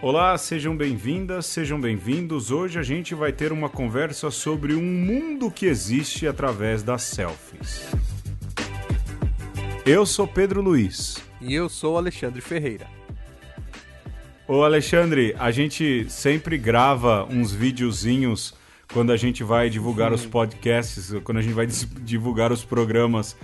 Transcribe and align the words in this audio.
Olá, 0.00 0.38
sejam 0.38 0.76
bem-vindas, 0.76 1.46
sejam 1.46 1.80
bem-vindos. 1.80 2.52
Hoje 2.52 2.78
a 2.78 2.84
gente 2.84 3.16
vai 3.16 3.32
ter 3.32 3.50
uma 3.50 3.68
conversa 3.68 4.30
sobre 4.30 4.72
um 4.72 4.80
mundo 4.80 5.50
que 5.50 5.66
existe 5.66 6.24
através 6.24 6.84
das 6.84 7.02
selfies. 7.02 7.84
Eu 9.84 10.06
sou 10.06 10.24
Pedro 10.24 10.62
Luiz. 10.62 11.16
E 11.40 11.52
eu 11.52 11.68
sou 11.68 11.96
Alexandre 11.96 12.40
Ferreira. 12.40 12.86
Ô 14.46 14.62
Alexandre, 14.62 15.34
a 15.36 15.50
gente 15.50 16.06
sempre 16.08 16.56
grava 16.56 17.24
uns 17.24 17.50
videozinhos 17.50 18.54
quando 18.92 19.10
a 19.10 19.16
gente 19.16 19.42
vai 19.42 19.68
divulgar 19.68 20.12
os 20.12 20.24
podcasts, 20.24 21.12
quando 21.24 21.38
a 21.38 21.42
gente 21.42 21.54
vai 21.54 21.66
divulgar 21.66 22.52
os 22.52 22.64
programas 22.64 23.36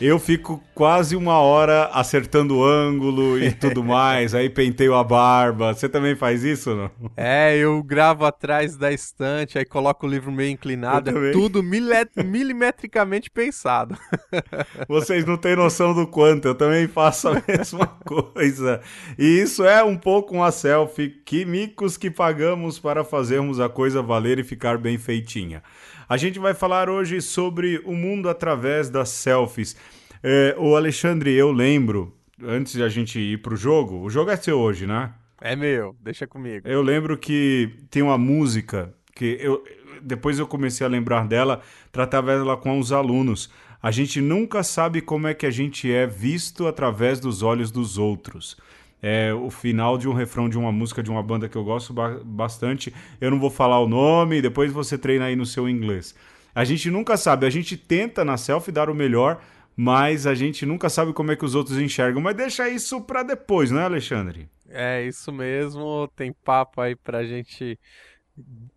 eu 0.00 0.18
fico 0.18 0.62
quase 0.74 1.16
uma 1.16 1.38
hora 1.38 1.86
acertando 1.92 2.58
o 2.58 2.64
ângulo 2.64 3.38
e 3.38 3.50
tudo 3.52 3.82
mais, 3.82 4.34
aí 4.34 4.48
penteio 4.48 4.94
a 4.94 5.02
barba. 5.02 5.74
Você 5.74 5.88
também 5.88 6.14
faz 6.14 6.44
isso, 6.44 6.74
não? 6.74 6.90
É, 7.16 7.56
eu 7.56 7.82
gravo 7.82 8.24
atrás 8.24 8.76
da 8.76 8.92
estante, 8.92 9.58
aí 9.58 9.64
coloco 9.64 10.06
o 10.06 10.10
livro 10.10 10.30
meio 10.30 10.50
inclinado, 10.50 11.10
é 11.10 11.32
tudo 11.32 11.62
milimetricamente 11.62 13.30
pensado. 13.30 13.98
Vocês 14.88 15.24
não 15.24 15.36
têm 15.36 15.56
noção 15.56 15.92
do 15.92 16.06
quanto, 16.06 16.46
eu 16.46 16.54
também 16.54 16.86
faço 16.86 17.28
a 17.28 17.42
mesma 17.46 17.86
coisa. 17.86 18.80
E 19.18 19.40
isso 19.40 19.64
é 19.64 19.82
um 19.82 19.96
pouco 19.96 20.34
uma 20.34 20.52
selfie, 20.52 21.08
que 21.24 21.44
micos 21.44 21.96
que 21.96 22.10
pagamos 22.10 22.78
para 22.78 23.02
fazermos 23.02 23.58
a 23.58 23.68
coisa 23.68 24.00
valer 24.00 24.38
e 24.38 24.44
ficar 24.44 24.78
bem 24.78 24.96
feitinha. 24.96 25.62
A 26.08 26.16
gente 26.16 26.38
vai 26.38 26.54
falar 26.54 26.88
hoje 26.88 27.20
sobre 27.20 27.82
o 27.84 27.92
mundo 27.92 28.30
através 28.30 28.88
das 28.88 29.10
selfies. 29.10 29.76
É, 30.22 30.56
o 30.58 30.74
Alexandre, 30.74 31.34
eu 31.34 31.52
lembro, 31.52 32.16
antes 32.42 32.72
de 32.72 32.82
a 32.82 32.88
gente 32.88 33.18
ir 33.18 33.42
pro 33.42 33.54
jogo, 33.54 34.00
o 34.00 34.08
jogo 34.08 34.30
é 34.30 34.36
seu 34.36 34.58
hoje, 34.58 34.86
né? 34.86 35.12
É 35.38 35.54
meu, 35.54 35.94
deixa 36.00 36.26
comigo. 36.26 36.66
Eu 36.66 36.80
lembro 36.80 37.18
que 37.18 37.76
tem 37.90 38.00
uma 38.00 38.16
música 38.16 38.94
que 39.14 39.36
eu 39.38 39.62
depois 40.00 40.38
eu 40.38 40.46
comecei 40.46 40.86
a 40.86 40.88
lembrar 40.88 41.26
dela, 41.26 41.60
tratava 41.90 42.32
ela 42.32 42.56
com 42.56 42.78
os 42.78 42.92
alunos. 42.92 43.50
A 43.82 43.90
gente 43.90 44.20
nunca 44.20 44.62
sabe 44.62 45.00
como 45.00 45.26
é 45.26 45.34
que 45.34 45.44
a 45.44 45.50
gente 45.50 45.92
é 45.92 46.06
visto 46.06 46.66
através 46.68 47.20
dos 47.20 47.42
olhos 47.42 47.70
dos 47.70 47.98
outros 47.98 48.56
é 49.02 49.32
o 49.32 49.50
final 49.50 49.96
de 49.96 50.08
um 50.08 50.12
refrão 50.12 50.48
de 50.48 50.58
uma 50.58 50.72
música 50.72 51.02
de 51.02 51.10
uma 51.10 51.22
banda 51.22 51.48
que 51.48 51.56
eu 51.56 51.64
gosto 51.64 51.92
ba 51.92 52.20
bastante. 52.24 52.92
Eu 53.20 53.30
não 53.30 53.38
vou 53.38 53.50
falar 53.50 53.80
o 53.80 53.88
nome, 53.88 54.42
depois 54.42 54.72
você 54.72 54.98
treina 54.98 55.26
aí 55.26 55.36
no 55.36 55.46
seu 55.46 55.68
inglês. 55.68 56.14
A 56.54 56.64
gente 56.64 56.90
nunca 56.90 57.16
sabe, 57.16 57.46
a 57.46 57.50
gente 57.50 57.76
tenta 57.76 58.24
na 58.24 58.36
selfie 58.36 58.72
dar 58.72 58.90
o 58.90 58.94
melhor, 58.94 59.40
mas 59.76 60.26
a 60.26 60.34
gente 60.34 60.66
nunca 60.66 60.88
sabe 60.88 61.12
como 61.12 61.30
é 61.30 61.36
que 61.36 61.44
os 61.44 61.54
outros 61.54 61.78
enxergam. 61.78 62.20
Mas 62.20 62.36
deixa 62.36 62.68
isso 62.68 63.00
para 63.00 63.22
depois, 63.22 63.70
né, 63.70 63.84
Alexandre? 63.84 64.48
É, 64.68 65.06
isso 65.06 65.32
mesmo. 65.32 66.08
Tem 66.16 66.32
papo 66.32 66.80
aí 66.80 66.96
pra 66.96 67.24
gente 67.24 67.78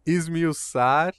esmiuçar. 0.05 1.13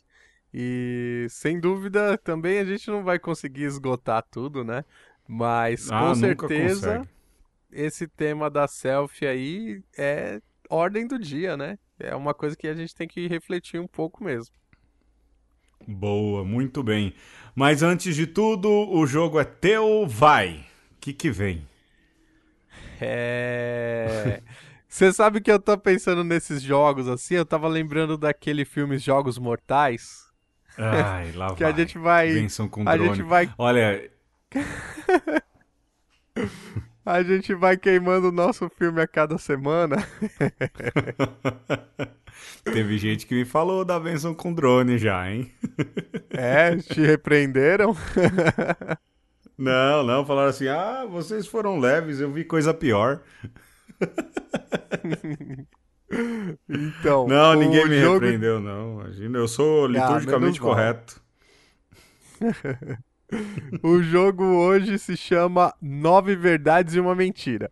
E 0.54 1.26
sem 1.30 1.58
dúvida 1.58 2.18
também 2.18 2.58
a 2.58 2.64
gente 2.64 2.88
não 2.90 3.02
vai 3.02 3.18
conseguir 3.18 3.64
esgotar 3.64 4.22
tudo, 4.30 4.62
né? 4.62 4.84
Mas 5.26 5.90
ah, 5.90 6.00
com 6.00 6.14
certeza. 6.14 6.98
Consegue 6.98 7.21
esse 7.72 8.06
tema 8.06 8.50
da 8.50 8.68
selfie 8.68 9.26
aí 9.26 9.82
é 9.96 10.40
ordem 10.68 11.06
do 11.06 11.18
dia, 11.18 11.56
né? 11.56 11.78
É 11.98 12.14
uma 12.14 12.34
coisa 12.34 12.56
que 12.56 12.66
a 12.66 12.74
gente 12.74 12.94
tem 12.94 13.08
que 13.08 13.26
refletir 13.26 13.80
um 13.80 13.86
pouco 13.86 14.24
mesmo. 14.24 14.54
Boa, 15.86 16.44
muito 16.44 16.82
bem. 16.82 17.14
Mas 17.54 17.82
antes 17.82 18.14
de 18.14 18.26
tudo, 18.26 18.68
o 18.68 19.06
jogo 19.06 19.40
é 19.40 19.44
teu, 19.44 20.06
vai. 20.06 20.64
O 20.92 21.00
que 21.00 21.12
que 21.12 21.30
vem? 21.30 21.66
É. 23.00 24.42
Você 24.88 25.12
sabe 25.12 25.40
que 25.40 25.50
eu 25.50 25.58
tô 25.58 25.76
pensando 25.78 26.22
nesses 26.22 26.62
jogos 26.62 27.08
assim? 27.08 27.34
Eu 27.34 27.46
tava 27.46 27.66
lembrando 27.66 28.18
daquele 28.18 28.64
filme 28.64 28.98
Jogos 28.98 29.38
Mortais. 29.38 30.30
Ai, 30.76 31.32
lá 31.32 31.52
que 31.56 31.62
vai. 31.62 31.72
a 31.72 31.76
gente 31.76 31.98
vai. 31.98 32.32
Benção 32.32 32.68
com 32.68 32.86
a 32.86 32.94
drone. 32.94 33.14
gente 33.14 33.22
vai. 33.22 33.52
Olha. 33.56 34.10
A 37.04 37.22
gente 37.22 37.54
vai 37.54 37.76
queimando 37.76 38.28
o 38.28 38.32
nosso 38.32 38.70
filme 38.70 39.00
a 39.00 39.06
cada 39.06 39.36
semana. 39.36 39.96
Teve 42.64 42.96
gente 42.96 43.26
que 43.26 43.34
me 43.34 43.44
falou 43.44 43.84
da 43.84 43.98
benção 43.98 44.34
com 44.34 44.54
drone 44.54 44.98
já, 44.98 45.30
hein? 45.30 45.52
É, 46.30 46.76
te 46.76 47.00
repreenderam? 47.00 47.96
Não, 49.58 50.02
não, 50.02 50.26
falaram 50.26 50.48
assim: 50.48 50.66
ah, 50.66 51.06
vocês 51.08 51.46
foram 51.46 51.78
leves, 51.78 52.18
eu 52.18 52.32
vi 52.32 52.44
coisa 52.44 52.74
pior. 52.74 53.20
Então. 56.68 57.26
Não, 57.26 57.54
ninguém 57.54 57.88
me 57.88 57.98
jogo... 57.98 58.18
repreendeu, 58.18 58.60
não. 58.60 59.00
Imagina, 59.00 59.38
eu 59.38 59.48
sou 59.48 59.86
ah, 59.86 59.88
liturgicamente 59.88 60.58
ah, 60.58 60.62
correto. 60.62 61.22
o 63.82 64.02
jogo 64.02 64.44
hoje 64.44 64.98
se 64.98 65.16
chama 65.16 65.74
Nove 65.80 66.36
Verdades 66.36 66.94
e 66.94 67.00
uma 67.00 67.14
Mentira. 67.14 67.70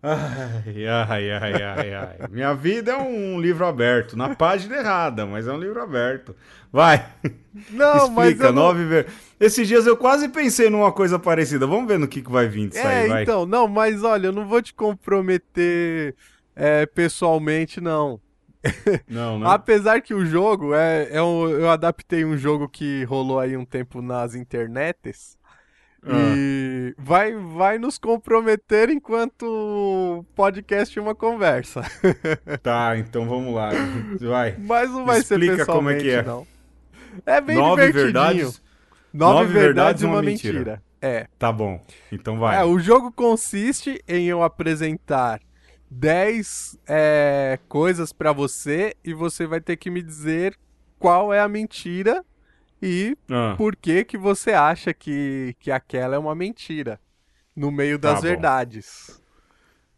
Ai, 0.00 0.86
ai, 0.86 1.30
ai, 1.30 1.62
ai, 1.62 1.94
ai. 1.94 2.28
Minha 2.30 2.54
vida 2.54 2.92
é 2.92 2.96
um 2.96 3.40
livro 3.40 3.66
aberto, 3.66 4.16
na 4.16 4.34
página 4.34 4.76
errada, 4.76 5.26
mas 5.26 5.48
é 5.48 5.52
um 5.52 5.58
livro 5.58 5.82
aberto. 5.82 6.36
Vai. 6.72 7.04
Não, 7.70 7.96
Explica, 7.96 8.12
mas 8.14 8.40
eu 8.40 8.52
nove 8.52 8.82
não... 8.82 8.88
ver... 8.88 9.06
Esses 9.40 9.66
dias 9.66 9.86
eu 9.86 9.96
quase 9.96 10.28
pensei 10.28 10.70
numa 10.70 10.92
coisa 10.92 11.18
parecida. 11.18 11.66
Vamos 11.66 11.88
ver 11.88 11.98
no 11.98 12.06
que, 12.06 12.22
que 12.22 12.30
vai 12.30 12.46
vir 12.46 12.68
disso 12.68 12.86
é, 12.86 13.02
aí, 13.02 13.08
vai. 13.08 13.22
então, 13.24 13.44
não, 13.44 13.66
mas 13.66 14.04
olha, 14.04 14.28
eu 14.28 14.32
não 14.32 14.46
vou 14.46 14.62
te 14.62 14.72
comprometer 14.72 16.14
é, 16.54 16.86
pessoalmente, 16.86 17.80
não. 17.80 18.20
Não, 19.08 19.38
né? 19.38 19.46
Apesar 19.48 20.00
que 20.00 20.14
o 20.14 20.24
jogo 20.24 20.74
é, 20.74 21.08
é 21.10 21.22
um, 21.22 21.48
eu 21.48 21.70
adaptei 21.70 22.24
um 22.24 22.36
jogo 22.36 22.68
que 22.68 23.04
rolou 23.04 23.38
aí 23.38 23.56
um 23.56 23.64
tempo 23.64 24.02
nas 24.02 24.34
internets. 24.34 25.38
Ah. 26.02 26.12
E 26.36 26.94
vai, 26.96 27.34
vai 27.34 27.78
nos 27.78 27.98
comprometer 27.98 28.88
enquanto 28.88 30.24
podcast 30.34 30.98
uma 30.98 31.14
conversa. 31.14 31.82
Tá, 32.62 32.96
então 32.96 33.28
vamos 33.28 33.54
lá. 33.54 33.70
Vai. 34.20 34.56
Mas 34.58 34.90
não 34.90 35.04
vai 35.04 35.18
Explica 35.20 35.52
ser 35.52 35.58
pessoalmente, 35.58 35.68
como 35.76 35.90
é 35.90 35.96
que 35.96 36.10
é. 36.10 36.22
não. 36.22 36.46
É 37.26 37.40
bem 37.40 37.56
Nove 37.56 37.86
divertidinho. 37.86 38.12
Verdades, 38.12 38.62
nove, 39.12 39.34
nove 39.34 39.52
verdades 39.52 40.02
e 40.02 40.06
uma, 40.06 40.16
uma 40.16 40.22
mentira. 40.22 40.58
mentira. 40.58 40.82
É. 41.00 41.26
Tá 41.38 41.52
bom. 41.52 41.84
Então 42.10 42.38
vai. 42.38 42.60
É, 42.60 42.64
o 42.64 42.78
jogo 42.78 43.12
consiste 43.12 44.02
em 44.06 44.26
eu 44.26 44.42
apresentar 44.42 45.40
10 45.90 46.78
é, 46.86 47.58
coisas 47.68 48.12
para 48.12 48.32
você 48.32 48.94
e 49.04 49.14
você 49.14 49.46
vai 49.46 49.60
ter 49.60 49.76
que 49.76 49.90
me 49.90 50.02
dizer 50.02 50.56
qual 50.98 51.32
é 51.32 51.40
a 51.40 51.48
mentira 51.48 52.24
e 52.82 53.16
ah. 53.30 53.54
por 53.56 53.74
que 53.74 54.04
que 54.04 54.18
você 54.18 54.52
acha 54.52 54.92
que, 54.92 55.54
que 55.58 55.70
aquela 55.70 56.16
é 56.16 56.18
uma 56.18 56.34
mentira 56.34 57.00
no 57.54 57.70
meio 57.70 57.98
das 57.98 58.16
tá 58.16 58.20
verdades. 58.20 59.20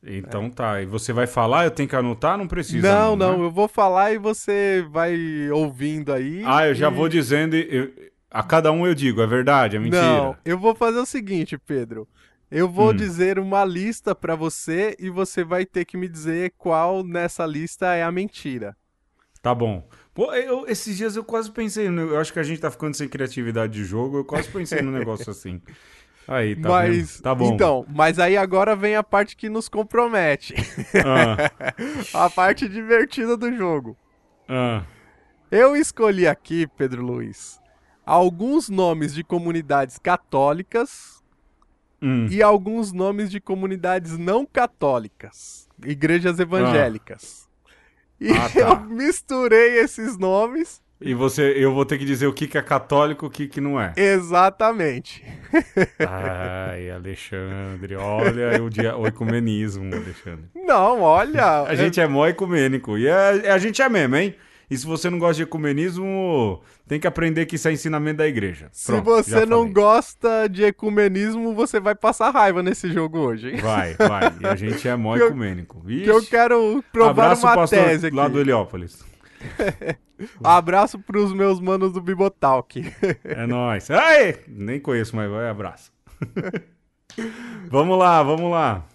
Então 0.02 0.46
é. 0.46 0.50
tá, 0.50 0.82
e 0.82 0.86
você 0.86 1.12
vai 1.12 1.26
falar, 1.26 1.64
eu 1.64 1.70
tenho 1.70 1.88
que 1.88 1.94
anotar, 1.94 2.38
não 2.38 2.48
precisa. 2.48 2.88
Não, 2.90 3.14
não, 3.14 3.32
não 3.32 3.38
né? 3.38 3.44
eu 3.44 3.50
vou 3.50 3.68
falar 3.68 4.12
e 4.12 4.18
você 4.18 4.86
vai 4.90 5.14
ouvindo 5.50 6.12
aí. 6.12 6.42
Ah, 6.46 6.66
eu 6.66 6.72
e... 6.72 6.74
já 6.74 6.88
vou 6.88 7.06
dizendo, 7.06 7.54
eu, 7.54 7.92
a 8.30 8.42
cada 8.42 8.72
um 8.72 8.86
eu 8.86 8.94
digo, 8.94 9.20
é 9.20 9.26
verdade, 9.26 9.76
é 9.76 9.78
mentira. 9.78 10.02
Não, 10.02 10.36
eu 10.42 10.58
vou 10.58 10.74
fazer 10.74 10.98
o 10.98 11.04
seguinte, 11.04 11.58
Pedro. 11.58 12.08
Eu 12.50 12.68
vou 12.68 12.90
hum. 12.90 12.96
dizer 12.96 13.38
uma 13.38 13.64
lista 13.64 14.12
para 14.12 14.34
você 14.34 14.96
e 14.98 15.08
você 15.08 15.44
vai 15.44 15.64
ter 15.64 15.84
que 15.84 15.96
me 15.96 16.08
dizer 16.08 16.52
qual 16.58 17.04
nessa 17.04 17.46
lista 17.46 17.94
é 17.94 18.02
a 18.02 18.10
mentira. 18.10 18.76
Tá 19.40 19.54
bom. 19.54 19.88
Pô, 20.12 20.34
eu, 20.34 20.66
esses 20.66 20.96
dias 20.96 21.14
eu 21.14 21.22
quase 21.22 21.50
pensei, 21.50 21.86
eu 21.86 22.18
acho 22.18 22.32
que 22.32 22.40
a 22.40 22.42
gente 22.42 22.60
tá 22.60 22.70
ficando 22.70 22.94
sem 22.94 23.08
criatividade 23.08 23.72
de 23.72 23.84
jogo, 23.84 24.18
eu 24.18 24.24
quase 24.24 24.48
pensei 24.48 24.82
num 24.82 24.90
negócio 24.90 25.30
assim. 25.30 25.62
Aí, 26.26 26.56
tá 26.56 26.68
mas? 26.68 27.20
Tá 27.20 27.34
bom. 27.34 27.54
Então, 27.54 27.86
mas 27.88 28.18
aí 28.18 28.36
agora 28.36 28.76
vem 28.76 28.96
a 28.96 29.02
parte 29.02 29.36
que 29.36 29.48
nos 29.48 29.68
compromete. 29.68 30.54
Ah. 31.04 31.50
a 32.26 32.28
parte 32.28 32.68
divertida 32.68 33.36
do 33.36 33.54
jogo. 33.56 33.96
Ah. 34.48 34.82
Eu 35.50 35.76
escolhi 35.76 36.26
aqui, 36.26 36.66
Pedro 36.76 37.02
Luiz, 37.02 37.60
alguns 38.04 38.68
nomes 38.68 39.14
de 39.14 39.24
comunidades 39.24 39.98
católicas 39.98 41.19
hum. 42.02 42.26
e 42.30 42.42
alguns 42.42 42.92
nomes 42.92 43.30
de 43.30 43.40
comunidades 43.40 44.16
não 44.16 44.46
católicas, 44.46 45.68
igrejas 45.84 46.38
evangélicas. 46.38 47.46
Ah. 47.46 47.50
E 48.20 48.30
ah, 48.32 48.48
tá. 48.52 48.60
eu 48.60 48.80
misturei 48.80 49.78
esses 49.78 50.18
nomes. 50.18 50.82
E 51.02 51.14
você, 51.14 51.54
eu 51.56 51.72
vou 51.72 51.86
ter 51.86 51.96
que 51.96 52.04
dizer 52.04 52.26
o 52.26 52.32
que, 52.32 52.46
que 52.46 52.58
é 52.58 52.62
católico 52.62 53.24
e 53.24 53.28
o 53.28 53.30
que, 53.30 53.48
que 53.48 53.58
não 53.58 53.80
é. 53.80 53.94
Exatamente. 53.96 55.24
Ai, 55.98 56.90
Alexandre, 56.90 57.96
olha 57.96 58.62
o, 58.62 58.68
dia, 58.68 58.94
o 58.94 59.06
ecumenismo, 59.06 59.94
Alexandre. 59.94 60.44
Não, 60.54 61.00
olha. 61.00 61.62
A 61.62 61.74
gente 61.74 61.98
é 61.98 62.06
mó 62.06 62.26
ecumênico. 62.26 62.98
E 62.98 63.08
a, 63.08 63.54
a 63.54 63.56
gente 63.56 63.80
é 63.80 63.88
mesmo, 63.88 64.14
hein? 64.14 64.34
E 64.70 64.78
se 64.78 64.86
você 64.86 65.10
não 65.10 65.18
gosta 65.18 65.34
de 65.34 65.42
ecumenismo, 65.42 66.62
tem 66.86 67.00
que 67.00 67.06
aprender 67.06 67.44
que 67.46 67.56
isso 67.56 67.66
é 67.66 67.72
ensinamento 67.72 68.18
da 68.18 68.28
igreja. 68.28 68.68
Se 68.70 69.00
você 69.00 69.44
não 69.44 69.70
gosta 69.70 70.46
de 70.48 70.62
ecumenismo, 70.62 71.52
você 71.52 71.80
vai 71.80 71.96
passar 71.96 72.30
raiva 72.30 72.62
nesse 72.62 72.88
jogo 72.92 73.18
hoje. 73.18 73.56
Vai, 73.56 73.94
vai. 73.94 74.32
E 74.40 74.46
a 74.46 74.54
gente 74.54 74.86
é 74.86 74.94
mó 74.94 75.16
ecumênico. 75.18 75.84
Que 75.84 76.06
eu 76.06 76.24
quero 76.24 76.84
provar 76.92 77.32
Abraço 77.32 77.46
uma 77.46 77.66
tese 77.66 78.06
aqui. 78.06 78.16
lá 78.16 78.28
do 78.28 78.38
Heliópolis. 78.38 79.04
abraço 80.44 81.00
pros 81.00 81.32
meus 81.32 81.58
manos 81.58 81.92
do 81.92 82.00
Bibotalk. 82.00 82.80
é 83.24 83.46
nóis. 83.48 83.90
Ai, 83.90 84.36
nem 84.46 84.78
conheço, 84.78 85.16
mas 85.16 85.28
vai, 85.28 85.48
abraço. 85.48 85.92
vamos 87.68 87.98
lá, 87.98 88.22
vamos 88.22 88.50
lá. 88.52 88.86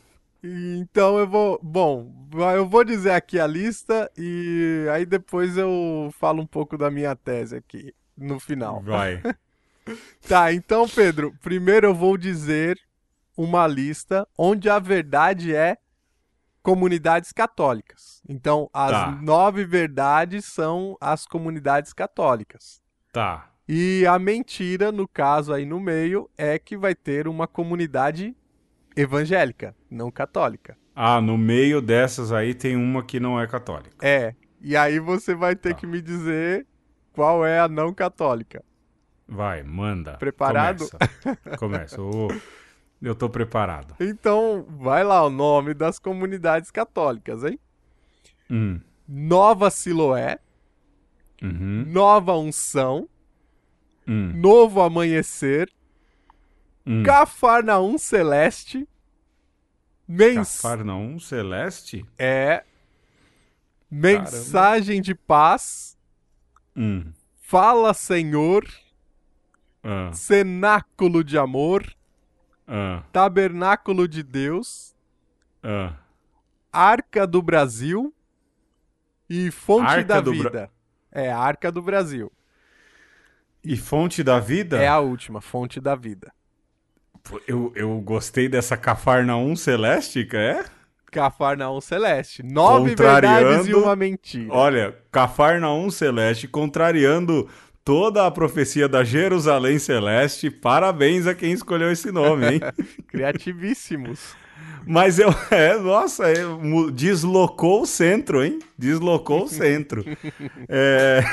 Então 0.41 1.17
eu 1.17 1.27
vou. 1.27 1.59
Bom, 1.61 2.11
eu 2.55 2.67
vou 2.67 2.83
dizer 2.83 3.11
aqui 3.11 3.39
a 3.39 3.47
lista 3.47 4.11
e 4.17 4.85
aí 4.91 5.05
depois 5.05 5.57
eu 5.57 6.09
falo 6.19 6.41
um 6.41 6.47
pouco 6.47 6.77
da 6.77 6.89
minha 6.89 7.15
tese 7.15 7.55
aqui 7.55 7.93
no 8.17 8.39
final. 8.39 8.81
Vai. 8.81 9.21
tá, 10.27 10.51
então, 10.53 10.87
Pedro, 10.87 11.33
primeiro 11.41 11.87
eu 11.87 11.95
vou 11.95 12.17
dizer 12.17 12.79
uma 13.37 13.67
lista 13.67 14.27
onde 14.37 14.69
a 14.69 14.79
verdade 14.79 15.55
é 15.55 15.77
comunidades 16.63 17.31
católicas. 17.31 18.23
Então, 18.27 18.69
as 18.73 18.91
tá. 18.91 19.11
nove 19.21 19.65
verdades 19.65 20.45
são 20.45 20.97
as 20.99 21.27
comunidades 21.27 21.93
católicas. 21.93 22.81
Tá. 23.13 23.51
E 23.67 24.05
a 24.07 24.17
mentira, 24.17 24.91
no 24.91 25.07
caso 25.07 25.53
aí 25.53 25.65
no 25.65 25.79
meio, 25.79 26.29
é 26.37 26.57
que 26.57 26.75
vai 26.75 26.95
ter 26.95 27.27
uma 27.27 27.47
comunidade 27.47 28.35
evangélica, 28.95 29.75
não 29.89 30.09
católica. 30.09 30.77
Ah, 30.95 31.19
no 31.19 31.37
meio 31.37 31.81
dessas 31.81 32.31
aí 32.31 32.53
tem 32.53 32.75
uma 32.75 33.03
que 33.03 33.19
não 33.19 33.39
é 33.39 33.45
católica. 33.45 33.95
É. 34.01 34.33
E 34.61 34.77
aí 34.77 34.97
você 34.97 35.35
vai 35.35 35.55
ter 35.55 35.73
tá. 35.73 35.79
que 35.79 35.85
me 35.85 36.01
dizer 36.01 36.65
qual 37.11 37.45
é 37.45 37.59
a 37.59 37.67
não 37.67 37.93
católica. 37.93 38.63
Vai, 39.27 39.61
manda. 39.63 40.13
Preparado? 40.17 40.87
Começa. 40.89 41.57
Começa. 41.57 42.01
Oh, 42.01 42.29
eu 43.01 43.13
tô 43.13 43.29
preparado. 43.29 43.95
Então, 43.99 44.65
vai 44.69 45.03
lá 45.03 45.23
o 45.25 45.29
nome 45.29 45.73
das 45.73 45.99
comunidades 45.99 46.71
católicas, 46.71 47.43
hein? 47.43 47.59
Hum. 48.49 48.79
Nova 49.07 49.69
Siloé. 49.69 50.39
Uhum. 51.41 51.85
Nova 51.87 52.33
Unção. 52.37 53.09
Hum. 54.07 54.31
Novo 54.35 54.81
Amanhecer. 54.81 55.69
Hum. 56.85 57.03
Cafarnaum 57.03 57.97
Celeste. 57.97 58.87
Mens... 60.07 60.61
Cafarnaum 60.61 61.19
Celeste? 61.19 62.05
É. 62.17 62.63
Mensagem 63.89 64.97
Caramba. 64.97 65.03
de 65.03 65.15
paz. 65.15 65.97
Hum. 66.75 67.11
Fala 67.41 67.93
Senhor. 67.93 68.67
Ah. 69.83 70.11
Cenáculo 70.13 71.23
de 71.23 71.37
amor. 71.37 71.95
Ah. 72.67 73.03
Tabernáculo 73.11 74.07
de 74.07 74.23
Deus. 74.23 74.95
Ah. 75.63 75.93
Arca 76.71 77.25
do 77.25 77.41
Brasil. 77.41 78.13
E 79.29 79.49
Fonte 79.51 79.87
Arca 79.87 80.21
da 80.21 80.31
Vida. 80.31 80.49
Bra... 80.49 80.69
É, 81.11 81.31
Arca 81.31 81.71
do 81.71 81.81
Brasil. 81.81 82.31
E 83.63 83.75
Fonte 83.77 84.23
da 84.23 84.39
Vida? 84.39 84.81
É 84.81 84.87
a 84.87 84.99
última, 84.99 85.41
Fonte 85.41 85.79
da 85.79 85.95
Vida. 85.95 86.31
Eu, 87.47 87.71
eu 87.75 87.99
gostei 88.01 88.47
dessa 88.47 88.77
Cafarnaum 88.77 89.55
Celéstica, 89.55 90.37
é? 90.37 90.65
Cafarnaum 91.11 91.79
Celeste. 91.79 92.43
Nove 92.43 92.93
verdades 92.95 93.67
e 93.67 93.73
uma 93.73 93.95
mentira. 93.95 94.53
Olha, 94.53 94.95
Cafarnaum 95.11 95.89
Celeste 95.89 96.47
contrariando 96.47 97.47
toda 97.85 98.25
a 98.25 98.31
profecia 98.31 98.89
da 98.89 99.03
Jerusalém 99.03 99.79
Celeste. 99.79 100.49
Parabéns 100.49 101.25
a 101.27 101.33
quem 101.33 101.51
escolheu 101.51 101.91
esse 101.91 102.11
nome, 102.11 102.45
hein? 102.45 102.59
Criativíssimos. 103.07 104.35
Mas 104.85 105.19
eu, 105.19 105.29
é, 105.51 105.77
nossa, 105.77 106.29
é, 106.29 106.35
deslocou 106.93 107.83
o 107.83 107.85
centro, 107.85 108.43
hein? 108.43 108.59
Deslocou 108.77 109.45
o 109.45 109.47
centro. 109.49 110.03
é... 110.67 111.23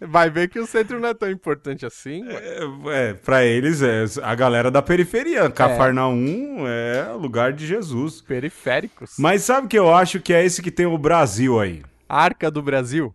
Vai 0.00 0.30
ver 0.30 0.48
que 0.48 0.58
o 0.58 0.66
centro 0.66 1.00
não 1.00 1.08
é 1.08 1.14
tão 1.14 1.30
importante 1.30 1.86
assim. 1.86 2.24
É, 2.28 2.58
é 2.86 3.14
para 3.14 3.44
eles 3.44 3.82
é 3.82 4.04
a 4.22 4.34
galera 4.34 4.70
da 4.70 4.82
periferia. 4.82 5.48
Cafarnaum 5.50 6.66
é. 6.66 7.06
é 7.08 7.12
lugar 7.12 7.52
de 7.52 7.66
Jesus. 7.66 8.20
Periféricos. 8.20 9.14
Mas 9.18 9.42
sabe 9.42 9.68
que 9.68 9.78
eu 9.78 9.94
acho 9.94 10.20
que 10.20 10.32
é 10.32 10.44
esse 10.44 10.62
que 10.62 10.70
tem 10.70 10.86
o 10.86 10.98
Brasil 10.98 11.60
aí? 11.60 11.82
Arca 12.08 12.50
do 12.50 12.62
Brasil? 12.62 13.14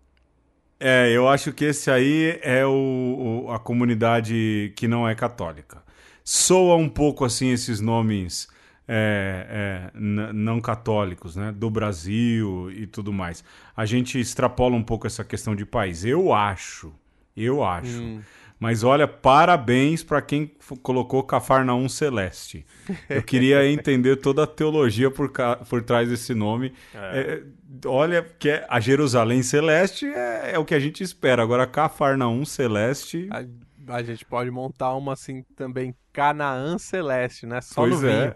É, 0.80 1.12
eu 1.12 1.28
acho 1.28 1.52
que 1.52 1.66
esse 1.66 1.92
aí 1.92 2.40
é 2.42 2.66
o, 2.66 3.46
o 3.48 3.52
a 3.52 3.60
comunidade 3.60 4.72
que 4.76 4.88
não 4.88 5.08
é 5.08 5.14
católica. 5.14 5.84
Soa 6.24 6.76
um 6.76 6.88
pouco 6.88 7.26
assim 7.26 7.52
esses 7.52 7.82
nomes 7.82 8.48
é, 8.92 9.92
é, 9.94 10.00
não 10.34 10.60
católicos, 10.60 11.36
né, 11.36 11.52
do 11.52 11.70
Brasil 11.70 12.72
e 12.72 12.88
tudo 12.88 13.14
mais. 13.14 13.44
A 13.78 13.86
gente 13.86 14.20
extrapola 14.20 14.76
um 14.76 14.84
pouco 14.84 15.06
essa 15.06 15.24
questão 15.24 15.56
de 15.56 15.64
país. 15.64 16.04
Eu 16.04 16.34
acho, 16.34 16.92
eu 17.38 17.64
acho. 17.64 18.02
Hum. 18.02 18.22
Mas 18.60 18.84
olha, 18.84 19.08
parabéns 19.08 20.04
para 20.04 20.22
quem 20.22 20.52
colocou 20.82 21.24
Cafarnaum 21.24 21.88
Celeste. 21.88 22.66
Eu 23.08 23.24
queria 23.24 23.66
entender 23.72 24.18
toda 24.18 24.44
a 24.44 24.48
teologia 24.48 25.10
por, 25.10 25.32
por 25.70 25.82
trás 25.82 26.10
desse 26.10 26.34
nome. 26.34 26.74
É. 26.94 27.44
É, 27.80 27.88
olha, 27.88 28.22
que 28.22 28.50
é, 28.50 28.66
a 28.68 28.80
Jerusalém 28.82 29.42
Celeste 29.44 30.06
é, 30.08 30.52
é, 30.56 30.60
o 30.60 30.66
que 30.66 30.76
a 30.76 30.80
gente 30.80 31.02
espera. 31.02 31.42
Agora, 31.42 31.66
Cafarnaum 31.66 32.44
Celeste. 32.44 33.30
A, 33.32 33.94
a, 33.96 34.04
gente 34.04 34.26
pode 34.26 34.52
montar 34.52 34.94
uma 34.96 35.14
assim 35.14 35.46
também, 35.56 35.96
Canaã 36.12 36.78
Celeste, 36.78 37.46
né? 37.46 37.62
Só 37.62 37.84
pois 37.84 38.02
no 38.02 38.10
é. 38.10 38.36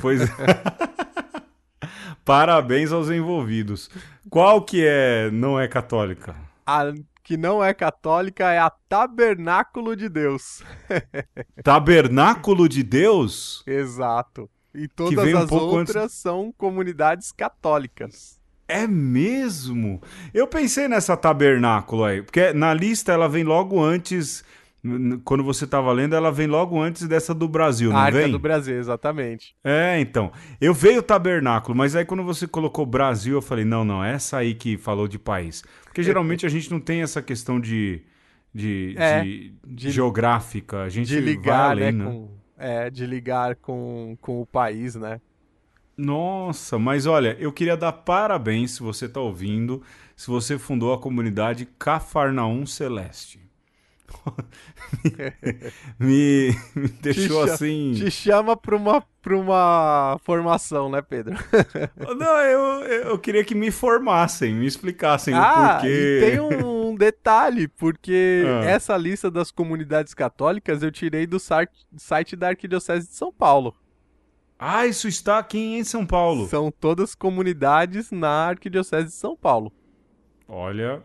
Pois 0.00 0.22
é. 0.22 0.28
Parabéns 2.24 2.92
aos 2.92 3.10
envolvidos. 3.10 3.88
Qual 4.28 4.62
que 4.62 4.84
é 4.86 5.30
não 5.30 5.58
é 5.58 5.66
católica? 5.66 6.36
A 6.66 6.92
que 7.28 7.36
não 7.36 7.62
é 7.62 7.74
católica 7.74 8.50
é 8.50 8.58
a 8.58 8.70
Tabernáculo 8.70 9.94
de 9.94 10.08
Deus. 10.08 10.62
Tabernáculo 11.62 12.66
de 12.66 12.82
Deus? 12.82 13.62
Exato. 13.66 14.48
E 14.74 14.88
todas 14.88 15.34
um 15.34 15.38
as 15.38 15.52
outras 15.52 16.04
antes... 16.04 16.16
são 16.16 16.50
comunidades 16.56 17.30
católicas. 17.30 18.40
É 18.66 18.86
mesmo? 18.86 20.00
Eu 20.32 20.46
pensei 20.46 20.88
nessa 20.88 21.16
tabernáculo 21.16 22.04
aí, 22.04 22.22
porque 22.22 22.52
na 22.52 22.72
lista 22.72 23.12
ela 23.12 23.28
vem 23.28 23.44
logo 23.44 23.82
antes 23.82 24.42
quando 25.24 25.42
você 25.42 25.64
estava 25.64 25.90
lendo, 25.92 26.14
ela 26.14 26.30
vem 26.30 26.46
logo 26.46 26.80
antes 26.80 27.06
dessa 27.08 27.34
do 27.34 27.48
Brasil, 27.48 27.90
não 27.90 27.98
a 27.98 28.02
Arca 28.02 28.18
vem? 28.18 28.30
do 28.30 28.38
Brasil, 28.38 28.78
exatamente. 28.78 29.54
É, 29.64 29.98
então. 30.00 30.30
Eu 30.60 30.72
veio 30.72 31.00
o 31.00 31.02
tabernáculo, 31.02 31.76
mas 31.76 31.96
aí 31.96 32.04
quando 32.04 32.22
você 32.22 32.46
colocou 32.46 32.86
Brasil, 32.86 33.34
eu 33.34 33.42
falei, 33.42 33.64
não, 33.64 33.84
não, 33.84 34.02
essa 34.02 34.38
aí 34.38 34.54
que 34.54 34.76
falou 34.76 35.08
de 35.08 35.18
país. 35.18 35.64
Porque 35.84 36.02
geralmente 36.02 36.46
a 36.46 36.48
gente 36.48 36.70
não 36.70 36.78
tem 36.78 37.02
essa 37.02 37.20
questão 37.20 37.60
de, 37.60 38.02
de, 38.54 38.94
é, 38.96 39.22
de, 39.22 39.54
de 39.66 39.90
geográfica, 39.90 40.82
a 40.82 40.88
gente 40.88 41.08
de 41.08 41.20
ligar, 41.20 41.72
além, 41.72 41.92
né, 41.92 42.04
né? 42.04 42.10
Com, 42.10 42.28
é, 42.56 42.90
de 42.90 43.04
ligar 43.04 43.56
com, 43.56 44.16
com 44.20 44.40
o 44.40 44.46
país, 44.46 44.94
né? 44.94 45.20
Nossa, 45.96 46.78
mas 46.78 47.06
olha, 47.06 47.36
eu 47.40 47.52
queria 47.52 47.76
dar 47.76 47.90
parabéns 47.90 48.76
se 48.76 48.82
você 48.82 49.06
está 49.06 49.20
ouvindo, 49.20 49.82
se 50.14 50.28
você 50.28 50.56
fundou 50.56 50.94
a 50.94 50.98
comunidade 50.98 51.66
Cafarnaum 51.76 52.64
Celeste. 52.64 53.47
me, 55.98 56.54
me, 56.74 56.88
deixou 57.00 57.44
te 57.44 57.50
assim. 57.50 57.92
Te 57.94 58.10
chama 58.10 58.56
para 58.56 58.76
uma, 58.76 59.02
pra 59.22 59.36
uma 59.36 60.18
formação, 60.22 60.90
né, 60.90 61.02
Pedro? 61.02 61.36
Não, 62.16 62.40
eu, 62.40 62.60
eu 63.10 63.18
queria 63.18 63.44
que 63.44 63.54
me 63.54 63.70
formassem, 63.70 64.54
me 64.54 64.66
explicassem 64.66 65.34
ah, 65.34 65.40
o 65.40 65.72
porquê. 65.72 66.20
tem 66.20 66.40
um 66.40 66.94
detalhe, 66.96 67.68
porque 67.68 68.44
ah. 68.46 68.64
essa 68.64 68.96
lista 68.96 69.30
das 69.30 69.50
comunidades 69.50 70.14
católicas 70.14 70.82
eu 70.82 70.90
tirei 70.90 71.26
do 71.26 71.38
site 71.38 72.36
da 72.36 72.48
Arquidiocese 72.48 73.08
de 73.08 73.14
São 73.14 73.32
Paulo. 73.32 73.74
Ah, 74.58 74.86
isso 74.86 75.06
está 75.06 75.38
aqui 75.38 75.58
em 75.58 75.84
São 75.84 76.04
Paulo. 76.04 76.48
São 76.48 76.70
todas 76.70 77.14
comunidades 77.14 78.10
na 78.10 78.48
Arquidiocese 78.48 79.06
de 79.06 79.14
São 79.14 79.36
Paulo. 79.36 79.72
Olha, 80.48 81.04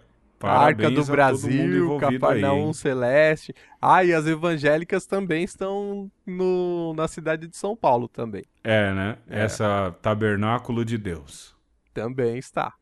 Arca 0.50 0.92
do 0.92 1.06
Brasil, 1.06 1.98
Cafarnaum 1.98 2.74
Celeste. 2.74 3.54
Ah, 3.82 4.04
e 4.04 4.14
as 4.14 4.28
evangélicas 4.28 5.06
também 5.06 5.44
estão 5.44 6.12
no, 6.26 6.94
na 6.96 7.08
cidade 7.08 7.48
de 7.48 7.56
São 7.56 7.76
Paulo 7.76 8.08
também. 8.08 8.44
É, 8.64 8.94
né? 8.94 9.18
É. 9.30 9.44
Essa 9.44 9.96
Tabernáculo 10.02 10.84
de 10.84 10.98
Deus. 10.98 11.56
Também 11.94 12.38
está. 12.38 12.74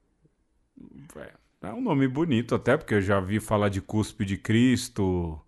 É, 1.16 1.68
é 1.68 1.74
um 1.74 1.82
nome 1.82 2.08
bonito 2.08 2.56
até, 2.56 2.78
porque 2.78 2.96
eu 2.96 3.02
já 3.02 3.20
vi 3.20 3.40
falar 3.40 3.70
de 3.70 3.82
cuspe 3.82 4.26
de 4.26 4.38
Cristo 4.38 5.40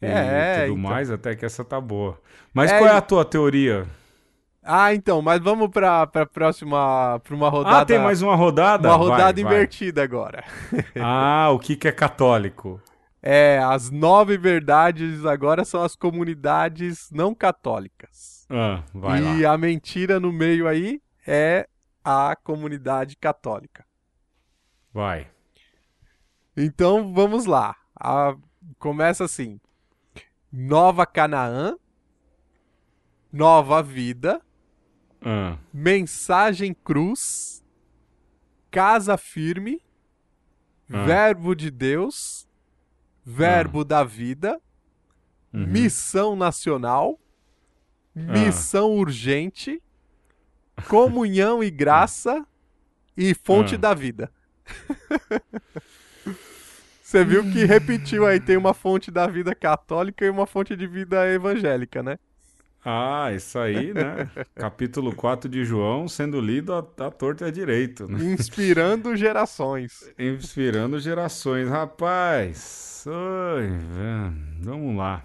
e 0.00 0.06
é, 0.06 0.66
tudo 0.66 0.78
então... 0.78 0.90
mais, 0.90 1.10
até 1.10 1.34
que 1.34 1.44
essa 1.44 1.64
tá 1.64 1.80
boa. 1.80 2.20
Mas 2.52 2.70
é, 2.70 2.78
qual 2.78 2.90
é 2.90 2.96
a 2.96 3.00
tua 3.00 3.24
teoria? 3.24 3.86
Ah, 4.66 4.94
então, 4.94 5.20
mas 5.20 5.40
vamos 5.42 5.68
pra, 5.68 6.06
pra 6.06 6.24
próxima. 6.24 7.20
pra 7.22 7.34
uma 7.34 7.50
rodada. 7.50 7.78
Ah, 7.80 7.84
tem 7.84 7.98
mais 7.98 8.22
uma 8.22 8.34
rodada? 8.34 8.88
Uma 8.88 8.96
rodada 8.96 9.42
vai, 9.42 9.52
invertida 9.52 10.00
vai. 10.00 10.04
agora. 10.04 10.44
ah, 10.98 11.50
o 11.50 11.58
que, 11.58 11.76
que 11.76 11.86
é 11.86 11.92
católico? 11.92 12.80
É, 13.22 13.58
as 13.58 13.90
nove 13.90 14.38
verdades 14.38 15.24
agora 15.26 15.64
são 15.64 15.82
as 15.82 15.94
comunidades 15.94 17.10
não 17.10 17.34
católicas. 17.34 18.46
Ah, 18.48 18.82
vai 18.94 19.22
e 19.22 19.42
lá. 19.42 19.52
a 19.52 19.58
mentira 19.58 20.18
no 20.18 20.32
meio 20.32 20.66
aí 20.66 21.00
é 21.26 21.68
a 22.02 22.34
comunidade 22.34 23.16
católica. 23.16 23.84
Vai. 24.92 25.26
Então 26.56 27.12
vamos 27.12 27.44
lá. 27.44 27.76
A... 27.98 28.34
Começa 28.78 29.24
assim: 29.24 29.60
Nova 30.50 31.04
Canaã, 31.04 31.76
Nova 33.32 33.82
Vida, 33.82 34.40
ah. 35.24 35.56
Mensagem 35.72 36.74
Cruz, 36.74 37.64
Casa 38.70 39.16
Firme, 39.16 39.80
ah. 40.92 41.04
Verbo 41.04 41.54
de 41.54 41.70
Deus, 41.70 42.46
Verbo 43.24 43.80
ah. 43.80 43.84
da 43.84 44.04
Vida, 44.04 44.60
uhum. 45.52 45.66
Missão 45.66 46.36
Nacional, 46.36 47.18
Missão 48.14 48.92
Urgente, 48.92 49.82
Comunhão 50.88 51.64
e 51.64 51.70
Graça 51.70 52.46
e 53.16 53.34
Fonte 53.34 53.76
da 53.76 53.94
Vida. 53.94 54.30
Você 57.02 57.24
viu 57.24 57.44
que 57.52 57.64
repetiu 57.64 58.26
aí, 58.26 58.40
tem 58.40 58.56
uma 58.56 58.74
fonte 58.74 59.10
da 59.10 59.26
vida 59.26 59.54
católica 59.54 60.24
e 60.24 60.30
uma 60.30 60.46
fonte 60.46 60.74
de 60.74 60.84
vida 60.86 61.28
evangélica, 61.30 62.02
né? 62.02 62.18
Ah, 62.84 63.32
isso 63.34 63.58
aí, 63.58 63.94
né? 63.94 64.28
Capítulo 64.54 65.14
4 65.14 65.48
de 65.48 65.64
João 65.64 66.06
sendo 66.06 66.38
lido 66.38 66.74
à, 66.74 66.82
torta 66.82 67.46
e 67.46 67.48
à 67.48 67.50
direito. 67.50 68.06
Né? 68.06 68.32
Inspirando 68.32 69.16
gerações. 69.16 70.12
Inspirando 70.18 71.00
gerações. 71.00 71.68
Rapaz, 71.68 73.04
oi, 73.06 73.70
vamos 74.60 74.96
lá. 74.96 75.24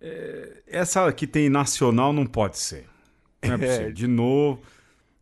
É, 0.00 0.62
essa 0.68 1.12
que 1.12 1.26
tem 1.26 1.48
nacional 1.48 2.12
não 2.12 2.26
pode 2.26 2.58
ser. 2.58 2.86
Não 3.44 3.54
é 3.54 3.58
possível. 3.58 3.88
É. 3.88 3.90
De 3.90 4.06
novo. 4.06 4.62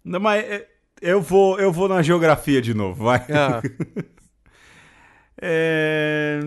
Não, 0.04 0.20
mas 0.20 0.44
é, 0.44 0.68
eu 1.00 1.22
vou, 1.22 1.58
eu 1.58 1.72
vou 1.72 1.88
na 1.88 2.02
geografia 2.02 2.60
de 2.60 2.74
novo, 2.74 3.04
vai. 3.04 3.24
Ah. 3.30 3.62
É... 5.46 6.40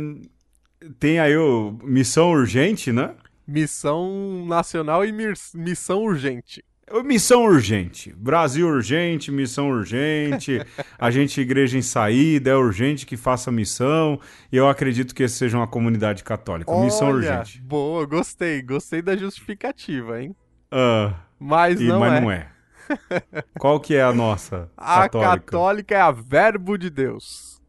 Tem 0.98 1.20
aí 1.20 1.36
o 1.36 1.78
Missão 1.84 2.32
Urgente, 2.32 2.92
né? 2.92 3.14
Missão 3.48 4.46
Nacional 4.46 5.06
e 5.06 5.14
Missão 5.56 6.04
Urgente. 6.04 6.64
Missão 7.04 7.44
urgente. 7.44 8.14
Brasil 8.14 8.66
urgente, 8.66 9.30
missão 9.30 9.70
urgente. 9.70 10.66
a 10.98 11.12
gente, 11.12 11.42
igreja 11.42 11.78
em 11.78 11.82
saída, 11.82 12.52
é 12.52 12.56
urgente 12.56 13.06
que 13.06 13.18
faça 13.18 13.52
missão. 13.52 14.20
E 14.50 14.56
eu 14.56 14.70
acredito 14.70 15.14
que 15.14 15.28
seja 15.28 15.58
uma 15.58 15.68
comunidade 15.68 16.24
católica. 16.24 16.72
Olha, 16.72 16.86
missão 16.86 17.10
urgente. 17.10 17.62
Boa, 17.62 18.06
gostei. 18.06 18.62
Gostei 18.62 19.02
da 19.02 19.18
justificativa, 19.18 20.22
hein? 20.22 20.34
Uh, 20.72 21.14
mas 21.38 21.82
e, 21.82 21.88
não 21.88 22.00
mas 22.00 22.14
é. 22.14 22.22
não 22.22 22.32
é. 22.32 22.50
Qual 23.60 23.82
que 23.82 23.94
é 23.94 24.02
a 24.02 24.14
nossa? 24.14 24.70
A 24.78 25.02
católica? 25.10 25.40
católica 25.40 25.96
é 25.96 26.00
a 26.00 26.12
Verbo 26.12 26.78
de 26.78 26.90
Deus. 26.90 27.62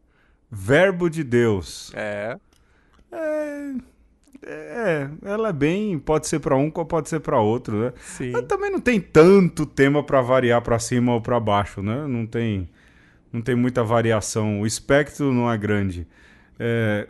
Verbo 0.49 1.09
de 1.09 1.25
Deus. 1.25 1.91
É. 1.93 2.37
É. 3.11 3.73
É, 4.45 5.09
ela 5.23 5.49
é 5.49 5.53
bem. 5.53 5.99
Pode 5.99 6.27
ser 6.27 6.39
para 6.39 6.55
um, 6.55 6.69
pode 6.71 7.09
ser 7.09 7.19
para 7.19 7.39
outro, 7.39 7.85
né? 7.85 7.93
Sim. 7.97 8.31
Mas 8.31 8.43
também 8.43 8.71
não 8.71 8.79
tem 8.79 8.99
tanto 8.99 9.65
tema 9.65 10.03
para 10.03 10.21
variar 10.21 10.61
para 10.61 10.79
cima 10.79 11.13
ou 11.13 11.21
para 11.21 11.39
baixo, 11.39 11.81
né? 11.81 12.07
Não 12.07 12.25
tem, 12.25 12.69
não 13.31 13.41
tem 13.41 13.55
muita 13.55 13.83
variação. 13.83 14.61
O 14.61 14.67
espectro 14.67 15.33
não 15.33 15.51
é 15.51 15.57
grande. 15.57 16.07
É, 16.57 17.07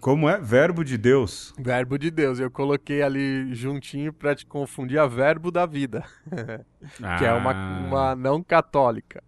como 0.00 0.28
é? 0.28 0.38
Verbo 0.38 0.84
de 0.84 0.98
Deus. 0.98 1.54
Verbo 1.58 1.98
de 1.98 2.10
Deus. 2.10 2.38
Eu 2.38 2.50
coloquei 2.50 3.02
ali 3.02 3.54
juntinho 3.54 4.12
para 4.12 4.34
te 4.34 4.44
confundir 4.44 4.98
a 4.98 5.06
verbo 5.06 5.50
da 5.50 5.64
vida, 5.66 6.04
que 7.18 7.24
é 7.24 7.32
uma, 7.32 7.52
ah. 7.52 7.86
uma 7.86 8.16
não 8.16 8.42
católica. 8.42 9.22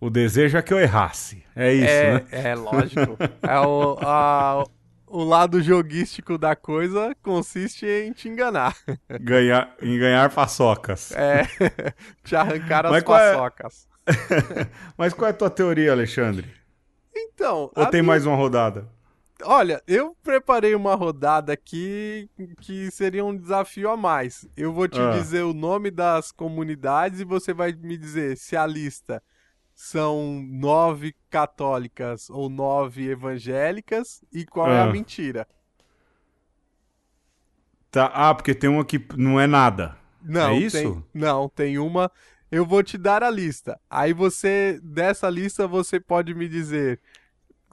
O 0.00 0.08
desejo 0.08 0.56
é 0.56 0.62
que 0.62 0.72
eu 0.72 0.80
errasse. 0.80 1.44
É 1.54 1.74
isso, 1.74 1.84
é, 1.86 2.14
né? 2.14 2.26
É, 2.30 2.54
lógico. 2.54 3.18
é 3.42 3.60
o, 3.60 3.98
a, 4.00 4.64
o 5.10 5.24
lado 5.24 5.60
joguístico 5.60 6.38
da 6.38 6.54
coisa 6.54 7.14
consiste 7.22 7.84
em 7.84 8.12
te 8.12 8.28
enganar. 8.28 8.76
Ganhar, 9.20 9.74
em 9.82 9.98
ganhar 9.98 10.32
paçocas. 10.32 11.12
É, 11.12 11.42
te 12.22 12.36
arrancar 12.36 12.86
as 12.86 12.92
Mas 12.92 13.02
paçocas. 13.02 13.88
É... 14.06 14.66
Mas 14.96 15.12
qual 15.12 15.28
é 15.28 15.30
a 15.30 15.36
tua 15.36 15.50
teoria, 15.50 15.92
Alexandre? 15.92 16.48
Então. 17.14 17.70
Ou 17.74 17.86
tem 17.86 18.00
minha... 18.00 18.12
mais 18.12 18.24
uma 18.24 18.36
rodada? 18.36 18.88
Olha, 19.42 19.82
eu 19.86 20.14
preparei 20.22 20.74
uma 20.74 20.94
rodada 20.94 21.52
aqui 21.52 22.28
que 22.60 22.90
seria 22.90 23.24
um 23.24 23.34
desafio 23.34 23.90
a 23.90 23.96
mais. 23.96 24.46
Eu 24.56 24.72
vou 24.72 24.86
te 24.86 25.00
ah. 25.00 25.12
dizer 25.12 25.42
o 25.42 25.54
nome 25.54 25.90
das 25.90 26.30
comunidades 26.30 27.20
e 27.20 27.24
você 27.24 27.54
vai 27.54 27.72
me 27.72 27.96
dizer 27.96 28.36
se 28.36 28.54
a 28.54 28.66
lista 28.66 29.22
são 29.80 30.46
nove 30.46 31.14
católicas 31.30 32.28
ou 32.28 32.50
nove 32.50 33.08
evangélicas 33.08 34.22
e 34.30 34.44
qual 34.44 34.66
ah. 34.66 34.74
é 34.74 34.78
a 34.80 34.84
ah. 34.84 34.92
mentira. 34.92 35.48
Tá, 37.90 38.10
ah, 38.12 38.34
porque 38.34 38.54
tem 38.54 38.68
uma 38.68 38.84
que 38.84 39.02
não 39.16 39.40
é 39.40 39.46
nada. 39.46 39.96
Não, 40.22 40.50
é 40.50 40.56
isso? 40.58 40.76
Tem, 40.76 41.04
não, 41.14 41.48
tem 41.48 41.78
uma. 41.78 42.12
Eu 42.50 42.66
vou 42.66 42.82
te 42.82 42.98
dar 42.98 43.22
a 43.22 43.30
lista. 43.30 43.80
Aí 43.88 44.12
você, 44.12 44.78
dessa 44.82 45.30
lista, 45.30 45.66
você 45.66 45.98
pode 45.98 46.34
me 46.34 46.46
dizer. 46.46 47.00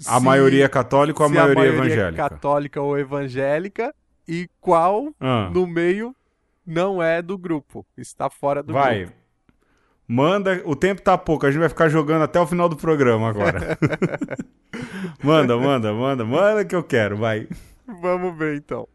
A 0.08 0.18
se, 0.18 0.24
maioria 0.24 0.64
é 0.64 0.70
católica 0.70 1.22
ou 1.22 1.26
a 1.26 1.30
maioria, 1.30 1.52
a 1.52 1.56
maioria 1.56 1.74
é 1.74 1.86
evangélica? 1.86 2.26
É 2.26 2.30
católica 2.30 2.82
ou 2.82 2.98
evangélica 2.98 3.94
e 4.26 4.50
qual 4.62 5.14
ah. 5.20 5.50
no 5.54 5.68
meio 5.68 6.16
não 6.66 7.04
é 7.04 7.22
do 7.22 7.38
grupo, 7.38 7.86
está 7.98 8.30
fora 8.30 8.64
do 8.64 8.72
Vai. 8.72 9.00
grupo. 9.00 9.12
Vai. 9.12 9.26
Manda, 10.08 10.62
o 10.64 10.74
tempo 10.74 11.02
tá 11.02 11.18
pouco, 11.18 11.46
a 11.46 11.52
gente 11.52 11.60
vai 11.60 11.68
ficar 11.68 11.90
jogando 11.90 12.22
até 12.22 12.40
o 12.40 12.48
final 12.48 12.70
do 12.70 12.78
programa 12.78 13.28
agora. 13.28 13.78
manda, 15.22 15.58
manda, 15.58 15.94
manda, 15.94 16.24
manda 16.24 16.64
que 16.64 16.74
eu 16.74 16.82
quero, 16.82 17.18
vai. 17.18 17.46
Vamos 17.86 18.38
ver 18.38 18.56
então. 18.56 18.88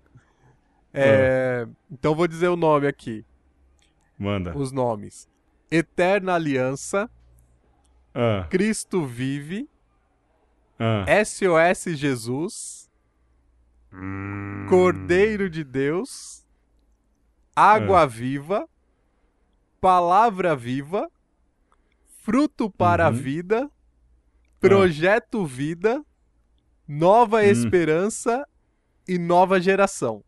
É, 0.92 1.66
ah. 1.66 1.70
Então 1.90 2.14
vou 2.14 2.26
dizer 2.26 2.48
o 2.48 2.56
nome 2.56 2.86
aqui. 2.86 3.26
Manda. 4.18 4.56
Os 4.56 4.72
nomes: 4.72 5.28
Eterna 5.70 6.34
Aliança, 6.34 7.10
ah. 8.14 8.46
Cristo 8.48 9.04
Vive, 9.04 9.68
ah. 10.78 11.04
SOS 11.24 11.94
Jesus, 11.94 12.90
hum. 13.92 14.64
Cordeiro 14.66 15.50
de 15.50 15.62
Deus, 15.62 16.46
Água 17.54 18.00
ah. 18.00 18.06
Viva 18.06 18.66
Palavra 19.82 20.54
Viva, 20.54 21.10
Fruto 22.22 22.70
para 22.70 23.02
uhum. 23.02 23.08
a 23.08 23.10
Vida, 23.10 23.70
Projeto 24.60 25.42
ah. 25.42 25.44
Vida, 25.44 26.02
Nova 26.86 27.38
hum. 27.38 27.40
Esperança 27.40 28.46
e 29.08 29.18
Nova 29.18 29.60
Geração. 29.60 30.22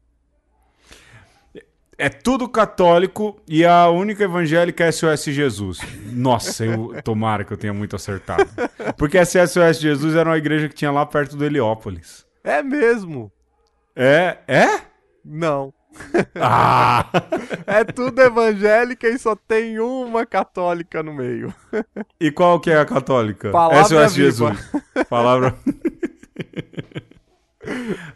É 1.97 2.09
tudo 2.09 2.49
católico 2.49 3.41
e 3.47 3.65
a 3.65 3.89
única 3.89 4.25
evangélica 4.25 4.87
é 4.87 4.91
SOS 4.91 5.27
Jesus. 5.27 5.79
Nossa, 6.11 6.65
eu 6.67 7.01
tomara 7.05 7.45
que 7.45 7.53
eu 7.53 7.57
tenha 7.57 7.73
muito 7.73 7.95
acertado. 7.95 8.51
Porque 8.99 9.17
essa 9.17 9.47
SOS 9.47 9.79
Jesus 9.79 10.17
era 10.17 10.31
uma 10.31 10.37
igreja 10.37 10.69
que 10.69 10.75
tinha 10.75 10.91
lá 10.91 11.07
perto 11.07 11.37
do 11.37 11.45
Heliópolis. 11.45 12.27
É 12.43 12.61
mesmo? 12.61 13.31
É? 13.95 14.39
É? 14.49 14.81
Não. 15.25 15.73
Ah! 16.35 17.07
é 17.67 17.85
tudo 17.85 18.21
evangélica 18.21 19.09
e 19.09 19.19
só 19.19 19.37
tem 19.37 19.79
uma 19.79 20.27
católica 20.27 21.03
no 21.03 21.15
meio. 21.15 21.53
E 22.21 22.31
qual 22.31 22.61
que 22.61 22.71
é 22.71 22.79
a 22.79 22.85
católica? 22.85 23.51
Palavra 23.51 24.09
SOS 24.09 24.15
viva. 24.15 24.31
Jesus. 24.31 24.73
Palavra. 25.09 25.55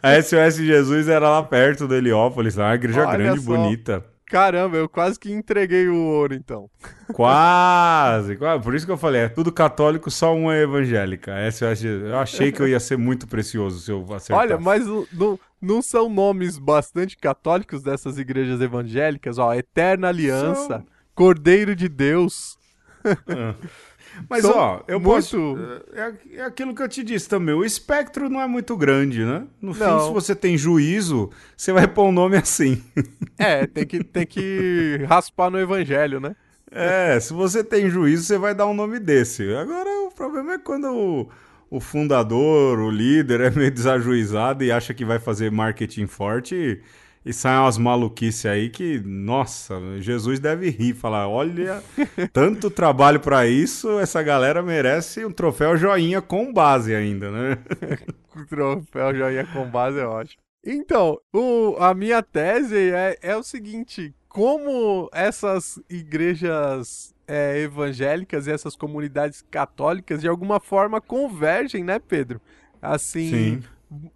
A 0.01 0.21
SOS 0.21 0.57
Jesus 0.57 1.07
era 1.07 1.29
lá 1.29 1.43
perto 1.43 1.87
do 1.87 1.95
Heliópolis, 1.95 2.55
lá, 2.55 2.67
uma 2.67 2.75
igreja 2.75 3.01
Olha 3.01 3.17
grande, 3.17 3.41
só. 3.41 3.45
bonita. 3.45 4.05
Caramba, 4.29 4.77
eu 4.77 4.87
quase 4.87 5.19
que 5.19 5.31
entreguei 5.31 5.87
o 5.87 5.95
ouro, 5.95 6.35
então. 6.35 6.69
Quase, 7.13 8.35
quase. 8.35 8.63
Por 8.63 8.75
isso 8.75 8.85
que 8.85 8.91
eu 8.91 8.97
falei, 8.97 9.21
é 9.21 9.27
tudo 9.27 9.51
católico, 9.51 10.11
só 10.11 10.35
uma 10.35 10.55
é 10.55 10.61
evangélica. 10.61 11.33
SOS 11.51 11.79
Jesus. 11.79 12.11
Eu 12.11 12.19
achei 12.19 12.51
que 12.51 12.61
eu 12.61 12.67
ia 12.67 12.79
ser 12.79 12.95
muito 12.95 13.27
precioso 13.27 13.79
se 13.79 13.91
eu 13.91 14.01
acertasse. 14.01 14.31
Olha, 14.31 14.59
mas 14.59 14.85
não, 15.11 15.39
não 15.61 15.81
são 15.81 16.09
nomes 16.09 16.57
bastante 16.57 17.17
católicos 17.17 17.83
dessas 17.83 18.17
igrejas 18.17 18.61
evangélicas? 18.61 19.37
Ó, 19.37 19.53
Eterna 19.53 20.09
Aliança, 20.09 20.67
são... 20.67 20.85
Cordeiro 21.13 21.75
de 21.75 21.89
Deus. 21.89 22.57
Ah. 23.05 23.55
Mas, 24.27 24.41
São 24.41 24.57
ó, 24.57 24.81
eu 24.87 24.99
muito... 24.99 25.13
posso. 25.13 25.57
É, 25.93 26.37
é, 26.37 26.41
aquilo 26.43 26.73
que 26.73 26.81
eu 26.81 26.89
te 26.89 27.03
disse 27.03 27.29
também. 27.29 27.53
O 27.53 27.63
espectro 27.63 28.29
não 28.29 28.41
é 28.41 28.47
muito 28.47 28.75
grande, 28.75 29.23
né? 29.23 29.45
No 29.61 29.73
não. 29.73 29.99
fim, 29.99 30.07
se 30.07 30.13
você 30.13 30.35
tem 30.35 30.57
juízo, 30.57 31.29
você 31.55 31.71
vai 31.71 31.87
pôr 31.87 32.05
um 32.05 32.11
nome 32.11 32.35
assim. 32.37 32.83
É, 33.37 33.65
tem 33.65 33.85
que, 33.85 34.03
tem 34.03 34.27
que 34.27 35.05
raspar 35.07 35.49
no 35.49 35.57
evangelho, 35.57 36.19
né? 36.19 36.35
É, 36.69 37.17
se 37.21 37.31
você 37.31 37.63
tem 37.63 37.89
juízo, 37.89 38.25
você 38.25 38.37
vai 38.37 38.53
dar 38.53 38.67
um 38.67 38.73
nome 38.73 38.99
desse. 38.99 39.53
Agora, 39.55 39.89
o 40.05 40.11
problema 40.11 40.55
é 40.55 40.57
quando 40.57 41.29
o, 41.69 41.79
fundador, 41.79 42.79
o 42.79 42.89
líder, 42.89 43.41
é 43.41 43.49
meio 43.49 43.71
desajuizado 43.71 44.63
e 44.63 44.71
acha 44.71 44.93
que 44.93 45.05
vai 45.05 45.19
fazer 45.19 45.51
marketing 45.51 46.07
forte. 46.07 46.55
E 46.55 46.81
e 47.25 47.33
saem 47.33 47.59
umas 47.59 47.77
maluquices 47.77 48.45
aí 48.45 48.69
que, 48.69 48.99
nossa, 49.01 49.79
Jesus 49.99 50.39
deve 50.39 50.69
rir, 50.69 50.93
falar, 50.93 51.27
olha, 51.27 51.83
tanto 52.31 52.71
trabalho 52.71 53.19
para 53.19 53.45
isso, 53.45 53.99
essa 53.99 54.23
galera 54.23 54.63
merece 54.63 55.25
um 55.25 55.31
troféu 55.31 55.75
joinha 55.75 56.21
com 56.21 56.51
base 56.51 56.95
ainda, 56.95 57.29
né? 57.29 57.57
troféu 58.49 59.13
joinha 59.13 59.45
com 59.45 59.69
base 59.69 59.99
é 59.99 60.05
ótimo. 60.05 60.41
Então, 60.65 61.19
o, 61.33 61.75
a 61.79 61.93
minha 61.93 62.23
tese 62.23 62.91
é, 62.91 63.17
é 63.21 63.35
o 63.35 63.43
seguinte, 63.43 64.13
como 64.27 65.09
essas 65.13 65.79
igrejas 65.89 67.13
é, 67.29 67.59
evangélicas 67.59 68.47
e 68.47 68.51
essas 68.51 68.75
comunidades 68.75 69.43
católicas 69.51 70.19
de 70.19 70.27
alguma 70.27 70.59
forma 70.59 70.99
convergem, 70.99 71.83
né, 71.83 71.99
Pedro? 71.99 72.41
Assim, 72.81 73.61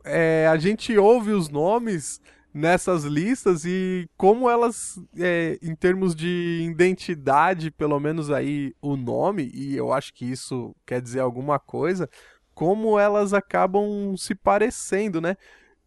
é, 0.04 0.48
a 0.52 0.58
gente 0.58 0.98
ouve 0.98 1.32
os 1.32 1.48
nomes 1.48 2.20
nessas 2.52 3.04
listas 3.04 3.66
e 3.66 4.10
como 4.18 4.50
elas, 4.50 5.00
é, 5.18 5.60
em 5.62 5.76
termos 5.76 6.16
de 6.16 6.68
identidade, 6.68 7.70
pelo 7.70 8.00
menos 8.00 8.32
aí 8.32 8.74
o 8.82 8.96
nome, 8.96 9.52
e 9.54 9.76
eu 9.76 9.94
acho 9.94 10.12
que 10.12 10.26
isso 10.26 10.76
quer 10.84 11.00
dizer 11.00 11.20
alguma 11.20 11.60
coisa, 11.60 12.10
como 12.54 12.98
elas 13.00 13.32
acabam 13.32 14.16
se 14.18 14.34
parecendo, 14.34 15.22
né? 15.22 15.36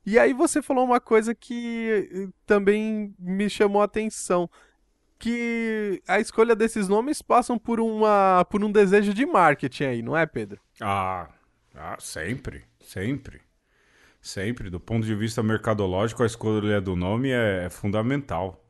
E 0.04 0.16
aí 0.16 0.32
você 0.32 0.62
falou 0.62 0.84
uma 0.84 1.00
coisa 1.00 1.34
que 1.34 2.08
eh, 2.12 2.28
também 2.44 3.12
me 3.18 3.50
chamou 3.50 3.82
a 3.82 3.86
atenção, 3.86 4.48
que 5.18 6.02
a 6.06 6.20
escolha 6.20 6.54
desses 6.54 6.88
nomes 6.88 7.22
passam 7.22 7.58
por 7.58 7.80
uma 7.80 8.44
por 8.50 8.62
um 8.62 8.70
desejo 8.70 9.14
de 9.14 9.24
marketing 9.24 9.84
aí, 9.84 10.02
não 10.02 10.16
é, 10.16 10.26
Pedro? 10.26 10.60
Ah, 10.80 11.28
ah 11.74 11.96
sempre, 11.98 12.64
sempre. 12.80 13.40
Sempre, 14.20 14.70
do 14.70 14.80
ponto 14.80 15.06
de 15.06 15.14
vista 15.14 15.42
mercadológico, 15.42 16.22
a 16.22 16.26
escolha 16.26 16.80
do 16.80 16.96
nome 16.96 17.30
é, 17.30 17.66
é 17.66 17.70
fundamental. 17.70 18.60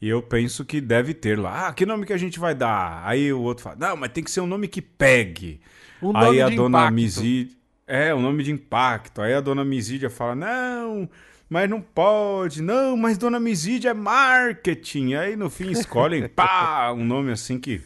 E 0.00 0.08
eu 0.08 0.22
penso 0.22 0.64
que 0.64 0.80
deve 0.80 1.14
ter 1.14 1.38
lá. 1.38 1.68
Ah, 1.68 1.72
que 1.72 1.86
nome 1.86 2.06
que 2.06 2.12
a 2.12 2.16
gente 2.16 2.38
vai 2.38 2.54
dar? 2.54 3.02
Aí 3.04 3.32
o 3.32 3.40
outro 3.40 3.64
fala, 3.64 3.76
não, 3.76 3.96
mas 3.96 4.12
tem 4.12 4.24
que 4.24 4.30
ser 4.30 4.40
um 4.40 4.46
nome 4.46 4.68
que 4.68 4.82
pegue. 4.82 5.60
Um 6.02 6.16
Aí 6.16 6.40
a 6.40 6.48
dona 6.48 6.90
Mizídia. 6.90 7.56
É, 7.86 8.14
um 8.14 8.20
nome 8.20 8.42
de 8.42 8.52
impacto. 8.52 9.22
Aí 9.22 9.34
a 9.34 9.40
dona 9.40 9.64
Mizídia 9.64 10.10
fala, 10.10 10.34
não, 10.34 11.08
mas 11.48 11.68
não 11.68 11.80
pode. 11.80 12.62
Não, 12.62 12.96
mas 12.96 13.16
dona 13.16 13.40
Mizídia 13.40 13.90
é 13.90 13.94
marketing. 13.94 15.14
Aí 15.14 15.36
no 15.36 15.48
fim 15.48 15.70
escolhem, 15.70 16.28
pá, 16.28 16.92
um 16.92 17.04
nome 17.04 17.32
assim 17.32 17.58
que. 17.58 17.80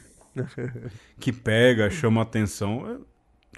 que 1.20 1.32
pega, 1.32 1.90
chama 1.90 2.22
atenção. 2.22 3.00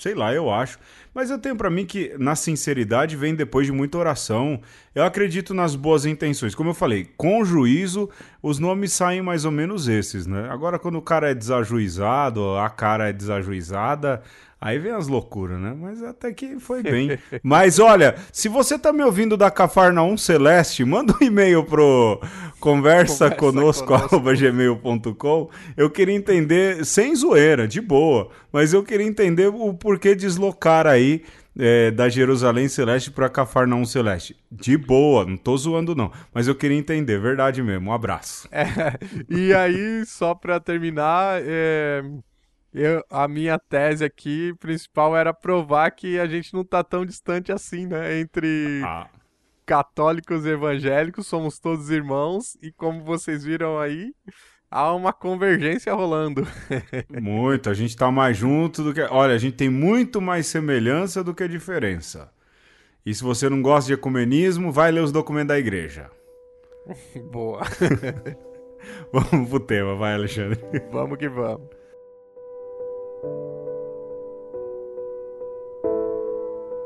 Sei 0.00 0.12
lá, 0.12 0.34
eu 0.34 0.50
acho. 0.50 0.76
Mas 1.14 1.30
eu 1.30 1.38
tenho 1.38 1.54
para 1.54 1.70
mim 1.70 1.86
que 1.86 2.16
na 2.18 2.34
sinceridade 2.34 3.16
vem 3.16 3.32
depois 3.32 3.64
de 3.64 3.72
muita 3.72 3.96
oração. 3.96 4.60
Eu 4.92 5.04
acredito 5.04 5.54
nas 5.54 5.76
boas 5.76 6.04
intenções. 6.04 6.52
Como 6.52 6.70
eu 6.70 6.74
falei, 6.74 7.08
com 7.16 7.44
juízo, 7.44 8.10
os 8.42 8.58
nomes 8.58 8.92
saem 8.92 9.22
mais 9.22 9.44
ou 9.44 9.52
menos 9.52 9.86
esses, 9.86 10.26
né? 10.26 10.48
Agora, 10.50 10.80
quando 10.80 10.98
o 10.98 11.02
cara 11.02 11.30
é 11.30 11.34
desajuizado, 11.34 12.56
a 12.56 12.68
cara 12.68 13.08
é 13.08 13.12
desajuizada, 13.12 14.20
Aí 14.64 14.78
vem 14.78 14.92
as 14.92 15.08
loucuras, 15.08 15.60
né? 15.60 15.76
Mas 15.78 16.02
até 16.02 16.32
que 16.32 16.58
foi 16.58 16.82
bem. 16.82 17.18
Mas 17.44 17.78
olha, 17.78 18.14
se 18.32 18.48
você 18.48 18.78
tá 18.78 18.94
me 18.94 19.04
ouvindo 19.04 19.36
da 19.36 19.50
Cafarnaum 19.50 20.16
Celeste, 20.16 20.82
manda 20.86 21.12
um 21.20 21.22
e-mail 21.22 21.62
pro 21.64 22.18
conversa, 22.58 23.28
conversa 23.28 23.30
conosco, 23.30 23.92
Eu 25.76 25.90
queria 25.90 26.14
entender, 26.14 26.82
sem 26.86 27.14
zoeira, 27.14 27.68
de 27.68 27.78
boa, 27.78 28.30
mas 28.50 28.72
eu 28.72 28.82
queria 28.82 29.06
entender 29.06 29.48
o 29.48 29.74
porquê 29.74 30.14
deslocar 30.14 30.86
aí 30.86 31.22
é, 31.58 31.90
da 31.90 32.08
Jerusalém 32.08 32.66
Celeste 32.66 33.10
para 33.10 33.28
Cafarnaum 33.28 33.84
Celeste. 33.84 34.34
De 34.50 34.78
boa, 34.78 35.26
não 35.26 35.36
tô 35.36 35.54
zoando 35.58 35.94
não, 35.94 36.10
mas 36.32 36.48
eu 36.48 36.54
queria 36.54 36.78
entender, 36.78 37.20
verdade 37.20 37.62
mesmo. 37.62 37.90
Um 37.90 37.92
abraço. 37.92 38.48
É, 38.50 38.64
e 39.28 39.52
aí, 39.52 40.06
só 40.06 40.34
para 40.34 40.58
terminar, 40.58 41.42
é, 41.42 42.02
eu, 42.74 43.04
a 43.08 43.28
minha 43.28 43.56
tese 43.56 44.04
aqui 44.04 44.52
principal 44.58 45.16
era 45.16 45.32
provar 45.32 45.92
que 45.92 46.18
a 46.18 46.26
gente 46.26 46.52
não 46.52 46.64
tá 46.64 46.82
tão 46.82 47.06
distante 47.06 47.52
assim, 47.52 47.86
né? 47.86 48.18
Entre 48.18 48.82
ah. 48.84 49.08
católicos 49.64 50.44
e 50.44 50.50
evangélicos, 50.50 51.28
somos 51.28 51.60
todos 51.60 51.88
irmãos, 51.90 52.58
e 52.60 52.72
como 52.72 53.04
vocês 53.04 53.44
viram 53.44 53.78
aí, 53.78 54.12
há 54.68 54.92
uma 54.92 55.12
convergência 55.12 55.94
rolando. 55.94 56.44
muito, 57.22 57.70
a 57.70 57.74
gente 57.74 57.96
tá 57.96 58.10
mais 58.10 58.36
junto 58.36 58.82
do 58.82 58.92
que. 58.92 59.02
Olha, 59.02 59.34
a 59.34 59.38
gente 59.38 59.54
tem 59.54 59.70
muito 59.70 60.20
mais 60.20 60.48
semelhança 60.48 61.22
do 61.22 61.32
que 61.32 61.46
diferença. 61.46 62.32
E 63.06 63.14
se 63.14 63.22
você 63.22 63.48
não 63.48 63.62
gosta 63.62 63.86
de 63.86 63.94
ecumenismo, 63.94 64.72
vai 64.72 64.90
ler 64.90 65.00
os 65.02 65.12
documentos 65.12 65.48
da 65.48 65.58
igreja. 65.58 66.10
Boa. 67.30 67.62
vamos 69.12 69.48
pro 69.48 69.60
tema, 69.60 69.94
vai, 69.94 70.14
Alexandre. 70.14 70.58
Vamos 70.90 71.18
que 71.18 71.28
vamos. 71.28 71.68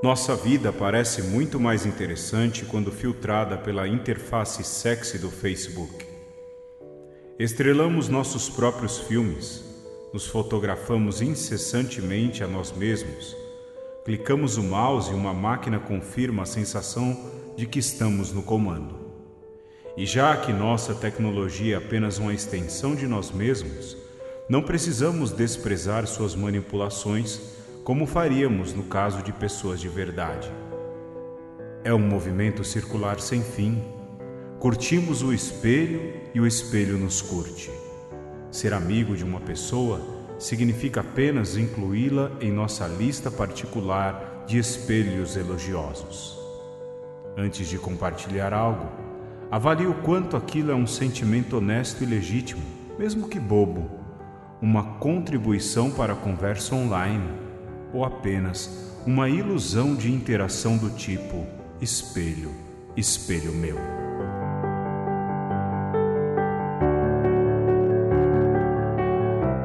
Nossa 0.00 0.36
vida 0.36 0.72
parece 0.72 1.22
muito 1.22 1.58
mais 1.58 1.84
interessante 1.84 2.64
quando 2.64 2.92
filtrada 2.92 3.58
pela 3.58 3.88
interface 3.88 4.62
sexy 4.62 5.18
do 5.18 5.28
Facebook. 5.28 6.06
Estrelamos 7.36 8.08
nossos 8.08 8.48
próprios 8.48 8.98
filmes, 8.98 9.64
nos 10.12 10.24
fotografamos 10.24 11.20
incessantemente 11.20 12.44
a 12.44 12.46
nós 12.46 12.70
mesmos, 12.70 13.36
clicamos 14.04 14.56
o 14.56 14.62
mouse 14.62 15.10
e 15.10 15.14
uma 15.14 15.34
máquina 15.34 15.80
confirma 15.80 16.44
a 16.44 16.46
sensação 16.46 17.18
de 17.56 17.66
que 17.66 17.80
estamos 17.80 18.32
no 18.32 18.44
comando. 18.44 18.94
E 19.96 20.06
já 20.06 20.36
que 20.36 20.52
nossa 20.52 20.94
tecnologia 20.94 21.74
é 21.74 21.78
apenas 21.78 22.18
uma 22.18 22.32
extensão 22.32 22.94
de 22.94 23.08
nós 23.08 23.32
mesmos, 23.32 23.96
não 24.48 24.62
precisamos 24.62 25.32
desprezar 25.32 26.06
suas 26.06 26.36
manipulações 26.36 27.57
como 27.88 28.04
faríamos 28.04 28.74
no 28.74 28.82
caso 28.82 29.22
de 29.22 29.32
pessoas 29.32 29.80
de 29.80 29.88
verdade. 29.88 30.52
É 31.82 31.94
um 31.94 31.98
movimento 31.98 32.62
circular 32.62 33.18
sem 33.18 33.40
fim. 33.40 33.82
Curtimos 34.58 35.22
o 35.22 35.32
espelho 35.32 36.12
e 36.34 36.38
o 36.38 36.46
espelho 36.46 36.98
nos 36.98 37.22
curte. 37.22 37.70
Ser 38.50 38.74
amigo 38.74 39.16
de 39.16 39.24
uma 39.24 39.40
pessoa 39.40 40.02
significa 40.38 41.00
apenas 41.00 41.56
incluí-la 41.56 42.30
em 42.42 42.52
nossa 42.52 42.86
lista 42.86 43.30
particular 43.30 44.44
de 44.46 44.58
espelhos 44.58 45.34
elogiosos. 45.34 46.38
Antes 47.38 47.70
de 47.70 47.78
compartilhar 47.78 48.52
algo, 48.52 48.86
avalie 49.50 49.86
o 49.86 49.94
quanto 49.94 50.36
aquilo 50.36 50.72
é 50.72 50.74
um 50.74 50.86
sentimento 50.86 51.56
honesto 51.56 52.04
e 52.04 52.06
legítimo, 52.06 52.62
mesmo 52.98 53.30
que 53.30 53.40
bobo, 53.40 53.90
uma 54.60 54.98
contribuição 54.98 55.90
para 55.90 56.12
a 56.12 56.16
conversa 56.16 56.74
online 56.74 57.47
ou 57.92 58.04
apenas 58.04 58.92
uma 59.06 59.28
ilusão 59.28 59.94
de 59.94 60.12
interação 60.12 60.76
do 60.76 60.90
tipo 60.90 61.46
espelho, 61.80 62.50
espelho 62.96 63.52
meu. 63.52 63.78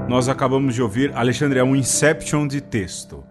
Nós 0.08 0.30
acabamos 0.30 0.76
de 0.76 0.82
ouvir, 0.82 1.12
Alexandre, 1.16 1.60
é 1.60 1.64
um 1.64 1.76
Inception 1.76 2.48
de 2.48 2.62
texto. 2.62 3.24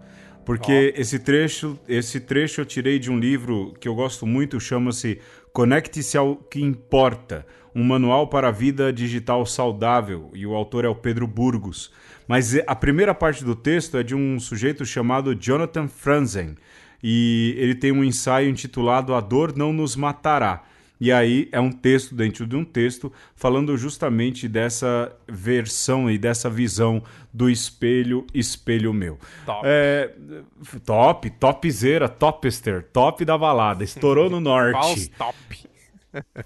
Porque 0.45 0.93
oh. 0.95 1.01
esse 1.01 1.19
trecho, 1.19 1.79
esse 1.87 2.19
trecho 2.19 2.61
eu 2.61 2.65
tirei 2.65 2.99
de 2.99 3.09
um 3.09 3.17
livro 3.17 3.73
que 3.79 3.87
eu 3.87 3.95
gosto 3.95 4.27
muito, 4.27 4.59
chama-se 4.59 5.19
Conecte-se 5.53 6.17
ao 6.17 6.35
que 6.35 6.59
importa, 6.59 7.45
um 7.75 7.83
manual 7.83 8.27
para 8.27 8.47
a 8.47 8.51
vida 8.51 8.91
digital 8.91 9.45
saudável, 9.45 10.31
e 10.33 10.47
o 10.47 10.55
autor 10.55 10.83
é 10.83 10.87
o 10.87 10.95
Pedro 10.95 11.27
Burgos. 11.27 11.91
Mas 12.27 12.55
a 12.65 12.75
primeira 12.75 13.13
parte 13.13 13.45
do 13.45 13.55
texto 13.55 13.95
é 13.95 14.01
de 14.01 14.15
um 14.15 14.39
sujeito 14.39 14.83
chamado 14.83 15.35
Jonathan 15.35 15.87
Franzen. 15.87 16.55
E 17.03 17.53
ele 17.59 17.75
tem 17.75 17.91
um 17.91 18.03
ensaio 18.03 18.49
intitulado 18.49 19.13
A 19.13 19.21
Dor 19.21 19.55
Não 19.55 19.71
Nos 19.71 19.95
Matará. 19.95 20.63
E 21.03 21.11
aí 21.11 21.49
é 21.51 21.59
um 21.59 21.69
texto 21.69 22.15
dentro 22.15 22.47
de 22.47 22.55
um 22.55 22.63
texto 22.63 23.11
falando 23.35 23.75
justamente 23.75 24.47
dessa 24.47 25.13
versão 25.27 26.09
e 26.09 26.17
dessa 26.17 26.49
visão 26.49 27.03
do 27.33 27.49
espelho, 27.49 28.25
espelho 28.33 28.93
meu. 28.93 29.19
Top. 29.45 29.61
É, 29.65 30.13
top, 30.85 31.29
topzera, 31.31 32.07
topster, 32.07 32.87
top 32.93 33.25
da 33.25 33.37
balada. 33.37 33.83
Estourou 33.83 34.29
no 34.29 34.39
norte. 34.39 34.79
False 34.79 35.09
top. 35.09 35.69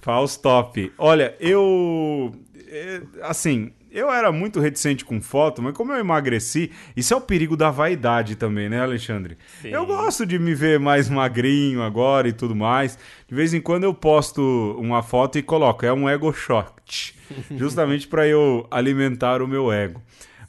False 0.01 0.41
top. 0.41 0.91
Olha, 0.97 1.35
eu... 1.39 2.33
É, 2.67 3.03
assim, 3.21 3.71
eu 3.97 4.11
era 4.11 4.31
muito 4.31 4.59
reticente 4.59 5.03
com 5.03 5.19
foto, 5.19 5.59
mas 5.59 5.73
como 5.73 5.91
eu 5.91 5.97
emagreci, 5.97 6.69
isso 6.95 7.15
é 7.15 7.17
o 7.17 7.21
perigo 7.21 7.57
da 7.57 7.71
vaidade 7.71 8.35
também, 8.35 8.69
né, 8.69 8.79
Alexandre? 8.79 9.39
Sim. 9.59 9.69
Eu 9.69 9.87
gosto 9.87 10.23
de 10.23 10.37
me 10.37 10.53
ver 10.53 10.79
mais 10.79 11.09
magrinho 11.09 11.81
agora 11.81 12.27
e 12.27 12.31
tudo 12.31 12.55
mais. 12.55 12.95
De 13.27 13.33
vez 13.33 13.55
em 13.55 13.59
quando 13.59 13.85
eu 13.85 13.95
posto 13.95 14.75
uma 14.79 15.01
foto 15.01 15.39
e 15.39 15.41
coloco, 15.41 15.83
é 15.83 15.91
um 15.91 16.07
ego 16.07 16.31
shot, 16.31 17.15
justamente 17.57 18.07
para 18.07 18.27
eu 18.27 18.67
alimentar 18.69 19.41
o 19.41 19.47
meu 19.47 19.71
ego. 19.71 19.99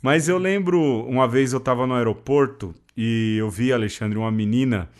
Mas 0.03 0.29
eu 0.29 0.37
lembro, 0.37 1.07
uma 1.09 1.27
vez 1.27 1.55
eu 1.55 1.59
estava 1.59 1.87
no 1.87 1.95
aeroporto 1.95 2.75
e 2.95 3.37
eu 3.39 3.49
vi, 3.49 3.73
Alexandre, 3.73 4.19
uma 4.19 4.31
menina 4.31 4.91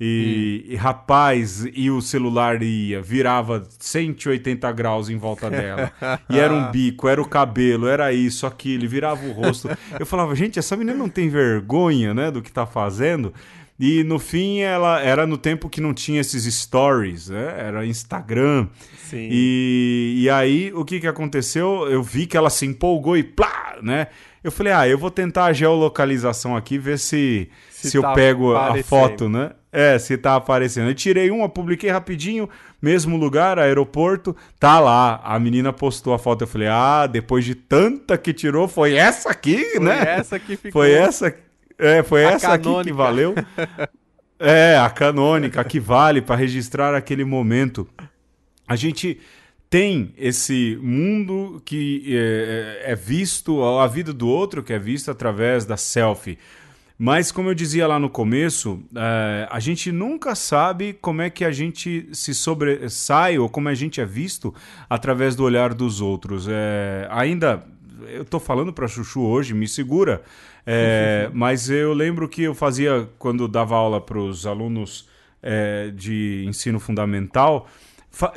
e, 0.00 0.64
hum. 0.66 0.72
e, 0.72 0.76
rapaz, 0.76 1.66
e 1.72 1.90
o 1.90 2.00
celular 2.00 2.62
ia, 2.62 3.00
virava 3.00 3.66
180 3.78 4.70
graus 4.72 5.08
em 5.08 5.16
volta 5.16 5.48
dela. 5.48 5.92
e 6.28 6.38
era 6.38 6.52
um 6.52 6.70
bico, 6.72 7.08
era 7.08 7.22
o 7.22 7.28
cabelo, 7.28 7.86
era 7.86 8.12
isso, 8.12 8.46
aquilo, 8.46 8.88
virava 8.88 9.24
o 9.24 9.32
rosto. 9.32 9.68
Eu 9.98 10.04
falava, 10.04 10.34
gente, 10.34 10.58
essa 10.58 10.76
menina 10.76 10.96
não 10.96 11.08
tem 11.08 11.28
vergonha, 11.28 12.12
né, 12.12 12.30
do 12.30 12.42
que 12.42 12.50
tá 12.50 12.66
fazendo. 12.66 13.32
E 13.78 14.04
no 14.04 14.20
fim 14.20 14.60
ela 14.60 15.00
era 15.00 15.26
no 15.26 15.36
tempo 15.36 15.68
que 15.68 15.80
não 15.80 15.92
tinha 15.92 16.20
esses 16.20 16.44
stories, 16.54 17.28
né? 17.28 17.54
era 17.58 17.84
Instagram. 17.84 18.68
Sim. 18.96 19.28
E, 19.30 20.20
e 20.22 20.30
aí 20.30 20.72
o 20.72 20.84
que, 20.84 21.00
que 21.00 21.08
aconteceu? 21.08 21.88
Eu 21.90 22.02
vi 22.02 22.24
que 22.26 22.36
ela 22.36 22.50
se 22.50 22.64
empolgou 22.66 23.16
e 23.16 23.24
plá, 23.24 23.76
né? 23.82 24.06
Eu 24.44 24.52
falei, 24.52 24.72
ah, 24.72 24.86
eu 24.86 24.98
vou 24.98 25.10
tentar 25.10 25.46
a 25.46 25.52
geolocalização 25.52 26.54
aqui, 26.54 26.78
ver 26.78 26.98
se, 26.98 27.48
se, 27.84 27.90
se 27.92 28.00
tá 28.00 28.10
eu 28.10 28.14
pego 28.14 28.56
a 28.56 28.82
foto, 28.82 29.28
né? 29.28 29.52
É, 29.72 29.98
se 29.98 30.16
tá 30.16 30.36
aparecendo. 30.36 30.88
Eu 30.88 30.94
tirei 30.94 31.30
uma, 31.30 31.48
publiquei 31.48 31.90
rapidinho, 31.90 32.48
mesmo 32.80 33.16
lugar, 33.16 33.58
aeroporto, 33.58 34.36
tá 34.58 34.78
lá. 34.78 35.20
A 35.24 35.38
menina 35.38 35.72
postou 35.72 36.14
a 36.14 36.18
foto. 36.18 36.42
Eu 36.42 36.46
falei, 36.46 36.68
ah, 36.68 37.06
depois 37.06 37.44
de 37.44 37.54
tanta 37.54 38.16
que 38.16 38.32
tirou, 38.32 38.68
foi 38.68 38.94
essa 38.94 39.30
aqui, 39.30 39.64
foi 39.72 39.80
né? 39.80 39.96
Foi 39.96 40.08
essa 40.08 40.38
que 40.38 40.56
ficou. 40.56 40.82
Foi 40.82 40.92
essa, 40.92 41.34
é, 41.78 42.02
foi 42.02 42.22
essa 42.22 42.48
canônica. 42.58 42.80
aqui 42.80 42.88
que 42.88 42.92
valeu. 42.92 43.34
é, 44.38 44.76
a 44.76 44.88
canônica, 44.90 45.62
que 45.64 45.80
vale 45.80 46.22
para 46.22 46.36
registrar 46.36 46.94
aquele 46.94 47.24
momento. 47.24 47.88
A 48.68 48.76
gente 48.76 49.20
tem 49.68 50.14
esse 50.16 50.78
mundo 50.80 51.60
que 51.64 52.04
é, 52.16 52.92
é 52.92 52.94
visto, 52.94 53.60
a 53.64 53.88
vida 53.88 54.12
do 54.12 54.28
outro 54.28 54.62
que 54.62 54.72
é 54.72 54.78
vista 54.78 55.10
através 55.10 55.64
da 55.64 55.76
selfie. 55.76 56.38
Mas, 56.96 57.32
como 57.32 57.50
eu 57.50 57.54
dizia 57.54 57.88
lá 57.88 57.98
no 57.98 58.08
começo, 58.08 58.80
é, 58.94 59.48
a 59.50 59.58
gente 59.58 59.90
nunca 59.90 60.34
sabe 60.36 60.92
como 60.92 61.22
é 61.22 61.28
que 61.28 61.44
a 61.44 61.50
gente 61.50 62.08
se 62.12 62.32
sobressai 62.32 63.36
ou 63.36 63.48
como 63.48 63.68
a 63.68 63.74
gente 63.74 64.00
é 64.00 64.04
visto 64.04 64.54
através 64.88 65.34
do 65.34 65.42
olhar 65.42 65.74
dos 65.74 66.00
outros. 66.00 66.46
É, 66.48 67.08
ainda, 67.10 67.64
eu 68.08 68.22
estou 68.22 68.38
falando 68.38 68.72
para 68.72 68.86
Chuchu 68.86 69.22
hoje, 69.22 69.54
me 69.54 69.66
segura, 69.66 70.22
é, 70.64 71.28
mas 71.34 71.68
eu 71.68 71.92
lembro 71.92 72.28
que 72.28 72.42
eu 72.42 72.54
fazia, 72.54 73.08
quando 73.18 73.48
dava 73.48 73.74
aula 73.74 74.00
para 74.00 74.18
os 74.18 74.46
alunos 74.46 75.08
é, 75.42 75.90
de 75.90 76.44
ensino 76.46 76.78
fundamental, 76.78 77.68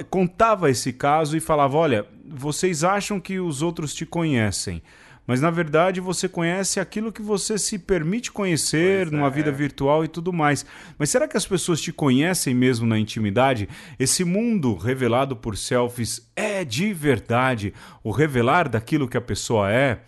contava 0.09 0.69
esse 0.69 0.91
caso 0.91 1.37
e 1.37 1.39
falava: 1.39 1.77
olha, 1.77 2.07
vocês 2.27 2.83
acham 2.83 3.19
que 3.19 3.39
os 3.39 3.61
outros 3.61 3.93
te 3.93 4.03
conhecem 4.03 4.81
mas 5.27 5.41
na 5.41 5.51
verdade 5.51 5.99
você 5.99 6.29
conhece 6.29 6.79
aquilo 6.79 7.11
que 7.11 7.21
você 7.21 7.57
se 7.57 7.77
permite 7.77 8.31
conhecer 8.31 9.05
pois 9.07 9.11
numa 9.11 9.27
é. 9.27 9.29
vida 9.29 9.51
virtual 9.51 10.05
e 10.05 10.07
tudo 10.07 10.31
mais. 10.31 10.65
Mas 10.97 11.09
será 11.09 11.27
que 11.27 11.35
as 11.35 11.45
pessoas 11.45 11.81
te 11.81 11.91
conhecem 11.91 12.55
mesmo 12.55 12.87
na 12.87 12.97
intimidade? 12.97 13.67
Esse 13.99 14.23
mundo 14.23 14.73
revelado 14.75 15.35
por 15.35 15.57
selfies 15.57 16.31
é 16.33 16.63
de 16.63 16.93
verdade 16.93 17.73
o 18.01 18.11
revelar 18.11 18.69
daquilo 18.69 19.07
que 19.07 19.17
a 19.17 19.21
pessoa 19.21 19.69
é? 19.69 19.99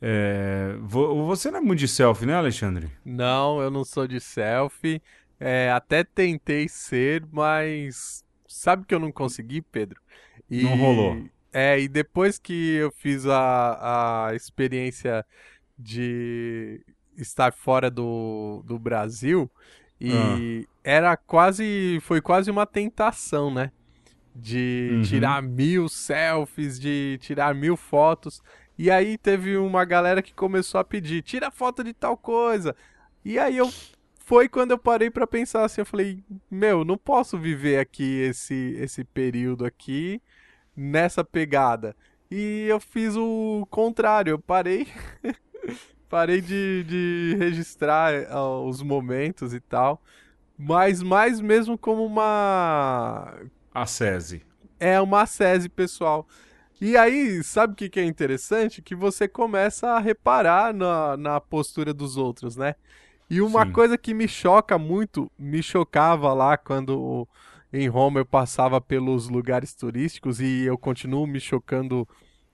é... 0.00 0.74
Você 0.80 1.50
não 1.50 1.58
é 1.58 1.62
muito 1.62 1.80
de 1.80 1.88
selfie, 1.88 2.24
né, 2.24 2.34
Alexandre? 2.34 2.90
Não, 3.04 3.60
eu 3.60 3.70
não 3.70 3.84
sou 3.84 4.08
de 4.08 4.18
selfie. 4.18 5.02
É, 5.38 5.70
até 5.70 6.02
tentei 6.02 6.66
ser, 6.66 7.22
mas 7.30 8.24
sabe 8.48 8.86
que 8.86 8.94
eu 8.94 8.98
não 8.98 9.12
consegui, 9.12 9.60
Pedro? 9.60 10.00
E... 10.50 10.62
Não 10.62 10.76
rolou. 10.78 11.22
É, 11.58 11.80
e 11.80 11.88
depois 11.88 12.38
que 12.38 12.74
eu 12.74 12.92
fiz 12.92 13.24
a, 13.24 14.26
a 14.28 14.34
experiência 14.34 15.24
de 15.78 16.84
estar 17.16 17.50
fora 17.50 17.90
do, 17.90 18.62
do 18.66 18.78
Brasil, 18.78 19.50
e 19.98 20.12
ah. 20.12 20.68
era 20.84 21.16
quase. 21.16 21.98
Foi 22.02 22.20
quase 22.20 22.50
uma 22.50 22.66
tentação, 22.66 23.50
né? 23.50 23.72
De 24.34 24.90
uhum. 24.92 25.02
tirar 25.02 25.42
mil 25.42 25.88
selfies, 25.88 26.78
de 26.78 27.16
tirar 27.22 27.54
mil 27.54 27.74
fotos. 27.74 28.42
E 28.76 28.90
aí 28.90 29.16
teve 29.16 29.56
uma 29.56 29.86
galera 29.86 30.20
que 30.20 30.34
começou 30.34 30.78
a 30.78 30.84
pedir: 30.84 31.22
tira 31.22 31.50
foto 31.50 31.82
de 31.82 31.94
tal 31.94 32.18
coisa. 32.18 32.76
E 33.24 33.38
aí 33.38 33.56
eu. 33.56 33.72
Foi 34.18 34.46
quando 34.46 34.72
eu 34.72 34.78
parei 34.78 35.08
para 35.08 35.26
pensar 35.26 35.64
assim, 35.64 35.80
eu 35.80 35.86
falei, 35.86 36.22
meu, 36.50 36.84
não 36.84 36.98
posso 36.98 37.38
viver 37.38 37.78
aqui 37.78 38.22
esse, 38.22 38.76
esse 38.76 39.04
período 39.04 39.64
aqui 39.64 40.20
nessa 40.76 41.24
pegada. 41.24 41.96
E 42.30 42.66
eu 42.68 42.80
fiz 42.80 43.16
o 43.16 43.66
contrário, 43.70 44.32
eu 44.32 44.38
parei. 44.38 44.86
parei 46.08 46.40
de, 46.40 46.84
de 46.84 47.36
registrar 47.38 48.12
uh, 48.30 48.66
os 48.68 48.82
momentos 48.82 49.54
e 49.54 49.60
tal. 49.60 50.02
Mas 50.58 51.02
mais 51.02 51.40
mesmo 51.40 51.76
como 51.76 52.04
uma. 52.04 53.34
Acese. 53.74 54.42
É, 54.78 55.00
uma 55.00 55.22
acese 55.22 55.68
pessoal. 55.68 56.26
E 56.80 56.96
aí, 56.96 57.42
sabe 57.42 57.72
o 57.72 57.76
que, 57.76 57.88
que 57.88 58.00
é 58.00 58.04
interessante? 58.04 58.82
Que 58.82 58.94
você 58.94 59.26
começa 59.26 59.88
a 59.88 59.98
reparar 59.98 60.74
na, 60.74 61.16
na 61.16 61.40
postura 61.40 61.94
dos 61.94 62.16
outros, 62.16 62.56
né? 62.56 62.74
E 63.30 63.40
uma 63.40 63.64
Sim. 63.64 63.72
coisa 63.72 63.98
que 63.98 64.14
me 64.14 64.28
choca 64.28 64.78
muito, 64.78 65.30
me 65.38 65.62
chocava 65.62 66.32
lá 66.32 66.56
quando 66.56 67.26
em 67.72 67.88
Roma 67.88 68.20
eu 68.20 68.26
passava 68.26 68.80
pelos 68.80 69.28
lugares 69.28 69.74
turísticos 69.74 70.40
e 70.40 70.64
eu 70.64 70.78
continuo 70.78 71.26
me 71.26 71.40
chocando 71.40 72.06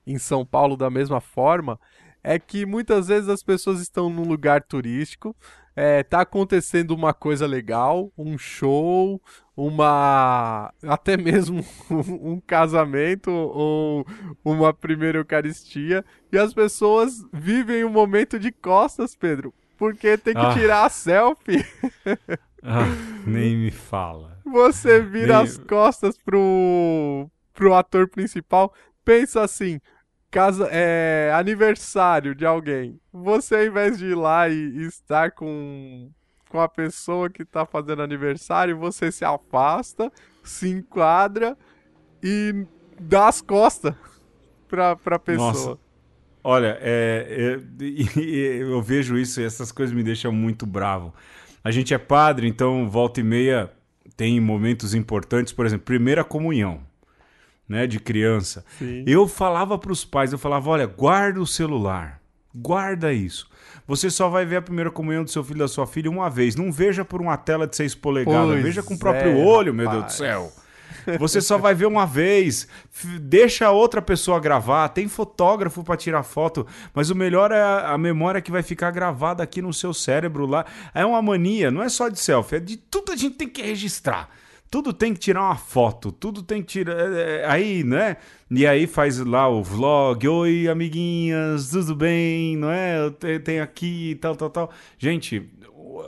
em 0.05 0.17
São 0.17 0.45
Paulo 0.45 0.75
da 0.75 0.89
mesma 0.89 1.21
forma, 1.21 1.79
é 2.23 2.39
que 2.39 2.65
muitas 2.65 3.07
vezes 3.07 3.29
as 3.29 3.43
pessoas 3.43 3.81
estão 3.81 4.09
num 4.09 4.23
lugar 4.23 4.63
turístico, 4.63 5.35
é, 5.75 6.03
tá 6.03 6.21
acontecendo 6.21 6.91
uma 6.91 7.13
coisa 7.13 7.47
legal, 7.47 8.11
um 8.17 8.37
show, 8.37 9.21
uma 9.57 10.71
até 10.83 11.17
mesmo 11.17 11.65
um 11.89 12.39
casamento 12.39 13.31
ou 13.31 14.05
uma 14.43 14.73
primeira 14.73 15.17
Eucaristia, 15.17 16.05
e 16.31 16.37
as 16.37 16.53
pessoas 16.53 17.25
vivem 17.31 17.83
um 17.83 17.89
momento 17.89 18.39
de 18.39 18.51
costas, 18.51 19.15
Pedro, 19.15 19.53
porque 19.77 20.17
tem 20.17 20.33
que 20.33 20.39
ah. 20.39 20.53
tirar 20.53 20.85
a 20.85 20.89
selfie. 20.89 21.65
ah, 22.63 22.85
nem 23.25 23.57
me 23.57 23.71
fala. 23.71 24.32
Você 24.45 25.01
vira 25.01 25.39
as 25.39 25.57
costas 25.57 26.17
pro, 26.17 27.29
pro 27.53 27.73
ator 27.73 28.07
principal, 28.09 28.73
pensa 29.03 29.41
assim, 29.41 29.79
casa, 30.29 30.67
é, 30.71 31.31
aniversário 31.33 32.35
de 32.35 32.45
alguém. 32.45 32.99
Você, 33.11 33.55
ao 33.55 33.65
invés 33.65 33.97
de 33.97 34.07
ir 34.07 34.15
lá 34.15 34.49
e, 34.49 34.53
e 34.53 34.81
estar 34.87 35.31
com, 35.31 36.09
com 36.49 36.59
a 36.59 36.67
pessoa 36.67 37.29
que 37.29 37.45
tá 37.45 37.65
fazendo 37.65 38.01
aniversário, 38.01 38.77
você 38.77 39.11
se 39.11 39.23
afasta, 39.23 40.11
se 40.43 40.69
enquadra 40.69 41.57
e 42.21 42.65
dá 42.99 43.27
as 43.27 43.41
costas 43.41 43.93
pra, 44.67 44.95
pra 44.95 45.19
pessoa. 45.19 45.47
Nossa. 45.47 45.79
Olha, 46.43 46.77
é, 46.81 47.59
é, 47.79 48.63
eu 48.63 48.81
vejo 48.81 49.17
isso 49.17 49.39
e 49.39 49.45
essas 49.45 49.71
coisas 49.71 49.95
me 49.95 50.03
deixam 50.03 50.31
muito 50.31 50.65
bravo. 50.65 51.13
A 51.63 51.71
gente 51.71 51.93
é 51.93 51.97
padre, 51.97 52.47
então 52.47 52.89
volta 52.89 53.21
e 53.21 53.23
meia 53.23 53.71
tem 54.15 54.39
momentos 54.39 54.93
importantes, 54.93 55.53
por 55.53 55.65
exemplo, 55.65 55.85
primeira 55.85 56.23
comunhão, 56.23 56.81
né, 57.67 57.87
de 57.87 57.99
criança. 57.99 58.65
Sim. 58.77 59.03
Eu 59.07 59.27
falava 59.27 59.77
para 59.77 59.91
os 59.91 60.05
pais, 60.05 60.31
eu 60.31 60.37
falava, 60.37 60.69
olha, 60.69 60.85
guarda 60.85 61.41
o 61.41 61.47
celular, 61.47 62.21
guarda 62.53 63.11
isso. 63.11 63.49
Você 63.87 64.09
só 64.09 64.29
vai 64.29 64.45
ver 64.45 64.57
a 64.57 64.61
primeira 64.61 64.89
comunhão 64.89 65.23
do 65.23 65.29
seu 65.29 65.43
filho 65.43 65.57
e 65.57 65.59
da 65.59 65.67
sua 65.67 65.85
filha 65.85 66.09
uma 66.09 66.29
vez. 66.29 66.55
Não 66.55 66.71
veja 66.71 67.03
por 67.03 67.21
uma 67.21 67.35
tela 67.35 67.67
de 67.67 67.75
6 67.75 67.95
polegadas, 67.95 68.51
pois 68.51 68.63
veja 68.63 68.81
com 68.81 68.93
o 68.93 68.99
próprio 68.99 69.31
é, 69.31 69.43
olho, 69.43 69.73
meu 69.73 69.89
Deus 69.89 70.05
do 70.05 70.11
céu. 70.11 70.51
Você 71.19 71.41
só 71.41 71.57
vai 71.57 71.73
ver 71.73 71.85
uma 71.85 72.05
vez. 72.05 72.67
Deixa 73.21 73.71
outra 73.71 74.01
pessoa 74.01 74.39
gravar. 74.39 74.89
Tem 74.89 75.07
fotógrafo 75.07 75.83
para 75.83 75.97
tirar 75.97 76.23
foto. 76.23 76.65
Mas 76.93 77.09
o 77.09 77.15
melhor 77.15 77.51
é 77.51 77.61
a, 77.61 77.97
memória 77.97 78.41
que 78.41 78.51
vai 78.51 78.63
ficar 78.63 78.91
gravada 78.91 79.43
aqui 79.43 79.61
no 79.61 79.73
seu 79.73 79.93
cérebro 79.93 80.45
lá. 80.45 80.65
É 80.93 81.05
uma 81.05 81.21
mania, 81.21 81.71
não 81.71 81.83
é 81.83 81.89
só 81.89 82.09
de 82.09 82.19
selfie, 82.19 82.55
é 82.55 82.59
de 82.59 82.77
tudo 82.77 83.11
a 83.11 83.15
gente 83.15 83.35
tem 83.35 83.49
que 83.49 83.61
registrar 83.61 84.29
tudo 84.73 84.91
tem 84.91 85.13
que 85.13 85.19
tirar 85.19 85.41
uma 85.43 85.55
foto, 85.55 86.11
tudo 86.11 86.41
tem 86.41 86.59
que 86.63 86.67
tirar. 86.67 86.97
É, 86.97 87.41
é, 87.41 87.45
aí, 87.45 87.83
né? 87.83 88.17
E 88.49 88.65
aí 88.65 88.87
faz 88.87 89.19
lá 89.19 89.47
o 89.47 89.61
vlog, 89.61 90.27
oi 90.27 90.67
amiguinhas, 90.67 91.69
tudo 91.69 91.95
bem, 91.95 92.57
não 92.57 92.71
é? 92.71 93.07
Tem 93.43 93.59
aqui, 93.59 94.17
tal, 94.19 94.35
tal, 94.35 94.49
tal. 94.49 94.71
Gente, 94.97 95.47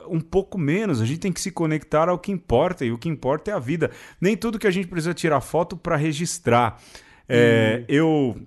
um 0.08 0.20
pouco 0.20 0.58
menos. 0.58 1.02
A 1.02 1.06
gente 1.06 1.20
tem 1.20 1.32
que 1.32 1.42
se 1.42 1.52
conectar 1.52 2.10
ao 2.10 2.20
que 2.20 2.32
importa 2.32 2.86
e 2.86 2.92
o 2.92 2.98
que 2.98 3.10
importa 3.10 3.52
é 3.52 3.54
a 3.54 3.60
vida. 3.60 3.92
Nem 4.20 4.36
tudo 4.36 4.60
que 4.60 4.68
a 4.68 4.72
gente 4.72 4.88
precisa 4.88 5.14
tirar 5.14 5.42
foto 5.42 5.78
para 5.78 5.96
registrar. 5.96 6.80
É, 7.28 7.80
hum. 7.82 7.86
Eu 7.88 8.42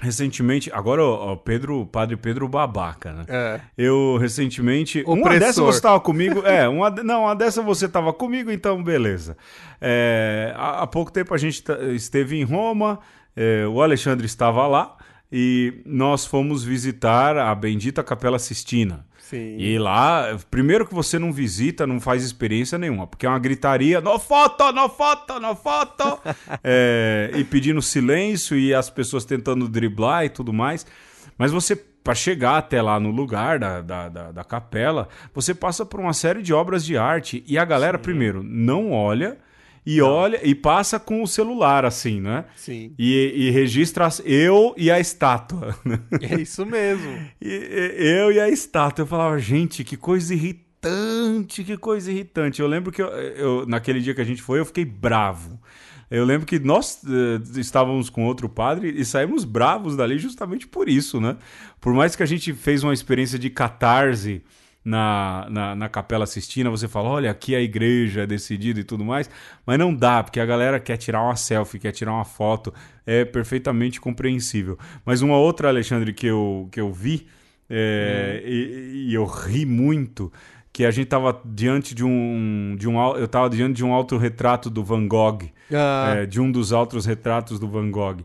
recentemente, 0.00 0.70
agora 0.72 1.02
o 1.04 1.36
Pedro, 1.36 1.84
Padre 1.86 2.16
Pedro 2.16 2.48
Babaca, 2.48 3.12
né? 3.12 3.24
É. 3.28 3.60
Eu 3.76 4.16
recentemente, 4.16 5.00
Opressor. 5.00 5.18
uma 5.18 5.38
dessa 5.38 5.62
você 5.62 5.78
estava 5.78 6.00
comigo, 6.00 6.46
é, 6.46 6.68
uma, 6.68 6.88
não, 6.88 7.22
uma 7.22 7.34
dessa 7.34 7.60
você 7.60 7.86
estava 7.86 8.12
comigo, 8.12 8.50
então 8.50 8.82
beleza. 8.82 9.36
É, 9.80 10.54
há, 10.56 10.82
há, 10.82 10.86
pouco 10.86 11.10
tempo 11.10 11.34
a 11.34 11.38
gente 11.38 11.64
esteve 11.96 12.36
em 12.36 12.44
Roma, 12.44 13.00
é, 13.34 13.66
o 13.66 13.82
Alexandre 13.82 14.24
estava 14.24 14.66
lá 14.68 14.96
e 15.30 15.82
nós 15.84 16.24
fomos 16.24 16.64
visitar 16.64 17.36
a 17.36 17.54
bendita 17.54 18.02
Capela 18.02 18.38
Sistina. 18.38 19.06
Sim. 19.18 19.58
E 19.58 19.78
lá, 19.78 20.38
primeiro 20.50 20.86
que 20.86 20.94
você 20.94 21.18
não 21.18 21.30
visita, 21.30 21.86
não 21.86 22.00
faz 22.00 22.24
experiência 22.24 22.78
nenhuma, 22.78 23.06
porque 23.06 23.26
é 23.26 23.28
uma 23.28 23.38
gritaria, 23.38 24.00
no 24.00 24.18
foto, 24.18 24.72
no 24.72 24.88
foto, 24.88 25.38
no 25.38 25.54
foto, 25.54 26.18
é, 26.64 27.30
e 27.34 27.44
pedindo 27.44 27.82
silêncio 27.82 28.58
e 28.58 28.72
as 28.72 28.88
pessoas 28.88 29.26
tentando 29.26 29.68
driblar 29.68 30.24
e 30.24 30.30
tudo 30.30 30.50
mais. 30.50 30.86
Mas 31.36 31.52
você, 31.52 31.76
para 31.76 32.14
chegar 32.14 32.56
até 32.56 32.80
lá 32.80 32.98
no 32.98 33.10
lugar 33.10 33.58
da, 33.58 33.82
da, 33.82 34.08
da, 34.08 34.32
da, 34.32 34.44
capela, 34.44 35.10
você 35.34 35.54
passa 35.54 35.84
por 35.84 36.00
uma 36.00 36.14
série 36.14 36.40
de 36.40 36.54
obras 36.54 36.82
de 36.82 36.96
arte 36.96 37.44
e 37.46 37.58
a 37.58 37.66
galera, 37.66 37.98
Sim. 37.98 38.04
primeiro, 38.04 38.42
não 38.42 38.92
olha 38.92 39.36
e 39.90 40.02
olha 40.02 40.38
e 40.46 40.54
passa 40.54 41.00
com 41.00 41.22
o 41.22 41.26
celular 41.26 41.86
assim, 41.86 42.20
né? 42.20 42.44
Sim. 42.54 42.92
E, 42.98 43.32
e 43.34 43.50
registra 43.50 44.06
eu 44.22 44.74
e 44.76 44.90
a 44.90 45.00
estátua. 45.00 45.74
É 46.20 46.38
isso 46.38 46.66
mesmo. 46.66 47.18
e, 47.40 47.94
eu 47.96 48.30
e 48.30 48.38
a 48.38 48.50
estátua. 48.50 49.04
Eu 49.04 49.06
falava, 49.06 49.38
gente, 49.38 49.82
que 49.84 49.96
coisa 49.96 50.34
irritante, 50.34 51.64
que 51.64 51.74
coisa 51.78 52.12
irritante. 52.12 52.60
Eu 52.60 52.68
lembro 52.68 52.92
que 52.92 53.00
eu, 53.00 53.06
eu, 53.08 53.66
naquele 53.66 54.00
dia 54.00 54.14
que 54.14 54.20
a 54.20 54.24
gente 54.24 54.42
foi, 54.42 54.58
eu 54.58 54.66
fiquei 54.66 54.84
bravo. 54.84 55.58
Eu 56.10 56.26
lembro 56.26 56.46
que 56.46 56.58
nós 56.58 57.02
uh, 57.04 57.58
estávamos 57.58 58.10
com 58.10 58.26
outro 58.26 58.46
padre 58.46 58.92
e 58.94 59.06
saímos 59.06 59.42
bravos 59.42 59.96
dali 59.96 60.18
justamente 60.18 60.66
por 60.66 60.86
isso, 60.86 61.18
né? 61.18 61.34
Por 61.80 61.94
mais 61.94 62.14
que 62.14 62.22
a 62.22 62.26
gente 62.26 62.52
fez 62.52 62.84
uma 62.84 62.92
experiência 62.92 63.38
de 63.38 63.48
catarse 63.48 64.42
na, 64.88 65.46
na, 65.50 65.74
na, 65.74 65.88
Capela 65.88 66.24
Sistina, 66.24 66.70
você 66.70 66.88
fala, 66.88 67.10
olha, 67.10 67.30
aqui 67.30 67.54
a 67.54 67.60
igreja 67.60 68.22
é 68.22 68.26
decidida 68.26 68.80
e 68.80 68.84
tudo 68.84 69.04
mais, 69.04 69.28
mas 69.66 69.78
não 69.78 69.94
dá, 69.94 70.22
porque 70.22 70.40
a 70.40 70.46
galera 70.46 70.80
quer 70.80 70.96
tirar 70.96 71.22
uma 71.22 71.36
selfie, 71.36 71.78
quer 71.78 71.92
tirar 71.92 72.12
uma 72.12 72.24
foto, 72.24 72.72
é 73.06 73.22
perfeitamente 73.22 74.00
compreensível. 74.00 74.78
Mas 75.04 75.20
uma 75.20 75.36
outra, 75.36 75.68
Alexandre, 75.68 76.14
que 76.14 76.26
eu, 76.26 76.70
que 76.72 76.80
eu 76.80 76.90
vi, 76.90 77.26
é, 77.68 78.42
hum. 78.42 78.48
e, 78.48 79.10
e, 79.10 79.14
eu 79.14 79.26
ri 79.26 79.66
muito, 79.66 80.32
que 80.72 80.86
a 80.86 80.90
gente 80.90 81.04
estava 81.04 81.38
diante 81.44 81.94
de 81.94 82.02
um, 82.02 82.74
de 82.78 82.88
um 82.88 82.98
eu 83.16 83.26
estava 83.26 83.50
diante 83.50 83.76
de 83.76 83.84
um 83.84 83.92
autorretrato 83.92 84.70
do 84.70 84.82
Van 84.82 85.06
Gogh, 85.06 85.50
ah. 85.70 86.14
é, 86.16 86.26
de 86.26 86.40
um 86.40 86.50
dos 86.50 86.72
autorretratos 86.72 87.60
do 87.60 87.68
Van 87.68 87.90
Gogh. 87.90 88.24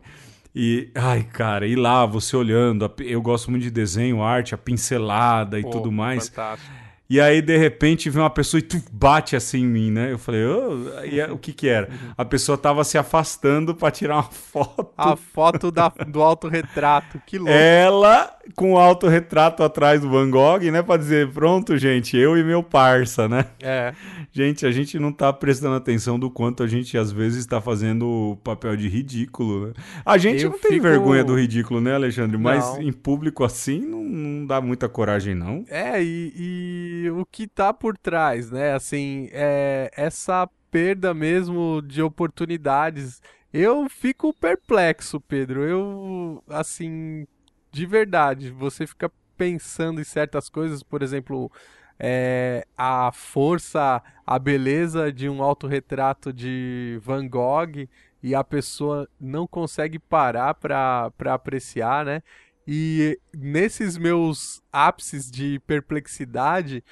E, 0.54 0.90
ai, 0.94 1.24
cara, 1.24 1.66
e 1.66 1.74
lá 1.74 2.06
você 2.06 2.36
olhando, 2.36 2.88
eu 3.00 3.20
gosto 3.20 3.50
muito 3.50 3.64
de 3.64 3.70
desenho, 3.72 4.22
arte, 4.22 4.54
a 4.54 4.58
pincelada 4.58 5.58
e 5.58 5.62
Pô, 5.62 5.70
tudo 5.70 5.90
mais. 5.90 6.28
Fantástico. 6.28 6.83
E 7.14 7.20
aí, 7.20 7.40
de 7.40 7.56
repente, 7.56 8.10
vem 8.10 8.20
uma 8.20 8.28
pessoa 8.28 8.58
e 8.58 8.62
tu 8.62 8.82
bate 8.90 9.36
assim 9.36 9.60
em 9.60 9.66
mim, 9.68 9.88
né? 9.88 10.10
Eu 10.10 10.18
falei, 10.18 10.44
oh, 10.44 11.04
e 11.04 11.22
o 11.30 11.38
que 11.38 11.52
que 11.52 11.68
era? 11.68 11.88
A 12.18 12.24
pessoa 12.24 12.58
tava 12.58 12.82
se 12.82 12.98
afastando 12.98 13.72
para 13.72 13.92
tirar 13.92 14.16
uma 14.16 14.24
foto. 14.24 14.90
A 14.98 15.14
foto 15.14 15.70
da, 15.70 15.92
do 16.08 16.20
autorretrato, 16.20 17.22
que 17.24 17.38
louco. 17.38 17.52
Ela 17.52 18.34
com 18.56 18.72
o 18.72 18.78
autorretrato 18.78 19.62
atrás 19.62 20.00
do 20.00 20.10
Van 20.10 20.28
Gogh, 20.28 20.70
né? 20.72 20.82
Pra 20.82 20.96
dizer, 20.96 21.30
pronto, 21.30 21.78
gente, 21.78 22.16
eu 22.16 22.36
e 22.36 22.42
meu 22.42 22.64
parça, 22.64 23.28
né? 23.28 23.46
É. 23.62 23.94
Gente, 24.32 24.66
a 24.66 24.72
gente 24.72 24.98
não 24.98 25.12
tá 25.12 25.32
prestando 25.32 25.76
atenção 25.76 26.18
do 26.18 26.28
quanto 26.28 26.64
a 26.64 26.66
gente 26.66 26.98
às 26.98 27.12
vezes 27.12 27.38
está 27.38 27.60
fazendo 27.60 28.06
o 28.06 28.36
papel 28.42 28.76
de 28.76 28.88
ridículo, 28.88 29.68
né? 29.68 29.72
A 30.04 30.18
gente 30.18 30.42
eu 30.42 30.50
não 30.50 30.58
tem 30.58 30.80
vergonha 30.80 31.22
do 31.22 31.38
ridículo, 31.38 31.80
né, 31.80 31.94
Alexandre? 31.94 32.36
Mas 32.36 32.64
não. 32.64 32.82
em 32.82 32.92
público 32.92 33.44
assim 33.44 33.80
não, 33.80 34.02
não 34.02 34.46
dá 34.46 34.60
muita 34.60 34.88
coragem, 34.88 35.34
não. 35.34 35.64
É, 35.68 36.02
e... 36.02 36.32
e 36.36 36.83
o 37.10 37.24
que 37.24 37.46
tá 37.46 37.72
por 37.72 37.96
trás, 37.96 38.50
né? 38.50 38.72
Assim, 38.74 39.28
é 39.32 39.90
essa 39.96 40.48
perda 40.70 41.14
mesmo 41.14 41.80
de 41.82 42.02
oportunidades. 42.02 43.22
Eu 43.52 43.88
fico 43.88 44.32
perplexo, 44.34 45.20
Pedro. 45.20 45.62
Eu, 45.64 46.42
assim, 46.48 47.26
de 47.70 47.86
verdade, 47.86 48.50
você 48.50 48.86
fica 48.86 49.10
pensando 49.36 50.00
em 50.00 50.04
certas 50.04 50.48
coisas, 50.48 50.82
por 50.82 51.02
exemplo, 51.02 51.50
é, 51.98 52.66
a 52.76 53.10
força, 53.12 54.02
a 54.26 54.38
beleza 54.38 55.12
de 55.12 55.28
um 55.28 55.42
autorretrato 55.42 56.32
de 56.32 56.98
Van 57.02 57.28
Gogh 57.28 57.88
e 58.22 58.34
a 58.34 58.42
pessoa 58.42 59.08
não 59.20 59.46
consegue 59.46 59.98
parar 59.98 60.54
para 60.54 61.12
apreciar, 61.26 62.04
né? 62.04 62.22
E 62.66 63.18
nesses 63.32 63.96
meus 63.96 64.62
ápices 64.72 65.30
de 65.30 65.60
perplexidade, 65.66 66.82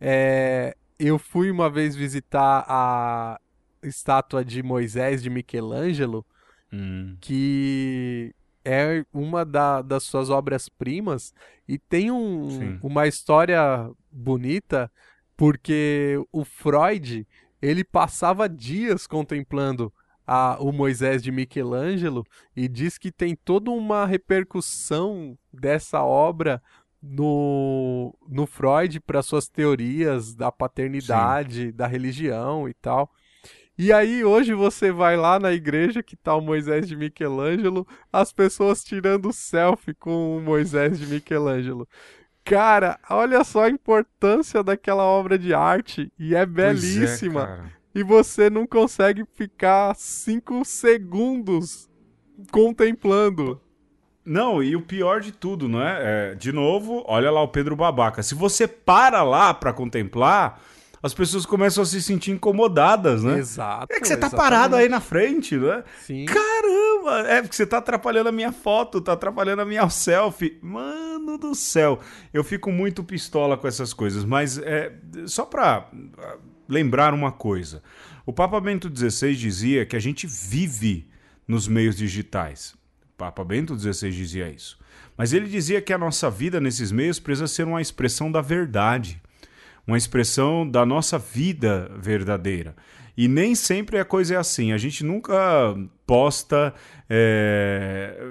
é, 0.00 0.76
eu 0.98 1.18
fui 1.18 1.50
uma 1.50 1.68
vez 1.68 1.96
visitar 1.96 2.64
a 2.68 3.40
estátua 3.82 4.44
de 4.44 4.62
Moisés 4.62 5.22
de 5.22 5.30
Michelangelo, 5.30 6.24
hum. 6.72 7.16
que 7.20 8.34
é 8.64 9.04
uma 9.12 9.44
da, 9.44 9.80
das 9.80 10.02
suas 10.02 10.28
obras-primas 10.28 11.32
e 11.68 11.78
tem 11.78 12.10
um, 12.10 12.78
uma 12.82 13.06
história 13.06 13.90
bonita 14.10 14.90
porque 15.36 16.20
o 16.32 16.44
Freud 16.44 17.26
ele 17.62 17.84
passava 17.84 18.48
dias 18.48 19.06
contemplando 19.06 19.92
a, 20.26 20.56
o 20.60 20.72
Moisés 20.72 21.22
de 21.22 21.30
Michelangelo 21.30 22.24
e 22.54 22.68
diz 22.68 22.98
que 22.98 23.12
tem 23.12 23.36
toda 23.36 23.70
uma 23.70 24.04
repercussão 24.04 25.38
dessa 25.52 26.02
obra 26.02 26.60
no, 27.02 28.14
no 28.28 28.46
Freud 28.46 29.00
para 29.00 29.22
suas 29.22 29.48
teorias 29.48 30.34
da 30.34 30.50
paternidade, 30.50 31.66
Sim. 31.66 31.72
da 31.72 31.86
religião 31.86 32.68
e 32.68 32.74
tal. 32.74 33.10
E 33.78 33.92
aí 33.92 34.24
hoje 34.24 34.54
você 34.54 34.90
vai 34.90 35.16
lá 35.16 35.38
na 35.38 35.52
igreja 35.52 36.02
que 36.02 36.16
tá 36.16 36.34
o 36.34 36.40
Moisés 36.40 36.88
de 36.88 36.96
Michelangelo, 36.96 37.86
as 38.10 38.32
pessoas 38.32 38.82
tirando 38.82 39.32
selfie 39.32 39.92
com 39.92 40.38
o 40.38 40.40
Moisés 40.40 40.98
de 40.98 41.06
Michelangelo. 41.06 41.86
Cara, 42.42 42.98
olha 43.10 43.44
só 43.44 43.64
a 43.64 43.70
importância 43.70 44.62
daquela 44.62 45.02
obra 45.02 45.38
de 45.38 45.52
arte 45.52 46.10
e 46.18 46.34
é, 46.34 46.40
é 46.40 46.46
belíssima. 46.46 47.70
E 47.96 48.02
você 48.02 48.50
não 48.50 48.66
consegue 48.66 49.24
ficar 49.32 49.96
cinco 49.96 50.66
segundos 50.66 51.88
contemplando. 52.52 53.58
Não, 54.22 54.62
e 54.62 54.76
o 54.76 54.82
pior 54.82 55.22
de 55.22 55.32
tudo, 55.32 55.66
não 55.66 55.80
é? 55.80 56.32
é? 56.32 56.34
De 56.34 56.52
novo, 56.52 57.02
olha 57.06 57.30
lá 57.30 57.40
o 57.40 57.48
Pedro 57.48 57.74
Babaca. 57.74 58.22
Se 58.22 58.34
você 58.34 58.68
para 58.68 59.22
lá 59.22 59.54
para 59.54 59.72
contemplar, 59.72 60.60
as 61.02 61.14
pessoas 61.14 61.46
começam 61.46 61.82
a 61.82 61.86
se 61.86 62.02
sentir 62.02 62.32
incomodadas, 62.32 63.24
né? 63.24 63.38
Exato. 63.38 63.90
É 63.90 63.98
que 63.98 64.06
você 64.06 64.14
tá 64.14 64.26
exatamente. 64.26 64.50
parado 64.50 64.76
aí 64.76 64.90
na 64.90 65.00
frente, 65.00 65.56
né? 65.56 65.82
Sim. 66.02 66.26
Caramba! 66.26 67.26
É 67.28 67.40
porque 67.40 67.56
você 67.56 67.64
tá 67.64 67.78
atrapalhando 67.78 68.28
a 68.28 68.32
minha 68.32 68.52
foto, 68.52 69.00
tá 69.00 69.14
atrapalhando 69.14 69.62
a 69.62 69.64
minha 69.64 69.88
selfie. 69.90 70.58
Mano 70.60 71.38
do 71.38 71.54
céu. 71.54 71.98
Eu 72.30 72.44
fico 72.44 72.70
muito 72.70 73.02
pistola 73.02 73.56
com 73.56 73.66
essas 73.66 73.94
coisas, 73.94 74.22
mas 74.22 74.58
é 74.58 74.92
só 75.26 75.46
pra 75.46 75.88
lembrar 76.68 77.14
uma 77.14 77.32
coisa. 77.32 77.82
O 78.24 78.32
Papa 78.32 78.60
Bento 78.60 78.90
XVI 78.94 79.36
dizia 79.36 79.86
que 79.86 79.96
a 79.96 80.00
gente 80.00 80.26
vive 80.26 81.08
nos 81.46 81.68
meios 81.68 81.96
digitais. 81.96 82.74
O 83.14 83.16
Papa 83.16 83.44
Bento 83.44 83.78
XVI 83.78 84.10
dizia 84.10 84.48
isso. 84.48 84.78
Mas 85.16 85.32
ele 85.32 85.48
dizia 85.48 85.80
que 85.80 85.92
a 85.92 85.98
nossa 85.98 86.30
vida 86.30 86.60
nesses 86.60 86.92
meios 86.92 87.18
precisa 87.18 87.46
ser 87.46 87.66
uma 87.66 87.80
expressão 87.80 88.30
da 88.30 88.40
verdade, 88.40 89.20
uma 89.86 89.96
expressão 89.96 90.68
da 90.68 90.84
nossa 90.84 91.18
vida 91.18 91.90
verdadeira. 91.96 92.74
E 93.16 93.28
nem 93.28 93.54
sempre 93.54 93.98
a 93.98 94.04
coisa 94.04 94.34
é 94.34 94.36
assim. 94.36 94.72
A 94.72 94.76
gente 94.76 95.02
nunca 95.02 95.74
posta, 96.06 96.74
é... 97.08 98.30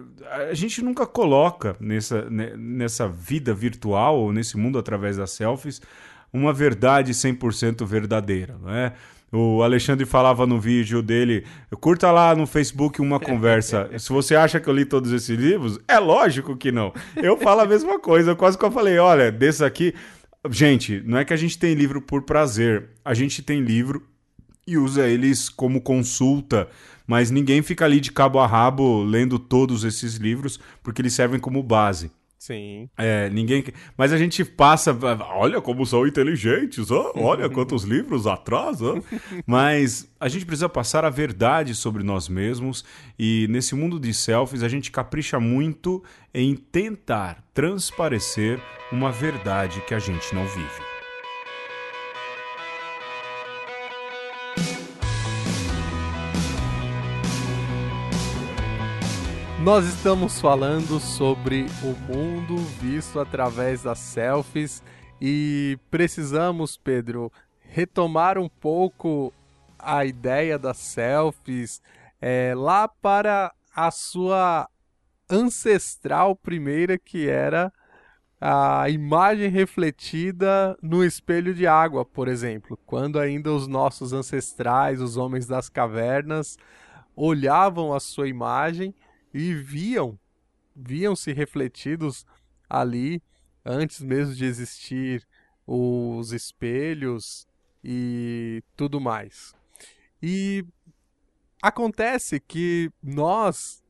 a 0.50 0.54
gente 0.54 0.84
nunca 0.84 1.08
coloca 1.08 1.76
nessa, 1.80 2.30
nessa 2.30 3.08
vida 3.08 3.52
virtual 3.54 4.19
ou 4.19 4.32
nesse 4.32 4.58
mundo 4.58 4.78
através 4.78 5.17
das 5.17 5.32
selfies 5.32 5.82
uma 6.36 6.52
verdade 6.52 7.13
100% 7.13 7.86
verdadeira, 7.86 8.58
não 8.62 8.69
é? 8.69 8.93
O 9.32 9.63
Alexandre 9.63 10.06
falava 10.06 10.45
no 10.45 10.60
vídeo 10.60 11.02
dele, 11.02 11.45
curta 11.80 12.12
lá 12.12 12.36
no 12.36 12.45
Facebook 12.45 13.02
uma 13.02 13.19
conversa. 13.19 13.89
Se 13.98 14.10
você 14.10 14.36
acha 14.36 14.60
que 14.60 14.69
eu 14.69 14.74
li 14.74 14.86
todos 14.86 15.12
esses 15.12 15.38
livros, 15.38 15.80
é 15.88 15.98
lógico 15.98 16.56
que 16.56 16.71
não. 16.71 16.93
Eu 17.15 17.38
falo 17.38 17.62
a 17.62 17.65
mesma 17.65 18.00
coisa, 18.00 18.36
quase 18.36 18.58
que 18.58 18.63
eu 18.63 18.71
falei, 18.71 18.98
olha, 18.98 19.32
desse 19.32 19.63
aqui, 19.63 19.93
gente, 20.50 21.02
não 21.06 21.17
é 21.17 21.26
que 21.26 21.34
a 21.34 21.38
gente 21.38 21.58
tem 21.58 21.74
livro 21.74 22.02
por 22.02 22.21
prazer, 22.21 22.89
a 23.04 23.13
gente 23.13 23.41
tem 23.41 23.62
livro 23.62 24.06
e 24.67 24.78
usa 24.78 25.08
eles 25.08 25.50
como 25.50 25.82
consulta, 25.82 26.67
mas 27.08 27.32
ninguém 27.32 27.62
fica 27.62 27.86
ali 27.86 28.00
de 28.00 28.12
cabo 28.12 28.39
a 28.39 28.48
rabo 28.48 29.04
lendo 29.04 29.38
todos 29.39 29.84
esses 29.84 30.15
livros 30.15 30.60
porque 30.84 31.02
eles 31.02 31.13
servem 31.13 31.39
como 31.39 31.63
base. 31.63 32.12
Sim. 32.45 32.88
É, 32.95 33.27
ninguém. 33.31 33.63
Mas 33.97 34.13
a 34.13 34.19
gente 34.19 34.45
passa. 34.45 34.95
Olha 35.31 35.60
como 35.60 35.84
são 35.84 36.05
inteligentes, 36.05 36.91
ó, 36.91 37.12
olha 37.15 37.49
quantos 37.49 37.84
livros 37.84 38.27
atrás. 38.27 38.84
Ó. 38.84 39.01
Mas 39.47 40.08
a 40.19 40.27
gente 40.27 40.45
precisa 40.45 40.69
passar 40.69 41.03
a 41.03 41.10
verdade 41.10 41.73
sobre 41.73 42.03
nós 42.03 42.29
mesmos. 42.29 42.86
E 43.17 43.47
nesse 43.49 43.73
mundo 43.73 43.99
de 43.99 44.13
selfies, 44.13 44.62
a 44.62 44.69
gente 44.69 44.91
capricha 44.91 45.39
muito 45.39 46.03
em 46.31 46.55
tentar 46.55 47.43
transparecer 47.51 48.62
uma 48.91 49.12
verdade 49.12 49.81
que 49.88 49.95
a 49.95 49.99
gente 49.99 50.36
não 50.36 50.45
vive. 50.45 50.94
Nós 59.65 59.84
estamos 59.88 60.39
falando 60.39 60.99
sobre 60.99 61.65
o 61.82 62.13
mundo 62.13 62.56
visto 62.80 63.19
através 63.19 63.82
das 63.82 63.97
selfies 63.97 64.84
e 65.19 65.80
precisamos, 65.89 66.78
Pedro, 66.78 67.32
retomar 67.62 68.38
um 68.38 68.47
pouco 68.47 69.34
a 69.80 70.06
ideia 70.06 70.60
das 70.60 70.78
selfies 70.78 71.82
é, 72.21 72.54
lá 72.56 72.88
para 72.88 73.51
a 73.75 73.89
sua 73.89 74.69
ancestral 75.28 76.36
primeira, 76.36 76.95
que 76.99 77.28
era 77.28 77.73
a 78.39 78.88
imagem 78.88 79.49
refletida 79.49 80.78
no 80.80 81.04
espelho 81.04 81.56
de 81.56 81.65
água, 81.65 82.06
por 82.06 82.28
exemplo, 82.28 82.78
quando 82.86 83.17
ainda 83.17 83.51
os 83.51 83.67
nossos 83.67 84.13
ancestrais, 84.13 85.01
os 85.01 85.17
homens 85.17 85.47
das 85.47 85.69
cavernas, 85.69 86.56
olhavam 87.15 87.95
a 87.95 87.99
sua 87.99 88.28
imagem 88.28 88.93
e 89.36 89.54
viam, 89.54 90.17
viam-se 90.74 91.34
refletidos 91.34 92.26
ali 92.69 93.21
antes 93.65 94.00
mesmo 94.00 94.34
de 94.34 94.45
existir 94.45 95.28
os 95.67 96.32
espelhos 96.32 97.45
e 97.84 98.63
tudo 98.78 99.02
mais. 99.02 99.54
E 100.24 100.63
acontece 101.62 102.39
que 102.39 102.89
nós 103.04 103.84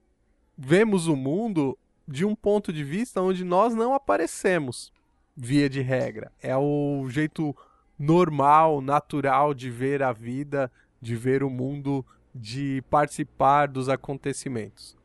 vemos 0.58 1.06
o 1.06 1.16
mundo 1.16 1.78
de 2.08 2.26
um 2.26 2.36
ponto 2.36 2.74
de 2.74 2.84
vista 2.84 3.22
onde 3.22 3.44
nós 3.44 3.76
não 3.76 3.94
aparecemos, 3.94 4.92
via 5.38 5.70
de 5.70 5.82
regra. 5.82 6.32
É 6.42 6.58
o 6.58 7.08
jeito 7.08 7.56
normal, 8.00 8.82
natural 8.82 9.54
de 9.54 9.70
ver 9.70 10.02
a 10.02 10.12
vida, 10.12 10.72
de 11.00 11.16
ver 11.16 11.44
o 11.44 11.52
mundo, 11.52 12.04
de 12.34 12.84
participar 12.90 13.68
dos 13.68 13.90
acontecimentos. 13.90 14.98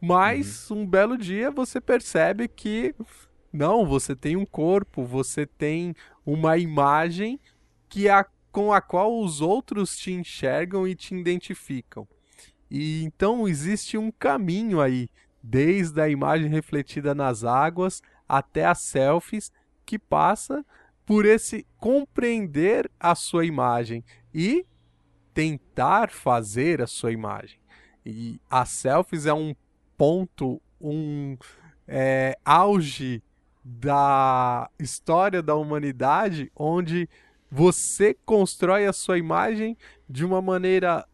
Mas 0.00 0.70
uhum. 0.70 0.82
um 0.82 0.86
belo 0.86 1.18
dia 1.18 1.50
você 1.50 1.80
percebe 1.80 2.46
que 2.48 2.94
não, 3.52 3.86
você 3.86 4.14
tem 4.14 4.36
um 4.36 4.44
corpo, 4.44 5.04
você 5.04 5.46
tem 5.46 5.94
uma 6.24 6.58
imagem 6.58 7.40
que 7.88 8.08
a, 8.08 8.24
com 8.52 8.72
a 8.72 8.80
qual 8.80 9.20
os 9.20 9.40
outros 9.40 9.96
te 9.96 10.12
enxergam 10.12 10.86
e 10.86 10.94
te 10.94 11.14
identificam. 11.14 12.06
E 12.70 13.02
então 13.02 13.48
existe 13.48 13.96
um 13.96 14.10
caminho 14.10 14.80
aí, 14.80 15.08
desde 15.42 16.00
a 16.00 16.08
imagem 16.08 16.48
refletida 16.48 17.14
nas 17.14 17.42
águas 17.42 18.02
até 18.28 18.66
as 18.66 18.80
selfies, 18.80 19.50
que 19.86 19.98
passa 19.98 20.64
por 21.06 21.24
esse 21.24 21.66
compreender 21.78 22.90
a 23.00 23.14
sua 23.14 23.46
imagem 23.46 24.04
e 24.34 24.66
tentar 25.32 26.10
fazer 26.10 26.82
a 26.82 26.86
sua 26.86 27.10
imagem. 27.10 27.58
E 28.04 28.38
as 28.50 28.68
selfies 28.68 29.24
é 29.24 29.32
um 29.32 29.54
ponto, 29.98 30.62
um 30.80 31.36
é, 31.86 32.38
auge 32.44 33.22
da 33.64 34.70
história 34.78 35.42
da 35.42 35.56
humanidade 35.56 36.50
onde 36.56 37.08
você 37.50 38.14
constrói 38.24 38.86
a 38.86 38.92
sua 38.92 39.18
imagem 39.18 39.76
de 40.08 40.24
uma 40.24 40.40
maneira 40.40 41.06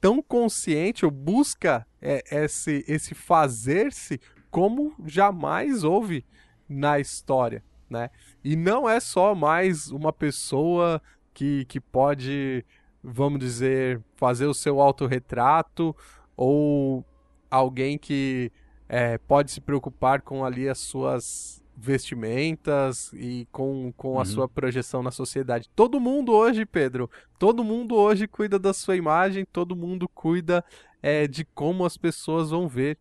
tão 0.00 0.22
consciente 0.22 1.04
ou 1.04 1.10
busca 1.10 1.86
é, 2.00 2.22
esse, 2.44 2.84
esse 2.88 3.14
fazer-se 3.14 4.18
como 4.50 4.94
jamais 5.06 5.84
houve 5.84 6.24
na 6.68 6.98
história, 6.98 7.62
né? 7.88 8.10
E 8.42 8.56
não 8.56 8.88
é 8.88 8.98
só 8.98 9.34
mais 9.34 9.90
uma 9.90 10.12
pessoa 10.12 11.02
que, 11.34 11.64
que 11.66 11.78
pode, 11.78 12.64
vamos 13.02 13.38
dizer, 13.38 14.00
fazer 14.16 14.46
o 14.46 14.54
seu 14.54 14.80
autorretrato 14.80 15.94
ou 16.36 17.04
alguém 17.50 17.98
que 17.98 18.52
é, 18.88 19.18
pode 19.18 19.50
se 19.50 19.60
preocupar 19.60 20.22
com 20.22 20.44
ali 20.44 20.68
as 20.68 20.78
suas 20.78 21.62
vestimentas 21.76 23.10
e 23.14 23.48
com, 23.50 23.92
com 23.96 24.16
a 24.16 24.18
uhum. 24.18 24.24
sua 24.24 24.48
projeção 24.48 25.02
na 25.02 25.10
sociedade. 25.10 25.70
Todo 25.74 25.98
mundo 25.98 26.32
hoje, 26.32 26.66
Pedro, 26.66 27.10
todo 27.38 27.64
mundo 27.64 27.94
hoje 27.94 28.28
cuida 28.28 28.58
da 28.58 28.74
sua 28.74 28.96
imagem, 28.96 29.46
todo 29.50 29.74
mundo 29.74 30.06
cuida 30.08 30.62
é, 31.02 31.26
de 31.26 31.44
como 31.44 31.86
as 31.86 31.96
pessoas 31.96 32.50
vão 32.50 32.68
ver. 32.68 32.98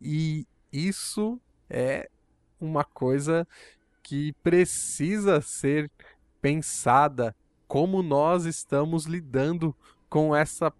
E 0.00 0.46
isso 0.70 1.40
é 1.70 2.10
uma 2.60 2.84
coisa 2.84 3.46
que 4.02 4.32
precisa 4.42 5.40
ser 5.40 5.90
pensada 6.40 7.34
como 7.66 8.02
nós 8.02 8.44
estamos 8.44 9.04
lidando 9.06 9.74
com 10.08 10.34
essa 10.34 10.72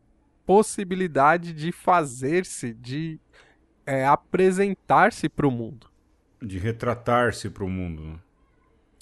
possibilidade 0.49 1.53
de 1.53 1.71
fazer-se, 1.71 2.73
de 2.73 3.21
é, 3.85 4.07
apresentar-se 4.07 5.29
para 5.29 5.47
o 5.47 5.51
mundo. 5.51 5.91
De 6.41 6.59
retratar-se 6.59 7.51
para 7.51 7.65
o 7.65 7.69
mundo. 7.69 8.03
Né? 8.03 8.17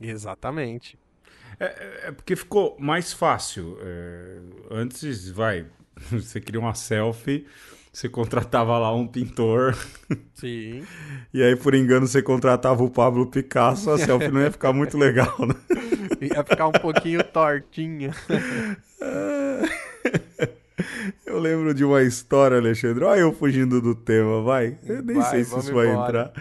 Exatamente. 0.01 0.99
É, 1.61 1.67
é, 1.67 2.09
é, 2.09 2.11
porque 2.11 2.35
ficou 2.35 2.77
mais 2.81 3.13
fácil. 3.13 3.79
É, 3.81 4.39
antes, 4.73 5.31
vai, 5.31 5.67
você 6.11 6.41
queria 6.41 6.59
uma 6.59 6.75
selfie, 6.75 7.47
você 7.93 8.09
contratava 8.09 8.77
lá 8.77 8.93
um 8.93 9.07
pintor. 9.07 9.79
Sim. 10.35 10.85
e 11.33 11.45
aí, 11.45 11.55
por 11.55 11.77
engano, 11.77 12.09
você 12.09 12.21
contratava 12.21 12.83
o 12.83 12.91
Pablo 12.91 13.25
Picasso, 13.29 13.89
a 13.89 13.99
selfie 13.99 14.33
não 14.33 14.41
ia 14.41 14.51
ficar 14.51 14.73
muito 14.73 14.99
legal, 14.99 15.37
né? 15.47 15.55
ia 16.21 16.43
ficar 16.43 16.67
um 16.67 16.73
pouquinho 16.73 17.23
tortinha. 17.23 18.11
Eu 21.25 21.39
lembro 21.39 21.73
de 21.73 21.85
uma 21.85 22.03
história, 22.03 22.59
Alexandre. 22.59 23.05
Olha 23.05 23.21
eu 23.21 23.33
fugindo 23.33 23.81
do 23.81 23.95
tema, 23.95 24.43
vai. 24.43 24.77
Eu 24.87 25.03
nem 25.03 25.17
vai, 25.17 25.31
sei 25.31 25.45
se 25.45 25.59
isso 25.59 25.73
vai 25.73 25.89
entrar. 25.89 26.33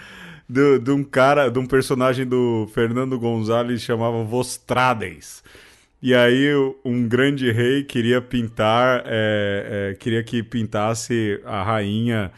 De, 0.47 0.79
de, 0.79 0.91
um 0.91 1.03
cara, 1.03 1.49
de 1.49 1.57
um 1.57 1.65
personagem 1.65 2.25
do 2.25 2.69
Fernando 2.73 3.17
Gonzalez 3.17 3.81
chamava 3.81 4.23
Vostrades. 4.23 5.43
E 6.01 6.13
aí 6.13 6.49
um 6.83 7.07
grande 7.07 7.51
rei 7.51 7.83
queria 7.83 8.21
pintar, 8.21 9.03
é, 9.05 9.91
é, 9.91 9.95
queria 9.95 10.23
que 10.23 10.43
pintasse 10.43 11.41
a 11.45 11.63
rainha 11.63 12.31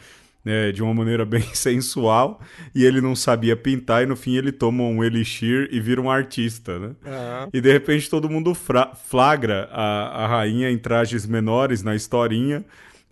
né, 0.48 0.72
de 0.72 0.82
uma 0.82 0.94
maneira 0.94 1.24
bem 1.26 1.42
sensual, 1.52 2.40
e 2.74 2.82
ele 2.82 3.02
não 3.02 3.14
sabia 3.14 3.54
pintar, 3.54 4.02
e 4.02 4.06
no 4.06 4.16
fim 4.16 4.34
ele 4.34 4.50
toma 4.50 4.82
um 4.82 5.04
elixir 5.04 5.68
e 5.70 5.78
vira 5.78 6.00
um 6.00 6.10
artista, 6.10 6.78
né? 6.78 6.86
Uhum. 6.88 7.50
E 7.52 7.60
de 7.60 7.70
repente 7.70 8.08
todo 8.08 8.30
mundo 8.30 8.54
flagra 8.54 9.68
a, 9.70 10.24
a 10.24 10.26
rainha 10.26 10.70
em 10.70 10.78
trajes 10.78 11.26
menores 11.26 11.82
na 11.82 11.94
historinha, 11.94 12.64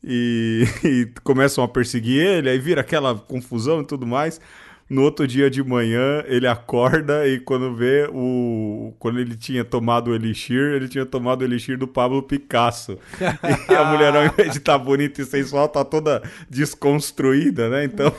e, 0.03 0.64
e 0.83 1.09
começam 1.22 1.62
a 1.62 1.68
perseguir 1.68 2.25
ele, 2.25 2.49
aí 2.49 2.59
vira 2.59 2.81
aquela 2.81 3.14
confusão 3.14 3.83
e 3.83 3.85
tudo 3.85 4.07
mais. 4.07 4.40
No 4.88 5.03
outro 5.03 5.27
dia 5.27 5.51
de 5.51 5.64
manhã, 5.64 6.22
ele 6.27 6.46
acorda 6.46 7.27
e 7.27 7.40
quando 7.40 7.75
vê 7.75 8.09
o. 8.12 8.94
Quando 9.01 9.18
ele 9.18 9.35
tinha 9.37 9.64
tomado 9.64 10.12
o 10.12 10.14
Elixir, 10.14 10.75
ele 10.75 10.88
tinha 10.88 11.05
tomado 11.05 11.40
o 11.40 11.44
Elixir 11.44 11.77
do 11.77 11.88
Pablo 11.88 12.22
Picasso. 12.22 12.96
e 13.68 13.75
a 13.75 13.85
mulher, 13.85 14.14
ao 14.14 14.25
invés 14.25 14.53
de 14.53 14.59
estar 14.59 14.79
tá 14.79 14.85
bonita 14.85 15.20
e 15.20 15.25
sensual, 15.25 15.68
tá 15.68 15.85
toda 15.85 16.22
desconstruída, 16.49 17.68
né? 17.68 17.85
Então. 17.85 18.14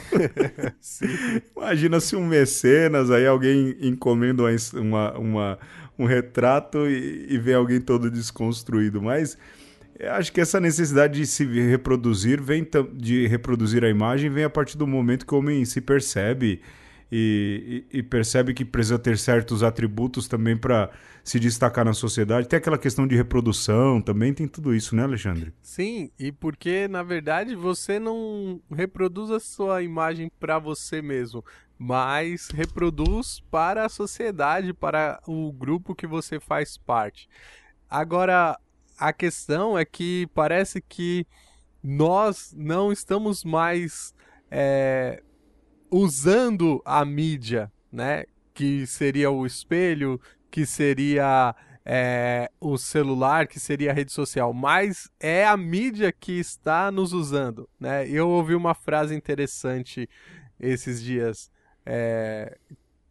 imagina 1.56 2.01
se 2.01 2.17
um 2.17 2.25
mecenas 2.25 3.10
aí, 3.12 3.25
alguém 3.25 3.77
encomenda 3.82 4.43
uma, 4.73 5.17
uma, 5.17 5.60
um 5.97 6.03
retrato 6.03 6.86
e, 6.86 7.27
e 7.30 7.38
vê 7.38 7.53
alguém 7.53 7.80
todo 7.80 8.12
desconstruído. 8.12 9.01
Mas 9.01 9.38
eu 9.99 10.12
acho 10.13 10.31
que 10.31 10.39
essa 10.39 10.60
necessidade 10.60 11.19
de 11.19 11.25
se 11.25 11.45
reproduzir 11.45 12.41
vem 12.41 12.65
de 12.93 13.27
reproduzir 13.27 13.83
a 13.83 13.89
imagem 13.89 14.29
vem 14.29 14.43
a 14.43 14.49
partir 14.49 14.77
do 14.77 14.86
momento 14.86 15.25
que 15.25 15.33
o 15.33 15.39
homem 15.39 15.65
se 15.65 15.81
percebe 15.81 16.62
e, 17.12 17.86
e, 17.91 17.99
e 17.99 18.03
percebe 18.03 18.53
que 18.53 18.65
precisa 18.65 18.99
ter 18.99 19.17
certos 19.17 19.63
atributos 19.63 20.27
também 20.27 20.55
para 20.55 20.91
se 21.23 21.39
destacar 21.39 21.83
na 21.83 21.93
sociedade. 21.93 22.47
Tem 22.47 22.57
aquela 22.57 22.77
questão 22.77 23.07
de 23.07 23.15
reprodução 23.15 24.01
também, 24.01 24.33
tem 24.33 24.47
tudo 24.47 24.73
isso, 24.73 24.95
né, 24.95 25.03
Alexandre? 25.03 25.53
Sim, 25.62 26.12
e 26.19 26.31
porque 26.31 26.88
na 26.88 27.03
verdade 27.03 27.55
você 27.55 27.99
não 27.99 28.62
reproduz 28.71 29.31
a 29.31 29.39
sua 29.39 29.81
imagem 29.81 30.31
para 30.39 30.60
você 30.60 31.01
mesmo, 31.01 31.43
mas 31.77 32.49
reproduz 32.49 33.41
para 33.49 33.86
a 33.86 33.89
sociedade, 33.89 34.73
para 34.73 35.19
o 35.27 35.51
grupo 35.51 35.95
que 35.95 36.07
você 36.07 36.39
faz 36.39 36.78
parte. 36.78 37.28
Agora, 37.89 38.57
a 38.98 39.14
questão 39.14 39.78
é 39.78 39.86
que 39.86 40.28
parece 40.34 40.82
que 40.82 41.26
nós 41.84 42.54
não 42.56 42.91
estamos 42.91 43.43
mais 43.43 44.14
é, 44.50 45.22
usando 45.89 46.82
a 46.84 47.06
mídia 47.06 47.72
né? 47.91 48.26
Que 48.54 48.86
seria 48.86 49.30
o 49.32 49.45
espelho, 49.45 50.20
que 50.50 50.66
seria 50.66 51.56
é, 51.86 52.50
o 52.60 52.78
celular, 52.78 53.48
que 53.48 53.60
seria 53.60 53.91
a 53.91 53.93
rede 53.93 54.12
social, 54.12 54.54
mas 54.54 55.10
é 55.20 55.45
a 55.45 55.56
mídia 55.56 56.12
que 56.12 56.34
está 56.34 56.91
nos 56.91 57.14
usando, 57.14 57.70
né? 57.80 58.08
Eu 58.08 58.30
ouvi 58.30 58.56
uma 58.56 58.74
frase 58.74 59.16
interessante 59.16 60.10
esses 60.60 61.02
dias, 61.02 61.52
é, 61.86 62.58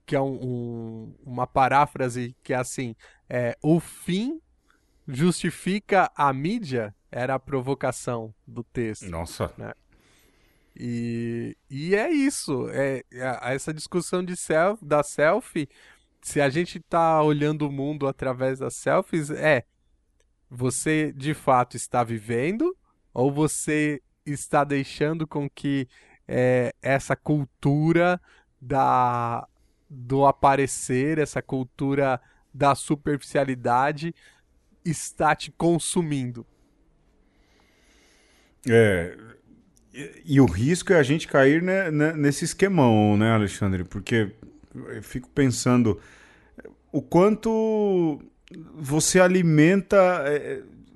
que 0.05 0.15
é 0.15 0.21
um, 0.21 0.35
um, 0.43 1.15
uma 1.25 1.47
paráfrase 1.47 2.37
que 2.43 2.53
é 2.53 2.57
assim: 2.57 2.95
é, 3.29 3.57
o 3.63 3.81
fim 3.81 4.41
justifica 5.07 6.11
a 6.15 6.33
mídia, 6.33 6.95
era 7.11 7.35
a 7.35 7.39
provocação 7.39 8.35
do 8.47 8.65
texto. 8.65 9.09
Nossa. 9.09 9.53
Né? 9.57 9.73
E, 10.75 11.57
e 11.71 11.95
é 11.95 12.11
isso. 12.11 12.69
É, 12.71 13.03
é, 13.13 13.55
essa 13.55 13.73
discussão 13.73 14.25
de 14.25 14.37
self, 14.37 14.85
da 14.85 15.03
selfie, 15.03 15.69
se 16.21 16.41
a 16.41 16.49
gente 16.49 16.79
está 16.79 17.23
olhando 17.23 17.69
o 17.69 17.73
mundo 17.73 18.07
através 18.07 18.59
das 18.59 18.75
selfies, 18.75 19.31
é 19.31 19.65
você 20.51 21.13
de 21.13 21.35
fato 21.35 21.77
está 21.77 22.05
vivendo 22.05 22.77
ou 23.13 23.33
você 23.33 24.03
está 24.25 24.65
deixando 24.65 25.27
com 25.27 25.49
que 25.49 25.89
é, 26.29 26.75
essa 26.83 27.15
cultura 27.17 28.21
da, 28.61 29.47
do 29.89 30.27
aparecer, 30.27 31.19
essa 31.19 31.41
cultura 31.41 32.21
da 32.53 32.75
superficialidade 32.75 34.15
está 34.91 35.35
te 35.35 35.51
consumindo. 35.51 36.47
É. 38.69 39.17
E, 39.93 40.23
e, 40.27 40.41
o 40.41 40.47
risco 40.47 40.93
é 40.93 40.99
a 40.99 41.03
gente 41.03 41.27
cair 41.27 41.63
né, 41.63 41.91
nesse 41.91 42.45
esquemão, 42.45 43.17
né, 43.17 43.33
Alexandre? 43.33 43.85
Porque 43.85 44.33
eu 44.75 45.03
fico 45.03 45.29
pensando 45.31 46.01
o 46.93 47.01
quanto 47.01 48.21
você 48.75 49.21
alimenta. 49.21 49.97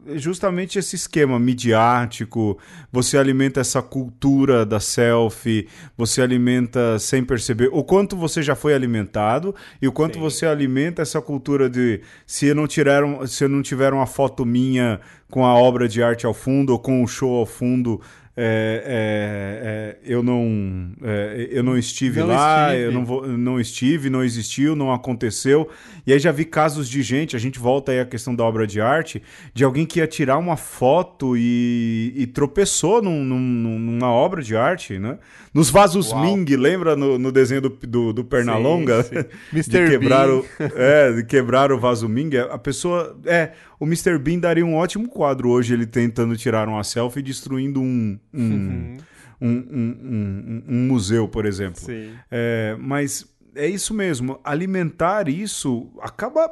É, 0.07 0.19
justamente 0.19 0.79
esse 0.79 0.97
esquema 0.97 1.39
midiático, 1.39 2.59
você 2.93 3.19
alimenta 3.19 3.61
essa 3.61 3.83
cultura 3.83 4.65
da 4.65 4.81
selfie, 4.81 5.69
você 5.97 6.23
alimenta 6.23 6.99
sem 6.99 7.25
perceber 7.25 7.69
o 7.73 7.83
quanto 7.83 8.17
você 8.17 8.43
já 8.43 8.55
foi 8.55 8.75
alimentado 8.75 9.55
e 9.81 9.89
o 9.89 9.93
quanto 9.93 10.15
Sim. 10.15 10.21
você 10.21 10.47
alimenta 10.47 11.03
essa 11.03 11.21
cultura 11.21 11.69
de 11.69 12.01
se 12.27 12.47
eu 12.47 12.55
não 12.55 12.67
tiveram, 12.67 13.27
se 13.27 13.45
eu 13.45 13.49
não 13.49 13.63
tiver 13.63 13.93
uma 13.93 14.07
foto 14.07 14.45
minha 14.45 15.01
com 15.31 15.45
a 15.47 15.55
obra 15.55 15.89
de 15.89 16.03
arte 16.03 16.27
ao 16.27 16.35
fundo 16.35 16.71
ou 16.73 16.79
com 16.79 17.03
o 17.05 17.07
show 17.07 17.37
ao 17.37 17.47
fundo, 17.47 18.01
é, 18.37 19.97
é, 20.05 20.07
é, 20.07 20.13
eu 20.13 20.23
não 20.23 20.93
é, 21.03 21.49
eu 21.51 21.65
não 21.65 21.77
estive 21.77 22.21
não 22.21 22.29
lá, 22.29 22.69
estive. 22.69 22.85
eu 22.85 22.93
não, 22.93 23.05
vou, 23.05 23.27
não 23.27 23.61
estive, 23.61 24.09
não 24.09 24.23
existiu, 24.23 24.77
não 24.77 24.93
aconteceu. 24.93 25.69
E 26.07 26.13
aí 26.13 26.19
já 26.19 26.31
vi 26.31 26.45
casos 26.45 26.89
de 26.89 27.03
gente, 27.03 27.35
a 27.35 27.39
gente 27.39 27.59
volta 27.59 27.91
aí 27.91 28.01
à 28.01 28.07
questão 28.07 28.35
da 28.35 28.45
obra 28.45 28.67
de 28.67 28.81
arte, 28.81 29.21
de 29.53 29.65
alguém 29.65 29.85
que 29.85 29.99
ia 29.99 30.07
tirar 30.07 30.39
uma 30.39 30.57
foto 30.57 31.37
e, 31.37 32.13
e 32.17 32.27
tropeçou 32.27 33.03
num, 33.03 33.25
num, 33.25 33.79
numa 33.79 34.11
obra 34.11 34.43
de 34.43 34.57
arte, 34.57 34.99
né? 34.99 35.19
Nos 35.53 35.69
vasos 35.69 36.13
Uau. 36.13 36.23
Ming, 36.23 36.45
lembra 36.55 36.95
no, 36.95 37.19
no 37.19 37.33
desenho 37.33 37.63
do, 37.63 37.69
do, 37.71 38.13
do 38.13 38.25
Pernalonga? 38.25 39.03
Sim, 39.03 39.63
sim. 39.63 39.71
de 39.71 39.91
quebrar 39.91 40.31
o, 40.31 40.47
é, 40.77 41.13
de 41.13 41.25
quebrar 41.25 41.73
o 41.73 41.79
vaso 41.79 42.09
Ming. 42.09 42.37
A 42.37 42.57
pessoa. 42.57 43.19
É, 43.27 43.51
o 43.81 43.87
Mr. 43.87 44.19
Bean 44.19 44.39
daria 44.39 44.65
um 44.65 44.77
ótimo 44.77 45.09
quadro 45.09 45.49
hoje, 45.49 45.73
ele 45.73 45.87
tentando 45.87 46.37
tirar 46.37 46.69
uma 46.69 46.85
selfie 46.85 47.21
e 47.21 47.23
destruindo 47.23 47.81
um. 47.81 48.19
Um, 48.33 48.41
uhum. 48.41 48.97
um, 49.41 49.49
um, 49.49 50.63
um, 50.69 50.87
museu, 50.87 51.29
por 51.29 51.47
exemplo. 51.47 51.83
É, 52.31 52.77
mas 52.79 53.27
é 53.55 53.67
isso 53.67 53.95
mesmo. 53.95 54.39
Alimentar 54.45 55.29
isso 55.29 55.91
acaba 56.01 56.51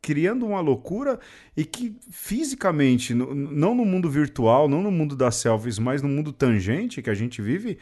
criando 0.00 0.44
uma 0.44 0.60
loucura 0.60 1.20
e 1.56 1.64
que 1.64 1.96
fisicamente, 2.10 3.14
não 3.14 3.74
no 3.74 3.84
mundo 3.84 4.10
virtual, 4.10 4.68
não 4.68 4.82
no 4.82 4.90
mundo 4.90 5.14
das 5.14 5.36
selfies, 5.36 5.78
mas 5.78 6.02
no 6.02 6.08
mundo 6.08 6.32
tangente 6.32 7.00
que 7.00 7.08
a 7.08 7.14
gente 7.14 7.40
vive, 7.40 7.78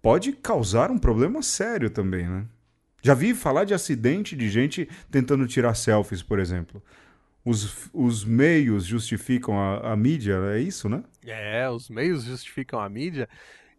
pode 0.00 0.32
causar 0.32 0.92
um 0.92 0.98
problema 0.98 1.42
sério 1.42 1.90
também, 1.90 2.28
né? 2.28 2.44
Já 3.02 3.14
vi 3.14 3.34
falar 3.34 3.64
de 3.64 3.74
acidente 3.74 4.36
de 4.36 4.48
gente 4.48 4.88
tentando 5.10 5.46
tirar 5.46 5.74
selfies, 5.74 6.22
por 6.22 6.38
exemplo. 6.38 6.82
Os, 7.44 7.88
os 7.92 8.24
meios 8.24 8.84
justificam 8.84 9.58
a, 9.58 9.92
a 9.92 9.96
mídia, 9.96 10.34
é 10.52 10.60
isso, 10.60 10.88
né? 10.88 11.02
É, 11.26 11.68
os 11.68 11.88
meios 11.88 12.24
justificam 12.24 12.80
a 12.80 12.88
mídia. 12.88 13.28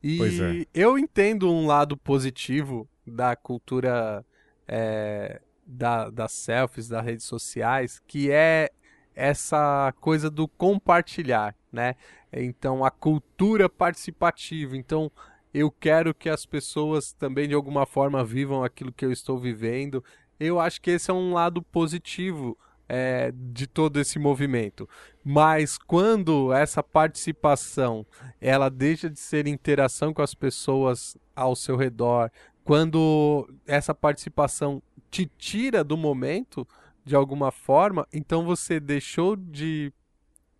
E 0.04 0.22
é. 0.22 0.66
eu 0.74 0.98
entendo 0.98 1.52
um 1.52 1.66
lado 1.66 1.98
positivo 1.98 2.88
da 3.06 3.36
cultura 3.36 4.26
é, 4.68 5.42
da, 5.66 6.10
das 6.10 6.32
selfies, 6.32 6.88
das 6.88 7.04
redes 7.04 7.26
sociais, 7.26 8.02
que 8.06 8.32
é 8.32 8.70
essa 9.16 9.94
coisa 10.00 10.30
do 10.30 10.48
compartilhar, 10.48 11.56
né? 11.72 11.96
Então, 12.32 12.86
a 12.86 12.92
cultura 12.92 13.68
participativa. 13.68 14.78
Então, 14.78 15.12
eu 15.54 15.72
quero 15.72 16.14
que 16.14 16.30
as 16.30 16.46
pessoas 16.46 17.14
também 17.14 17.48
de 17.48 17.56
alguma 17.56 17.86
forma 17.86 18.24
vivam 18.24 18.64
aquilo 18.64 18.92
que 18.92 19.04
eu 19.04 19.12
estou 19.12 19.40
vivendo. 19.40 20.04
Eu 20.40 20.60
acho 20.60 20.80
que 20.80 20.92
esse 20.92 21.10
é 21.10 21.14
um 21.14 21.34
lado 21.34 21.64
positivo 21.64 22.58
é, 22.88 23.32
de 23.34 23.68
todo 23.68 24.00
esse 24.00 24.18
movimento. 24.18 24.88
Mas 25.24 25.78
quando 25.78 26.54
essa 26.54 26.82
participação 26.82 28.06
ela 28.40 28.70
deixa 28.70 29.10
de 29.10 29.20
ser 29.20 29.48
interação 29.48 30.14
com 30.14 30.22
as 30.22 30.34
pessoas 30.34 31.18
ao 31.36 31.56
seu 31.56 31.76
redor, 31.76 32.32
quando 32.64 33.50
essa 33.66 33.94
participação 33.94 34.82
te 35.10 35.26
tira 35.38 35.84
do 35.84 35.98
momento 35.98 36.68
de 37.06 37.16
alguma 37.16 37.52
forma, 37.52 38.06
então 38.12 38.46
você 38.46 38.80
deixou 38.80 39.36
de 39.36 39.94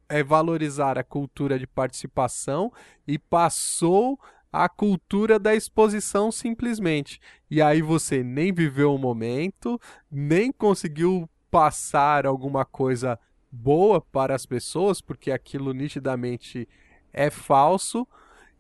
é, 0.08 0.24
valorizar 0.24 0.98
a 0.98 1.04
cultura 1.04 1.60
de 1.60 1.68
participação 1.68 2.72
e 3.06 3.20
passou 3.20 4.18
a 4.52 4.70
cultura 4.70 5.38
da 5.38 5.54
exposição 5.54 6.32
simplesmente. 6.32 7.20
E 7.52 7.62
aí 7.62 7.82
você 7.82 8.24
nem 8.24 8.54
viveu 8.54 8.96
o 8.96 8.98
momento, 8.98 9.80
nem 10.10 10.52
conseguiu 10.52 11.30
passar 11.50 12.26
alguma 12.26 12.66
coisa 12.66 13.20
boa 13.52 14.02
para 14.02 14.36
as 14.36 14.46
pessoas, 14.46 15.02
porque 15.02 15.32
aquilo 15.32 15.74
nitidamente 15.74 16.68
é 17.14 17.30
falso. 17.30 18.08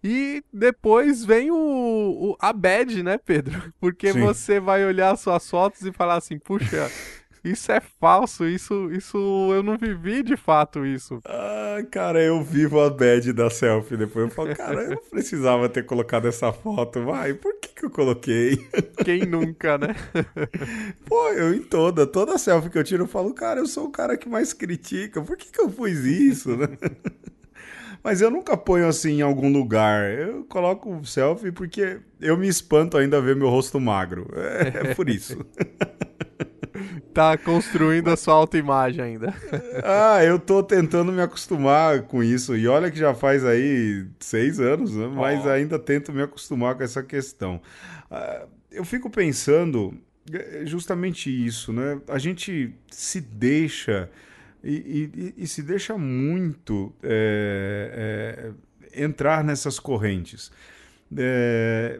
E 0.03 0.43
depois 0.53 1.25
vem 1.25 1.51
o, 1.51 1.55
o 1.55 2.37
a 2.39 2.53
bad, 2.53 3.01
né, 3.01 3.17
Pedro? 3.17 3.73
Porque 3.81 4.13
Sim. 4.13 4.21
você 4.21 4.59
vai 4.59 4.85
olhar 4.85 5.17
suas 5.17 5.49
fotos 5.49 5.81
e 5.81 5.91
falar 5.91 6.15
assim, 6.15 6.37
puxa, 6.37 6.89
isso 7.43 7.71
é 7.71 7.79
falso, 7.79 8.45
isso, 8.45 8.91
isso 8.91 9.17
eu 9.51 9.63
não 9.63 9.77
vivi 9.77 10.21
de 10.21 10.37
fato 10.37 10.85
isso. 10.85 11.19
Ah, 11.25 11.77
cara, 11.89 12.21
eu 12.21 12.43
vivo 12.43 12.79
a 12.79 12.89
bad 12.89 13.33
da 13.33 13.49
selfie 13.49 13.97
depois. 13.97 14.25
Eu 14.25 14.31
falo, 14.31 14.55
cara, 14.55 14.83
eu 14.83 14.89
não 14.91 15.01
precisava 15.09 15.67
ter 15.67 15.83
colocado 15.83 16.27
essa 16.27 16.53
foto, 16.53 17.03
vai, 17.03 17.33
por 17.33 17.56
que 17.77 17.85
eu 17.85 17.89
coloquei? 17.89 18.57
Quem 19.05 19.25
nunca, 19.25 19.77
né? 19.77 19.95
Pô, 21.05 21.29
eu 21.29 21.53
em 21.53 21.61
toda, 21.61 22.07
toda 22.07 22.37
selfie 22.37 22.69
que 22.69 22.77
eu 22.77 22.83
tiro, 22.83 23.03
eu 23.03 23.07
falo, 23.07 23.33
cara, 23.33 23.59
eu 23.59 23.67
sou 23.67 23.85
o 23.85 23.91
cara 23.91 24.17
que 24.17 24.27
mais 24.27 24.51
critica, 24.51 25.21
por 25.21 25.37
que 25.37 25.51
que 25.51 25.61
eu 25.61 25.69
fiz 25.69 26.03
isso, 26.03 26.57
né? 26.57 26.67
Mas 28.03 28.21
eu 28.21 28.31
nunca 28.31 28.55
ponho 28.55 28.87
assim 28.87 29.17
em 29.17 29.21
algum 29.21 29.51
lugar. 29.51 30.09
Eu 30.17 30.45
coloco 30.45 31.03
selfie 31.05 31.51
porque 31.51 31.99
eu 32.21 32.37
me 32.37 32.47
espanto 32.47 32.95
ainda 32.97 33.19
ver 33.19 33.35
meu 33.35 33.49
rosto 33.49 33.79
magro. 33.79 34.29
É, 34.33 34.91
é 34.91 34.95
por 34.95 35.09
isso. 35.09 35.45
Tá 37.17 37.35
construindo 37.35 38.09
a 38.09 38.15
sua 38.15 38.35
autoimagem 38.35 39.03
ainda. 39.03 39.33
ah, 39.83 40.23
eu 40.23 40.37
tô 40.37 40.61
tentando 40.61 41.11
me 41.11 41.19
acostumar 41.19 42.03
com 42.03 42.21
isso. 42.21 42.55
E 42.55 42.67
olha 42.67 42.91
que 42.91 42.99
já 42.99 43.15
faz 43.15 43.43
aí 43.43 44.05
seis 44.19 44.59
anos, 44.59 44.95
né? 44.95 45.07
mas 45.07 45.43
oh. 45.43 45.49
ainda 45.49 45.79
tento 45.79 46.13
me 46.13 46.21
acostumar 46.21 46.75
com 46.75 46.83
essa 46.83 47.01
questão. 47.01 47.59
Uh, 48.11 48.47
eu 48.71 48.85
fico 48.85 49.09
pensando 49.09 49.97
é, 50.31 50.63
justamente 50.63 51.27
isso, 51.27 51.73
né? 51.73 51.99
A 52.07 52.19
gente 52.19 52.75
se 52.91 53.19
deixa 53.19 54.11
e, 54.63 55.09
e, 55.35 55.43
e 55.43 55.47
se 55.47 55.63
deixa 55.63 55.97
muito 55.97 56.93
é, 57.01 58.53
é, 58.93 59.03
entrar 59.03 59.43
nessas 59.43 59.79
correntes. 59.79 60.51
É, 61.17 61.99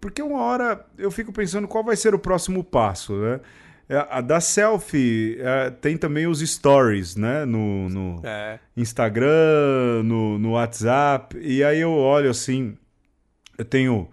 porque 0.00 0.22
uma 0.22 0.40
hora 0.40 0.86
eu 0.96 1.10
fico 1.10 1.34
pensando 1.34 1.68
qual 1.68 1.84
vai 1.84 1.96
ser 1.96 2.14
o 2.14 2.18
próximo 2.18 2.64
passo, 2.64 3.14
né? 3.14 3.40
É, 3.88 4.06
a 4.10 4.20
da 4.20 4.40
selfie 4.40 5.38
é, 5.40 5.70
tem 5.70 5.96
também 5.96 6.26
os 6.26 6.40
stories, 6.40 7.16
né? 7.16 7.44
No, 7.44 7.88
no 7.88 8.20
é. 8.22 8.58
Instagram, 8.76 10.02
no, 10.04 10.38
no 10.38 10.52
WhatsApp. 10.52 11.38
E 11.40 11.64
aí 11.64 11.80
eu 11.80 11.92
olho 11.92 12.30
assim, 12.30 12.76
eu 13.56 13.64
tenho 13.64 14.08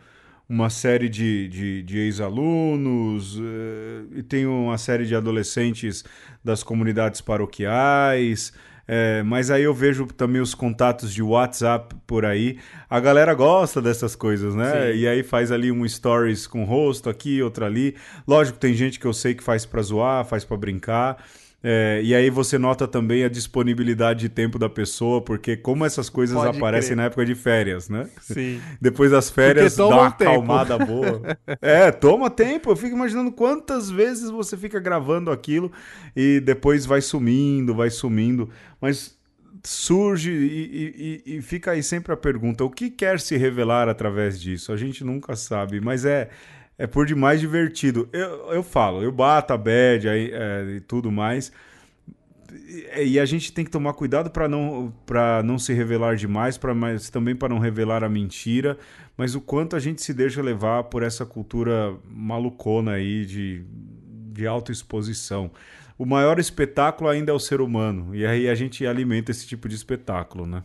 uma 0.48 0.70
série 0.70 1.10
de, 1.10 1.48
de, 1.50 1.84
de 1.84 1.98
ex-alunos 1.98 3.38
uh, 3.38 4.08
e 4.16 4.24
tenho 4.24 4.52
uma 4.52 4.78
série 4.78 5.06
de 5.06 5.16
adolescentes 5.16 6.04
das 6.44 6.64
comunidades 6.64 7.20
paroquiais. 7.20 8.54
É, 8.88 9.24
mas 9.24 9.50
aí 9.50 9.64
eu 9.64 9.74
vejo 9.74 10.06
também 10.06 10.42
os 10.42 10.54
contatos 10.54 11.14
de 11.14 11.22
WhatsApp 11.24 11.96
por 12.06 12.24
aí. 12.24 12.60
A 12.90 13.00
galera 13.00 13.34
gosta 13.34 13.82
dessas 13.82 14.16
coisas, 14.16 14.54
né? 14.54 14.92
Sim. 14.92 15.00
E 15.00 15.08
aí 15.08 15.24
faz 15.24 15.52
ali 15.52 15.72
um 15.72 15.88
stories 15.88 16.46
com 16.46 16.64
rosto 16.64 17.10
aqui, 17.10 17.42
outro 17.42 17.66
ali. 17.66 17.96
Lógico, 18.28 18.60
tem 18.60 18.74
gente 18.74 19.00
que 19.00 19.06
eu 19.06 19.14
sei 19.14 19.34
que 19.34 19.44
faz 19.44 19.66
para 19.66 19.82
zoar, 19.82 20.24
faz 20.26 20.46
para 20.46 20.58
brincar. 20.58 21.18
É, 21.68 22.00
e 22.04 22.14
aí 22.14 22.30
você 22.30 22.60
nota 22.60 22.88
também 22.88 23.24
a 23.24 23.28
disponibilidade 23.28 24.20
de 24.20 24.30
tempo 24.30 24.60
da 24.60 24.70
pessoa, 24.70 25.20
porque 25.20 25.58
como 25.58 25.84
essas 25.84 26.12
coisas 26.12 26.38
Pode 26.38 26.56
aparecem 26.56 26.90
crer. 26.90 26.98
na 26.98 27.04
época 27.06 27.26
de 27.26 27.34
férias, 27.34 27.90
né? 27.90 28.08
Sim. 28.22 28.62
Depois 28.80 29.10
das 29.10 29.32
férias 29.32 29.76
dá 29.76 29.88
uma 29.88 30.12
tempo. 30.12 30.30
acalmada 30.30 30.78
boa. 30.78 31.24
é, 31.60 31.90
toma 31.90 32.30
tempo. 32.30 32.70
Eu 32.70 32.76
fico 32.76 32.96
imaginando 32.96 33.32
quantas 33.32 33.90
vezes 33.90 34.30
você 34.30 34.56
fica 34.56 34.80
gravando 34.80 35.32
aquilo 35.32 35.72
e 36.16 36.40
depois 36.40 36.86
vai 36.86 37.02
sumindo, 37.02 37.74
vai 37.74 37.90
sumindo. 37.90 38.48
Mas 38.80 39.18
surge 39.64 40.32
e, 40.32 41.24
e, 41.26 41.38
e, 41.38 41.42
fica 41.42 41.72
aí 41.72 41.82
sempre 41.82 42.14
a 42.14 42.18
pergunta: 42.18 42.64
o 42.64 42.70
que 42.70 42.92
quer 42.92 43.20
se 43.20 43.38
revelar 43.38 43.90
através 43.90 44.40
disso? 44.40 44.72
A 44.72 44.78
gente 44.78 45.04
nunca 45.04 45.36
sabe, 45.36 45.82
mas 45.82 46.06
é, 46.06 46.30
é 46.78 46.86
por 46.86 47.06
demais 47.06 47.40
divertido. 47.40 48.10
Eu, 48.12 48.52
eu 48.52 48.64
falo, 48.64 49.02
eu 49.02 49.12
bato 49.12 49.54
a 49.54 49.58
bad 49.58 50.08
aí, 50.08 50.32
é, 50.34 50.76
e 50.78 50.80
tudo 50.82 51.12
mais. 51.12 51.52
E, 52.54 53.14
e, 53.14 53.20
a 53.20 53.26
gente 53.26 53.52
tem 53.52 53.66
que 53.66 53.72
tomar 53.72 53.94
cuidado 53.94 54.30
para 54.30 54.48
não, 54.48 54.94
não 55.44 55.58
se 55.58 55.74
revelar 55.74 56.16
demais, 56.16 56.58
pra, 56.58 56.74
mas 56.74 57.10
também 57.10 57.36
para 57.36 57.50
não 57.50 57.60
revelar 57.60 58.04
a 58.04 58.10
mentira. 58.10 58.78
Mas 59.18 59.36
o 59.36 59.42
quanto 59.42 59.76
a 59.76 59.80
gente 59.80 60.02
se 60.02 60.14
deixa 60.14 60.42
levar 60.42 60.86
por 60.86 61.04
essa 61.04 61.26
cultura 61.26 61.96
malucona 62.10 62.94
aí 62.94 63.26
de, 63.26 63.64
de 64.34 64.46
autoexposição. 64.46 65.52
O 65.98 66.06
maior 66.06 66.40
espetáculo 66.40 67.10
ainda 67.10 67.32
é 67.32 67.36
o 67.36 67.40
ser 67.40 67.62
humano. 67.62 68.14
E 68.14 68.26
aí 68.26 68.50
a 68.50 68.56
gente 68.56 68.86
alimenta 68.86 69.32
esse 69.32 69.48
tipo 69.48 69.70
de 69.70 69.76
espetáculo, 69.76 70.46
né? 70.46 70.64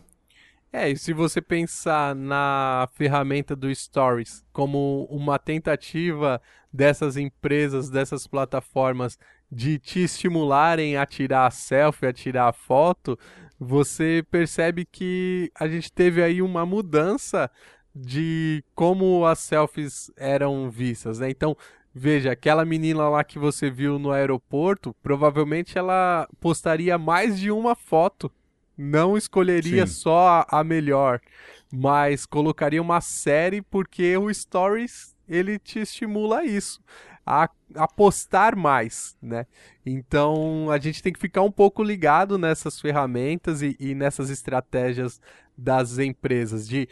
É, 0.73 0.89
e 0.89 0.95
se 0.97 1.11
você 1.11 1.41
pensar 1.41 2.15
na 2.15 2.87
ferramenta 2.93 3.55
do 3.57 3.73
Stories 3.75 4.41
como 4.53 5.05
uma 5.09 5.37
tentativa 5.37 6.41
dessas 6.71 7.17
empresas, 7.17 7.89
dessas 7.89 8.25
plataformas 8.25 9.19
de 9.51 9.77
te 9.77 10.01
estimularem 10.03 10.95
a 10.95 11.05
tirar 11.05 11.47
a 11.47 11.51
selfie, 11.51 12.07
a 12.07 12.13
tirar 12.13 12.47
a 12.47 12.53
foto, 12.53 13.19
você 13.59 14.25
percebe 14.31 14.85
que 14.85 15.51
a 15.59 15.67
gente 15.67 15.91
teve 15.91 16.23
aí 16.23 16.41
uma 16.41 16.65
mudança 16.65 17.51
de 17.93 18.63
como 18.73 19.25
as 19.25 19.39
selfies 19.39 20.09
eram 20.15 20.69
vistas, 20.71 21.19
né? 21.19 21.29
Então, 21.29 21.57
veja, 21.93 22.31
aquela 22.31 22.63
menina 22.63 23.09
lá 23.09 23.25
que 23.25 23.37
você 23.37 23.69
viu 23.69 23.99
no 23.99 24.11
aeroporto, 24.11 24.95
provavelmente 25.03 25.77
ela 25.77 26.29
postaria 26.39 26.97
mais 26.97 27.37
de 27.37 27.51
uma 27.51 27.75
foto 27.75 28.31
não 28.81 29.15
escolheria 29.15 29.85
Sim. 29.85 29.93
só 29.93 30.45
a, 30.49 30.63
melhor, 30.63 31.21
mas 31.71 32.25
colocaria 32.25 32.81
uma 32.81 32.99
série 32.99 33.61
porque 33.61 34.17
o 34.17 34.33
Stories 34.33 35.15
ele 35.27 35.59
te 35.59 35.79
estimula 35.79 36.39
a 36.39 36.45
isso, 36.45 36.81
a 37.25 37.49
apostar 37.75 38.57
mais, 38.57 39.15
né? 39.21 39.45
Então 39.85 40.69
a 40.71 40.79
gente 40.79 41.01
tem 41.01 41.13
que 41.13 41.19
ficar 41.19 41.43
um 41.43 41.51
pouco 41.51 41.83
ligado 41.83 42.37
nessas 42.37 42.81
ferramentas 42.81 43.61
e, 43.61 43.77
e 43.79 43.93
nessas 43.93 44.29
estratégias 44.29 45.21
das 45.57 45.99
empresas 45.99 46.67
de 46.67 46.89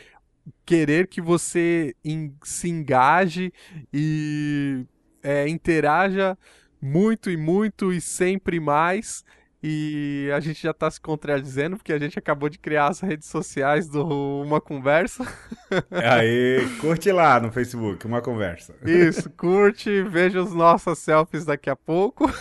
querer 0.65 1.07
que 1.07 1.19
você 1.19 1.95
in, 2.05 2.33
se 2.43 2.69
engaje 2.69 3.51
e 3.91 4.85
é, 5.23 5.49
interaja 5.49 6.37
muito 6.81 7.29
e 7.29 7.35
muito 7.35 7.91
e 7.91 7.99
sempre 7.99 8.59
mais 8.59 9.25
e 9.61 10.31
a 10.33 10.39
gente 10.39 10.63
já 10.63 10.71
está 10.71 10.89
se 10.89 11.01
contradizendo, 11.01 11.75
porque 11.75 11.91
a 11.91 11.99
gente 11.99 12.17
acabou 12.17 12.47
de 12.47 12.57
criar 12.57 12.87
as 12.87 13.01
redes 13.01 13.27
sociais 13.27 13.89
do 13.89 14.41
Uma 14.41 14.61
Conversa. 14.61 15.27
Aí, 15.91 16.65
curte 16.79 17.11
lá 17.11 17.41
no 17.41 17.51
Facebook, 17.51 18.07
Uma 18.07 18.21
Conversa. 18.21 18.73
Isso, 18.85 19.29
curte, 19.31 20.01
veja 20.03 20.41
os 20.41 20.53
nossos 20.53 20.97
selfies 20.99 21.43
daqui 21.43 21.69
a 21.69 21.75
pouco. 21.75 22.31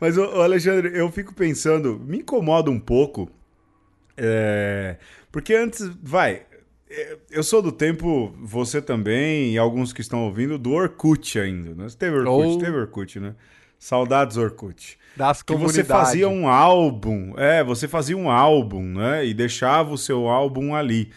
Mas, 0.00 0.16
ô, 0.16 0.40
Alexandre, 0.40 0.90
eu 0.94 1.10
fico 1.12 1.34
pensando, 1.34 1.98
me 2.00 2.18
incomoda 2.18 2.70
um 2.70 2.80
pouco, 2.80 3.30
é, 4.16 4.96
porque 5.30 5.54
antes, 5.54 5.86
vai, 6.02 6.46
eu 7.30 7.42
sou 7.42 7.62
do 7.62 7.70
tempo, 7.70 8.34
você 8.40 8.82
também, 8.82 9.52
e 9.52 9.58
alguns 9.58 9.92
que 9.92 10.00
estão 10.00 10.24
ouvindo, 10.24 10.58
do 10.58 10.72
Orkut 10.72 11.38
ainda. 11.38 11.74
Né? 11.74 11.86
Teve 11.96 12.18
Orkut, 12.18 12.58
teve 12.58 12.76
Orkut, 12.76 13.20
né? 13.20 13.34
Saudades 13.78 14.36
Orkut. 14.36 14.98
Das 15.16 15.42
que 15.42 15.54
você 15.54 15.82
fazia 15.82 16.28
um 16.28 16.48
álbum, 16.48 17.32
é, 17.36 17.64
você 17.64 17.88
fazia 17.88 18.16
um 18.16 18.30
álbum, 18.30 18.82
né? 18.82 19.24
E 19.24 19.32
deixava 19.32 19.92
o 19.92 19.98
seu 19.98 20.28
álbum 20.28 20.74
ali. 20.74 21.10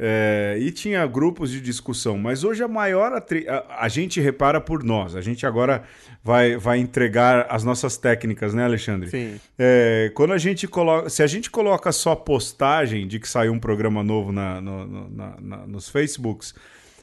É, 0.00 0.56
e 0.60 0.70
tinha 0.70 1.04
grupos 1.08 1.50
de 1.50 1.60
discussão, 1.60 2.16
mas 2.16 2.44
hoje 2.44 2.62
a 2.62 2.68
maior 2.68 3.12
atri... 3.12 3.48
a, 3.48 3.64
a, 3.80 3.88
gente 3.88 4.20
repara 4.20 4.60
por 4.60 4.84
nós. 4.84 5.16
A 5.16 5.20
gente 5.20 5.44
agora 5.44 5.82
vai, 6.22 6.56
vai 6.56 6.78
entregar 6.78 7.46
as 7.50 7.64
nossas 7.64 7.96
técnicas, 7.96 8.54
né, 8.54 8.64
Alexandre? 8.64 9.10
Sim. 9.10 9.40
É, 9.58 10.12
quando 10.14 10.32
a 10.32 10.38
gente 10.38 10.68
coloca, 10.68 11.10
se 11.10 11.20
a 11.20 11.26
gente 11.26 11.50
coloca 11.50 11.90
só 11.90 12.14
postagem 12.14 13.08
de 13.08 13.18
que 13.18 13.28
saiu 13.28 13.52
um 13.52 13.58
programa 13.58 14.04
novo 14.04 14.30
na, 14.30 14.60
no, 14.60 14.86
no, 14.86 15.10
na, 15.10 15.66
nos 15.66 15.88
Facebooks, 15.88 16.54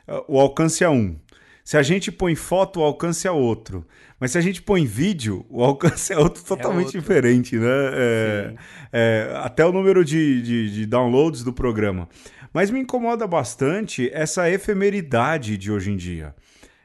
uh, 0.08 0.24
o 0.30 0.39
alcance 0.39 0.82
é 0.82 0.89
um. 0.89 1.18
Se 1.66 1.78
a 1.78 1.84
gente 1.84 2.12
põe 2.12 2.34
foto, 2.34 2.80
o 2.80 2.84
alcance 2.84 3.28
é 3.28 3.32
outro. 3.32 3.86
Mas 4.20 4.32
se 4.32 4.38
a 4.38 4.41
gente 4.41 4.62
põe 4.62 4.86
vídeo, 4.86 5.46
o 5.50 5.64
alcance 5.64 6.12
é 6.14 6.18
outro 6.18 6.43
totalmente 6.43 6.84
é 6.84 6.86
outro. 6.86 7.02
diferente, 7.02 7.58
né? 7.58 7.68
É, 7.68 8.54
é, 8.93 9.32
até 9.43 9.66
o 9.66 9.72
número 9.72 10.06
de, 10.06 10.41
de, 10.41 10.74
de 10.74 10.86
downloads 10.86 11.43
do 11.43 11.52
programa. 11.52 12.08
Mas 12.56 12.72
me 12.72 12.80
incomoda 12.80 13.28
bastante 13.28 14.10
essa 14.14 14.49
efemeridade 14.49 15.58
de 15.58 15.70
hoje 15.70 15.91
em 15.91 15.97
dia. 15.97 16.34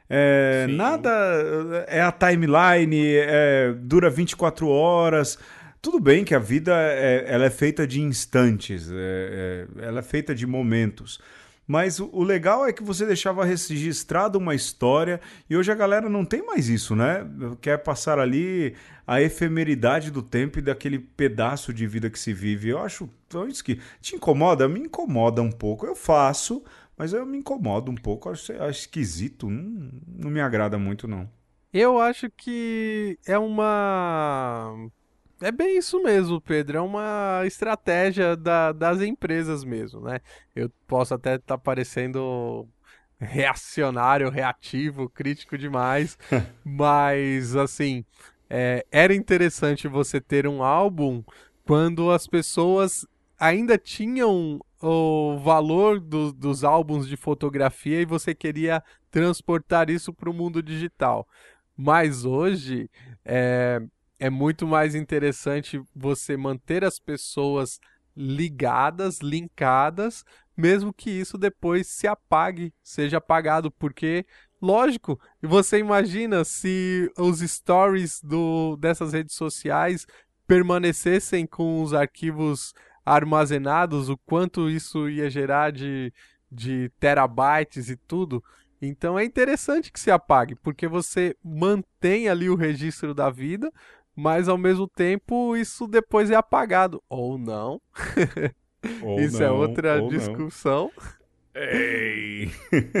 É, 0.09 0.67
nada. 0.67 1.09
É 1.87 2.01
a 2.01 2.11
timeline, 2.11 3.15
é, 3.15 3.73
dura 3.77 4.09
24 4.09 4.67
horas. 4.67 5.39
Tudo 5.81 5.97
bem 5.97 6.25
que 6.25 6.35
a 6.35 6.39
vida 6.39 6.73
é, 6.75 7.23
ela 7.25 7.45
é 7.45 7.49
feita 7.49 7.87
de 7.87 8.01
instantes, 8.01 8.91
é, 8.91 9.65
é, 9.79 9.85
ela 9.87 9.99
é 9.99 10.03
feita 10.03 10.35
de 10.35 10.45
momentos. 10.45 11.21
Mas 11.67 11.99
o, 11.99 12.09
o, 12.11 12.23
legal 12.23 12.65
é 12.65 12.73
que 12.73 12.83
você 12.83 13.05
deixava 13.05 13.45
registrado 13.45 14.37
uma 14.37 14.53
história 14.53 15.21
e 15.49 15.55
hoje 15.55 15.71
a 15.71 15.75
galera 15.75 16.09
não 16.09 16.25
tem 16.25 16.45
mais 16.45 16.67
isso, 16.67 16.95
né? 16.95 17.25
Quer 17.61 17.77
passar 17.77 18.19
ali 18.19 18.75
a 19.05 19.21
efemeridade 19.21 20.11
do 20.11 20.21
tempo 20.21 20.59
e 20.59 20.61
daquele 20.61 20.99
pedaço 20.99 21.73
de 21.73 21.87
vida 21.87 22.09
que 22.09 22.19
se 22.19 22.33
vive. 22.33 22.69
Eu 22.69 22.79
acho 22.79 23.09
tão 23.29 23.47
isso 23.47 23.63
que 23.63 23.79
te 24.01 24.15
incomoda, 24.15 24.67
me 24.67 24.81
incomoda 24.81 25.41
um 25.41 25.51
pouco. 25.51 25.85
Eu 25.85 25.95
faço, 25.95 26.63
mas 26.97 27.13
eu 27.13 27.25
me 27.25 27.37
incomodo 27.37 27.91
um 27.91 27.95
pouco. 27.95 28.29
Acho, 28.29 28.51
acho 28.53 28.79
esquisito, 28.81 29.49
não, 29.49 29.91
não 30.07 30.29
me 30.29 30.41
agrada 30.41 30.77
muito 30.77 31.07
não. 31.07 31.29
Eu 31.73 31.99
acho 31.99 32.29
que 32.29 33.17
é 33.25 33.37
uma 33.37 34.89
é 35.41 35.51
bem 35.51 35.77
isso 35.77 36.01
mesmo, 36.01 36.39
Pedro. 36.39 36.77
É 36.77 36.81
uma 36.81 37.41
estratégia 37.45 38.35
da, 38.35 38.71
das 38.71 39.01
empresas 39.01 39.63
mesmo, 39.63 40.01
né? 40.01 40.19
Eu 40.55 40.69
posso 40.87 41.13
até 41.13 41.35
estar 41.35 41.57
tá 41.57 41.57
parecendo 41.57 42.67
reacionário, 43.19 44.29
reativo, 44.29 45.09
crítico 45.09 45.57
demais, 45.57 46.17
mas 46.65 47.55
assim, 47.55 48.03
é, 48.49 48.85
era 48.91 49.13
interessante 49.13 49.87
você 49.87 50.19
ter 50.19 50.47
um 50.47 50.63
álbum 50.63 51.23
quando 51.63 52.11
as 52.11 52.27
pessoas 52.27 53.05
ainda 53.39 53.77
tinham 53.77 54.59
o 54.81 55.37
valor 55.37 55.99
do, 55.99 56.33
dos 56.33 56.63
álbuns 56.63 57.07
de 57.07 57.15
fotografia 57.15 58.01
e 58.01 58.05
você 58.05 58.33
queria 58.33 58.83
transportar 59.11 59.89
isso 59.89 60.11
para 60.11 60.29
o 60.29 60.33
mundo 60.33 60.61
digital. 60.61 61.27
Mas 61.77 62.25
hoje, 62.25 62.89
é, 63.23 63.81
é 64.21 64.29
muito 64.29 64.67
mais 64.67 64.93
interessante 64.93 65.81
você 65.95 66.37
manter 66.37 66.85
as 66.85 66.99
pessoas 66.99 67.79
ligadas, 68.15 69.17
linkadas, 69.17 70.23
mesmo 70.55 70.93
que 70.93 71.09
isso 71.09 71.39
depois 71.39 71.87
se 71.87 72.05
apague, 72.05 72.71
seja 72.83 73.17
apagado, 73.17 73.71
porque 73.71 74.23
lógico, 74.61 75.19
você 75.41 75.79
imagina 75.79 76.45
se 76.45 77.11
os 77.17 77.39
stories 77.39 78.21
do, 78.21 78.77
dessas 78.77 79.11
redes 79.11 79.33
sociais 79.33 80.05
permanecessem 80.45 81.47
com 81.47 81.81
os 81.81 81.91
arquivos 81.91 82.75
armazenados, 83.03 84.07
o 84.07 84.17
quanto 84.19 84.69
isso 84.69 85.09
ia 85.09 85.31
gerar 85.31 85.71
de, 85.71 86.13
de 86.51 86.91
terabytes 86.99 87.89
e 87.89 87.95
tudo. 87.95 88.43
Então 88.79 89.17
é 89.17 89.23
interessante 89.23 89.91
que 89.91 89.99
se 89.99 90.11
apague, 90.11 90.55
porque 90.55 90.87
você 90.87 91.35
mantém 91.43 92.29
ali 92.29 92.49
o 92.49 92.55
registro 92.55 93.15
da 93.15 93.31
vida, 93.31 93.71
mas 94.15 94.47
ao 94.47 94.57
mesmo 94.57 94.87
tempo 94.87 95.55
isso 95.55 95.87
depois 95.87 96.29
é 96.31 96.35
apagado. 96.35 97.01
Ou 97.09 97.37
não. 97.37 97.81
Ou 99.01 99.19
isso 99.21 99.37
é 99.37 99.47
não, 99.47 99.55
é 99.55 99.59
outra 99.59 100.01
discussão. 100.07 100.91
Ei. 101.53 102.51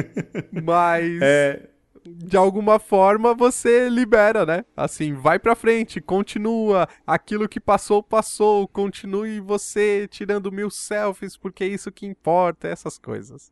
mas. 0.63 1.19
É, 1.21 1.69
de 2.05 2.35
alguma 2.35 2.79
forma 2.79 3.33
você 3.33 3.87
libera, 3.87 4.45
né? 4.45 4.65
Assim, 4.75 5.13
vai 5.13 5.37
pra 5.37 5.55
frente, 5.55 6.01
continua, 6.01 6.87
aquilo 7.05 7.47
que 7.47 7.59
passou, 7.59 8.01
passou, 8.01 8.67
continue 8.67 9.39
você 9.39 10.07
tirando 10.09 10.51
mil 10.51 10.69
selfies, 10.69 11.37
porque 11.37 11.63
é 11.63 11.67
isso 11.67 11.91
que 11.91 12.05
importa, 12.05 12.67
essas 12.67 12.97
coisas. 12.97 13.51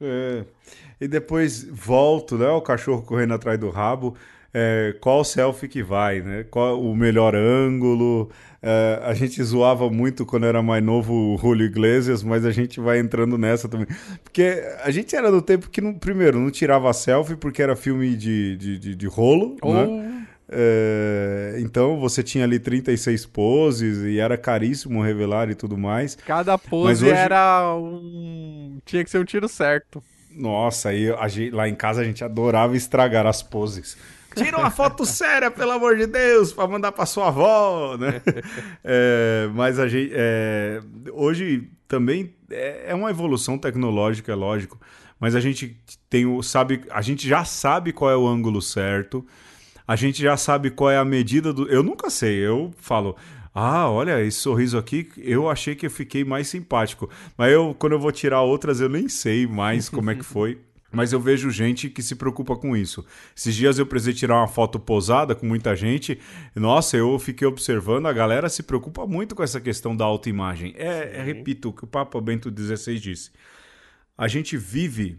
É. 0.00 0.44
E 1.00 1.08
depois 1.08 1.64
volto, 1.64 2.36
né? 2.36 2.48
O 2.48 2.60
cachorro 2.60 3.02
correndo 3.02 3.34
atrás 3.34 3.58
do 3.58 3.70
rabo. 3.70 4.16
É, 4.56 4.94
qual 5.00 5.24
selfie 5.24 5.66
que 5.66 5.82
vai, 5.82 6.20
né? 6.20 6.44
Qual 6.48 6.80
o 6.80 6.94
melhor 6.94 7.34
ângulo? 7.34 8.30
É, 8.62 9.00
a 9.02 9.12
gente 9.12 9.42
zoava 9.42 9.90
muito 9.90 10.24
quando 10.24 10.46
era 10.46 10.62
mais 10.62 10.82
novo 10.82 11.12
o 11.12 11.36
Julio 11.36 11.66
Iglesias, 11.66 12.22
mas 12.22 12.46
a 12.46 12.52
gente 12.52 12.78
vai 12.78 13.00
entrando 13.00 13.36
nessa 13.36 13.68
também. 13.68 13.88
Porque 14.22 14.62
a 14.84 14.92
gente 14.92 15.16
era 15.16 15.28
do 15.28 15.42
tempo 15.42 15.68
que, 15.68 15.80
não, 15.80 15.92
primeiro, 15.92 16.38
não 16.38 16.52
tirava 16.52 16.92
selfie 16.92 17.34
porque 17.34 17.60
era 17.60 17.74
filme 17.74 18.14
de, 18.14 18.56
de, 18.56 18.78
de, 18.78 18.94
de 18.94 19.06
rolo, 19.08 19.56
oh. 19.60 19.74
né? 19.74 20.26
É, 20.48 21.56
então 21.58 21.98
você 21.98 22.22
tinha 22.22 22.44
ali 22.44 22.58
36 22.60 23.26
poses 23.26 24.04
e 24.04 24.20
era 24.20 24.36
caríssimo 24.36 25.02
revelar 25.02 25.50
e 25.50 25.54
tudo 25.54 25.76
mais. 25.76 26.14
Cada 26.14 26.56
pose 26.56 27.04
hoje... 27.04 27.12
era 27.12 27.74
um. 27.74 28.78
tinha 28.84 29.02
que 29.02 29.10
ser 29.10 29.18
um 29.18 29.24
tiro 29.24 29.48
certo. 29.48 30.02
Nossa, 30.30 30.90
aí 30.90 31.10
lá 31.50 31.68
em 31.68 31.74
casa 31.74 32.02
a 32.02 32.04
gente 32.04 32.22
adorava 32.22 32.76
estragar 32.76 33.26
as 33.26 33.42
poses. 33.42 33.96
Tira 34.34 34.58
uma 34.58 34.70
foto 34.70 35.04
séria, 35.06 35.50
pelo 35.50 35.72
amor 35.72 35.96
de 35.96 36.06
Deus, 36.06 36.52
para 36.52 36.68
mandar 36.68 36.92
para 36.92 37.06
sua 37.06 37.28
avó, 37.28 37.96
né? 37.96 38.20
É, 38.86 39.48
mas 39.54 39.78
a 39.78 39.88
gente, 39.88 40.12
é, 40.14 40.80
hoje 41.12 41.68
também 41.88 42.34
é, 42.50 42.86
é 42.88 42.94
uma 42.94 43.10
evolução 43.10 43.56
tecnológica, 43.56 44.32
é 44.32 44.34
lógico. 44.34 44.78
Mas 45.18 45.34
a 45.34 45.40
gente 45.40 45.80
tem 46.10 46.26
o 46.26 46.42
sabe, 46.42 46.82
a 46.90 47.00
gente 47.00 47.26
já 47.26 47.44
sabe 47.44 47.92
qual 47.92 48.10
é 48.10 48.16
o 48.16 48.26
ângulo 48.26 48.60
certo. 48.60 49.24
A 49.86 49.96
gente 49.96 50.20
já 50.22 50.36
sabe 50.36 50.70
qual 50.70 50.90
é 50.90 50.98
a 50.98 51.04
medida 51.04 51.52
do. 51.52 51.68
Eu 51.68 51.82
nunca 51.82 52.10
sei. 52.10 52.36
Eu 52.36 52.72
falo, 52.78 53.16
ah, 53.54 53.88
olha, 53.88 54.20
esse 54.22 54.38
sorriso 54.38 54.76
aqui, 54.76 55.08
eu 55.16 55.48
achei 55.48 55.74
que 55.74 55.86
eu 55.86 55.90
fiquei 55.90 56.24
mais 56.24 56.48
simpático. 56.48 57.08
Mas 57.38 57.52
eu, 57.52 57.74
quando 57.78 57.92
eu 57.92 58.00
vou 58.00 58.10
tirar 58.10 58.42
outras, 58.42 58.80
eu 58.80 58.88
nem 58.88 59.08
sei 59.08 59.46
mais 59.46 59.88
como 59.88 60.10
é 60.10 60.14
que 60.14 60.24
foi. 60.24 60.58
Mas 60.94 61.12
eu 61.12 61.20
vejo 61.20 61.50
gente 61.50 61.90
que 61.90 62.02
se 62.02 62.14
preocupa 62.14 62.56
com 62.56 62.76
isso. 62.76 63.04
Esses 63.36 63.54
dias 63.54 63.78
eu 63.78 63.86
precisei 63.86 64.14
tirar 64.14 64.36
uma 64.36 64.48
foto 64.48 64.78
posada 64.78 65.34
com 65.34 65.46
muita 65.46 65.74
gente. 65.74 66.18
Nossa, 66.54 66.96
eu 66.96 67.18
fiquei 67.18 67.46
observando, 67.46 68.06
a 68.06 68.12
galera 68.12 68.48
se 68.48 68.62
preocupa 68.62 69.06
muito 69.06 69.34
com 69.34 69.42
essa 69.42 69.60
questão 69.60 69.96
da 69.96 70.04
autoimagem. 70.04 70.74
É, 70.76 71.18
é 71.18 71.22
repito, 71.22 71.70
o 71.70 71.72
que 71.72 71.84
o 71.84 71.86
Papa 71.88 72.20
Bento 72.20 72.52
XVI 72.54 72.98
disse. 72.98 73.30
A 74.16 74.28
gente 74.28 74.56
vive, 74.56 75.18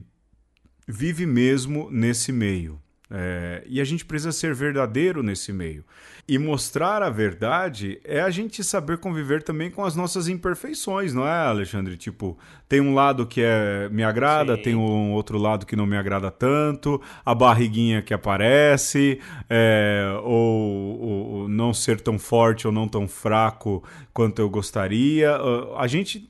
vive 0.88 1.26
mesmo 1.26 1.89
nesse 1.91 2.32
meio. 2.32 2.82
É, 3.10 3.64
e 3.68 3.80
a 3.80 3.84
gente 3.84 4.03
precisa 4.03 4.32
ser 4.32 4.53
verdadeiro 4.53 5.22
nesse 5.22 5.53
meio. 5.53 5.84
E 6.28 6.39
mostrar 6.39 7.03
a 7.03 7.10
verdade 7.10 7.99
é 8.03 8.20
a 8.20 8.32
gente 8.32 8.64
saber 8.64 8.97
conviver 8.97 9.43
também 9.43 9.70
com 9.70 9.86
as 9.86 9.95
nossas 9.95 10.28
imperfeições, 10.28 11.14
não 11.14 11.28
é, 11.28 11.45
Alexandre? 11.45 11.97
Tipo, 11.97 12.36
tem 12.68 12.82
um 12.82 12.95
lado 12.95 13.28
que 13.28 13.41
é, 13.43 13.88
me 13.89 14.03
agrada, 14.03 14.56
Sim. 14.56 14.62
tem 14.64 14.76
um 14.76 15.14
outro 15.14 15.38
lado 15.38 15.68
que 15.68 15.76
não 15.76 15.86
me 15.86 15.95
agrada 15.95 16.32
tanto, 16.32 16.99
a 17.24 17.36
barriguinha 17.36 18.01
que 18.01 18.14
aparece, 18.14 19.20
é, 19.47 20.20
ou, 20.24 20.99
ou 20.99 21.47
não 21.47 21.76
ser 21.76 22.01
tão 22.01 22.18
forte 22.18 22.66
ou 22.66 22.74
não 22.74 22.88
tão 22.88 23.08
fraco 23.08 23.84
quanto 24.12 24.39
eu 24.39 24.49
gostaria. 24.49 25.38
A 25.78 25.86
gente 25.86 26.28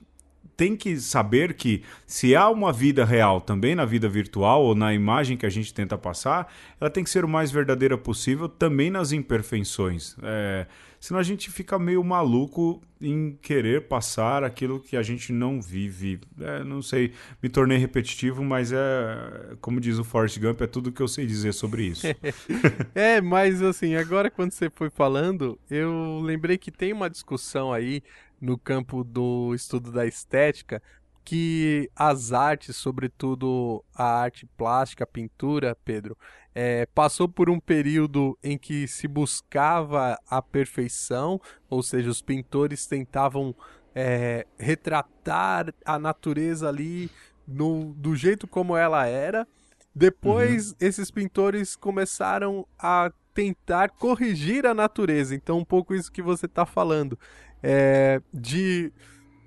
tem 0.55 0.75
que 0.75 0.97
saber 0.97 1.53
que 1.53 1.83
se 2.05 2.35
há 2.35 2.49
uma 2.49 2.71
vida 2.71 3.03
real 3.03 3.41
também 3.41 3.75
na 3.75 3.85
vida 3.85 4.07
virtual 4.07 4.63
ou 4.63 4.75
na 4.75 4.93
imagem 4.93 5.37
que 5.37 5.45
a 5.45 5.49
gente 5.49 5.73
tenta 5.73 5.97
passar, 5.97 6.51
ela 6.79 6.89
tem 6.89 7.03
que 7.03 7.09
ser 7.09 7.25
o 7.25 7.27
mais 7.27 7.51
verdadeira 7.51 7.97
possível 7.97 8.47
também 8.47 8.89
nas 8.89 9.11
imperfeições. 9.11 10.15
É, 10.23 10.65
senão 10.99 11.19
a 11.19 11.23
gente 11.23 11.51
fica 11.51 11.77
meio 11.77 12.03
maluco 12.03 12.81
em 13.01 13.37
querer 13.41 13.81
passar 13.81 14.43
aquilo 14.43 14.79
que 14.79 14.95
a 14.95 15.03
gente 15.03 15.33
não 15.33 15.61
vive. 15.61 16.19
É, 16.39 16.63
não 16.63 16.81
sei, 16.81 17.11
me 17.43 17.49
tornei 17.49 17.77
repetitivo, 17.77 18.43
mas 18.43 18.71
é 18.71 19.55
como 19.59 19.79
diz 19.79 19.99
o 19.99 20.03
Forrest 20.03 20.39
Gump, 20.39 20.61
é 20.61 20.67
tudo 20.67 20.91
que 20.91 21.01
eu 21.01 21.07
sei 21.07 21.25
dizer 21.25 21.53
sobre 21.53 21.83
isso. 21.83 22.07
é, 22.95 23.19
mas 23.21 23.61
assim, 23.61 23.95
agora 23.95 24.31
quando 24.31 24.51
você 24.51 24.69
foi 24.69 24.89
falando, 24.89 25.59
eu 25.69 26.21
lembrei 26.23 26.57
que 26.57 26.71
tem 26.71 26.93
uma 26.93 27.09
discussão 27.09 27.73
aí 27.73 28.01
no 28.45 28.57
campo 28.57 29.03
do 29.03 29.53
estudo 29.55 29.91
da 29.91 30.05
estética 30.05 30.81
que 31.25 31.89
as 31.95 32.31
artes, 32.31 32.75
sobretudo 32.75 33.83
a 33.95 34.03
arte 34.03 34.45
plástica, 34.55 35.03
a 35.03 35.07
pintura, 35.07 35.75
Pedro, 35.83 36.15
é, 36.53 36.85
passou 36.93 37.27
por 37.27 37.49
um 37.49 37.59
período 37.59 38.37
em 38.43 38.59
que 38.59 38.87
se 38.87 39.07
buscava 39.07 40.19
a 40.29 40.41
perfeição, 40.41 41.41
ou 41.67 41.81
seja, 41.81 42.11
os 42.11 42.21
pintores 42.21 42.85
tentavam 42.85 43.55
é, 43.95 44.45
retratar 44.59 45.73
a 45.83 45.97
natureza 45.97 46.69
ali 46.69 47.09
no, 47.47 47.93
do 47.95 48.15
jeito 48.15 48.47
como 48.47 48.77
ela 48.77 49.07
era. 49.07 49.47
Depois, 49.95 50.71
uhum. 50.71 50.77
esses 50.79 51.09
pintores 51.09 51.75
começaram 51.75 52.67
a 52.77 53.11
tentar 53.33 53.89
corrigir 53.89 54.65
a 54.65 54.73
natureza. 54.73 55.35
Então, 55.35 55.57
um 55.57 55.65
pouco 55.65 55.93
isso 55.93 56.11
que 56.11 56.21
você 56.21 56.45
está 56.45 56.65
falando 56.65 57.19
é, 57.61 58.21
de 58.33 58.91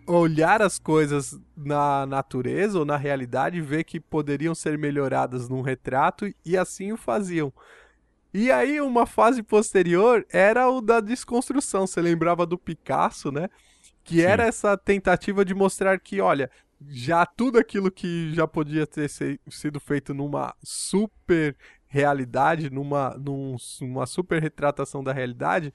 olhar 0.07 0.63
as 0.63 0.79
coisas 0.79 1.39
na 1.57 2.07
natureza 2.07 2.79
ou 2.79 2.85
na 2.85 2.97
realidade, 2.97 3.61
ver 3.61 3.85
que 3.85 4.01
poderiam 4.01 4.55
ser 4.55 4.79
melhoradas 4.79 5.49
num 5.49 5.61
retrato 5.61 6.33
e 6.45 6.57
assim 6.57 6.93
o 6.93 6.97
faziam. 6.97 7.53
E 8.33 8.51
aí 8.51 8.81
uma 8.81 9.07
fase 9.07 9.43
posterior 9.43 10.27
era 10.31 10.69
o 10.71 10.81
da 10.81 11.01
desconstrução. 11.01 11.87
Você 11.87 12.01
lembrava 12.01 12.47
do 12.47 12.59
Picasso, 12.59 13.31
né? 13.31 13.49
Que 14.03 14.17
Sim. 14.17 14.23
era 14.23 14.47
essa 14.47 14.77
tentativa 14.77 15.45
de 15.45 15.55
mostrar 15.55 15.99
que, 15.99 16.21
olha, 16.21 16.51
já 16.87 17.27
tudo 17.27 17.59
aquilo 17.59 17.91
que 17.91 18.33
já 18.35 18.47
podia 18.47 18.87
ter 18.87 19.09
sido 19.09 19.81
feito 19.81 20.15
numa 20.15 20.55
super 20.63 21.57
realidade, 21.87 22.71
numa, 22.71 23.17
numa 23.19 24.07
super 24.07 24.41
retratação 24.41 25.03
da 25.03 25.13
realidade, 25.13 25.73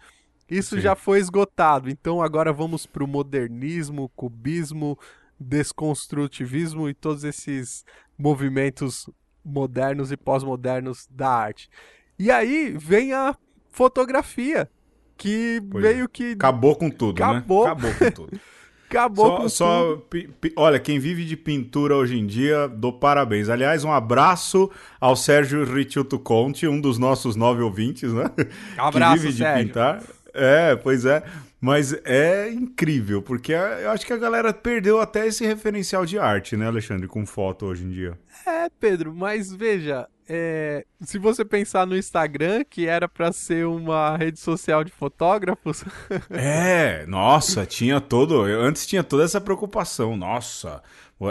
isso 0.49 0.75
Sim. 0.75 0.81
já 0.81 0.95
foi 0.95 1.19
esgotado. 1.19 1.89
Então 1.89 2.21
agora 2.21 2.51
vamos 2.51 2.85
para 2.85 3.03
o 3.03 3.07
modernismo, 3.07 4.11
cubismo, 4.15 4.97
desconstrutivismo 5.39 6.89
e 6.89 6.93
todos 6.93 7.23
esses 7.23 7.83
movimentos 8.17 9.09
modernos 9.43 10.11
e 10.11 10.17
pós-modernos 10.17 11.07
da 11.09 11.29
arte. 11.29 11.69
E 12.17 12.31
aí 12.31 12.75
vem 12.77 13.13
a 13.13 13.35
fotografia, 13.71 14.69
que 15.17 15.61
pois 15.69 15.83
meio 15.83 16.07
que. 16.07 16.31
Acabou 16.33 16.75
com 16.75 16.89
tudo, 16.89 17.19
né? 17.19 17.25
Acabou. 17.25 17.65
né? 17.65 17.71
Acabou 17.71 17.93
com 17.93 18.11
tudo. 18.11 18.39
Acabou 18.93 19.25
só, 19.25 19.37
com 19.37 19.49
só 19.49 19.95
tudo. 19.95 20.33
Olha, 20.55 20.79
quem 20.79 20.99
vive 20.99 21.25
de 21.25 21.35
pintura 21.35 21.95
hoje 21.95 22.15
em 22.15 22.27
dia, 22.27 22.67
dou 22.67 22.93
parabéns. 22.93 23.49
Aliás, 23.49 23.83
um 23.83 23.91
abraço 23.91 24.69
ao 25.01 25.15
Sérgio 25.15 25.63
Ricciuto 25.65 26.19
Conte, 26.19 26.67
um 26.67 26.79
dos 26.79 26.99
nossos 26.99 27.35
nove 27.35 27.63
ouvintes, 27.63 28.13
né? 28.13 28.25
abraço, 28.77 29.15
que 29.15 29.19
vive 29.21 29.33
de 29.33 29.39
Sérgio. 29.39 29.67
pintar. 29.67 30.03
É, 30.33 30.75
pois 30.75 31.05
é. 31.05 31.23
Mas 31.61 31.93
é 32.03 32.51
incrível, 32.51 33.21
porque 33.21 33.53
eu 33.53 33.91
acho 33.91 34.05
que 34.05 34.11
a 34.11 34.17
galera 34.17 34.53
perdeu 34.53 34.99
até 34.99 35.25
esse 35.25 35.45
referencial 35.45 36.05
de 36.05 36.19
arte, 36.19 36.57
né, 36.57 36.67
Alexandre, 36.67 37.07
com 37.07 37.25
foto 37.25 37.65
hoje 37.65 37.85
em 37.85 37.89
dia. 37.89 38.19
É, 38.45 38.67
Pedro, 38.79 39.13
mas 39.15 39.53
veja, 39.53 40.05
é, 40.27 40.85
se 41.01 41.17
você 41.17 41.43
pensar 41.43 41.85
no 41.85 41.97
Instagram, 41.97 42.63
que 42.69 42.87
era 42.87 43.07
para 43.07 43.31
ser 43.31 43.65
uma 43.65 44.15
rede 44.17 44.39
social 44.39 44.83
de 44.83 44.91
fotógrafos. 44.91 45.83
é, 46.29 47.05
nossa, 47.07 47.65
tinha 47.65 48.01
todo. 48.01 48.41
Antes 48.41 48.85
tinha 48.85 49.03
toda 49.03 49.23
essa 49.23 49.41
preocupação. 49.41 50.15
Nossa, 50.15 50.81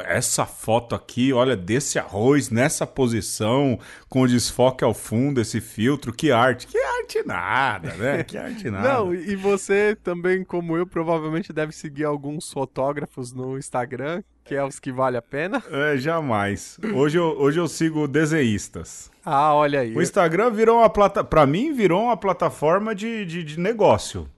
essa 0.00 0.46
foto 0.46 0.94
aqui, 0.94 1.32
olha, 1.32 1.56
desse 1.56 1.98
arroz, 1.98 2.50
nessa 2.50 2.86
posição, 2.86 3.78
com 4.08 4.26
desfoque 4.26 4.84
ao 4.84 4.94
fundo, 4.94 5.40
esse 5.40 5.60
filtro, 5.60 6.12
que 6.12 6.30
arte. 6.30 6.66
Que 6.66 6.78
arte 6.78 7.22
nada, 7.26 7.94
né? 7.94 8.22
Que 8.24 8.38
arte 8.38 8.70
nada. 8.70 8.94
Não, 8.94 9.14
e 9.14 9.34
você 9.36 9.96
também, 10.02 10.44
como 10.44 10.76
eu, 10.76 10.86
provavelmente 10.86 11.52
deve 11.52 11.72
seguir 11.72 12.04
alguns 12.04 12.50
fotógrafos 12.50 13.32
no 13.32 13.58
Instagram, 13.58 14.22
que 14.44 14.54
é 14.54 14.64
os 14.64 14.78
que 14.78 14.92
vale 14.92 15.16
a 15.16 15.22
pena. 15.22 15.62
É, 15.70 15.96
jamais. 15.96 16.78
Hoje 16.94 17.18
eu, 17.18 17.36
hoje 17.38 17.58
eu 17.60 17.68
sigo 17.68 18.08
desenhistas. 18.08 19.10
Ah, 19.24 19.54
olha 19.54 19.80
aí. 19.80 19.94
O 19.94 20.02
Instagram 20.02 20.50
virou 20.50 20.78
uma 20.78 20.90
plata... 20.90 21.22
para 21.22 21.46
mim, 21.46 21.72
virou 21.72 22.04
uma 22.04 22.16
plataforma 22.16 22.94
de, 22.94 23.24
de, 23.24 23.44
de 23.44 23.60
negócio. 23.60 24.28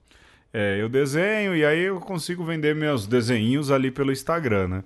É, 0.57 0.81
eu 0.81 0.87
desenho 0.87 1.53
e 1.53 1.65
aí 1.65 1.81
eu 1.81 1.99
consigo 1.99 2.45
vender 2.45 2.73
meus 2.73 3.05
desenhinhos 3.05 3.69
ali 3.69 3.91
pelo 3.91 4.09
Instagram, 4.09 4.69
né? 4.69 4.83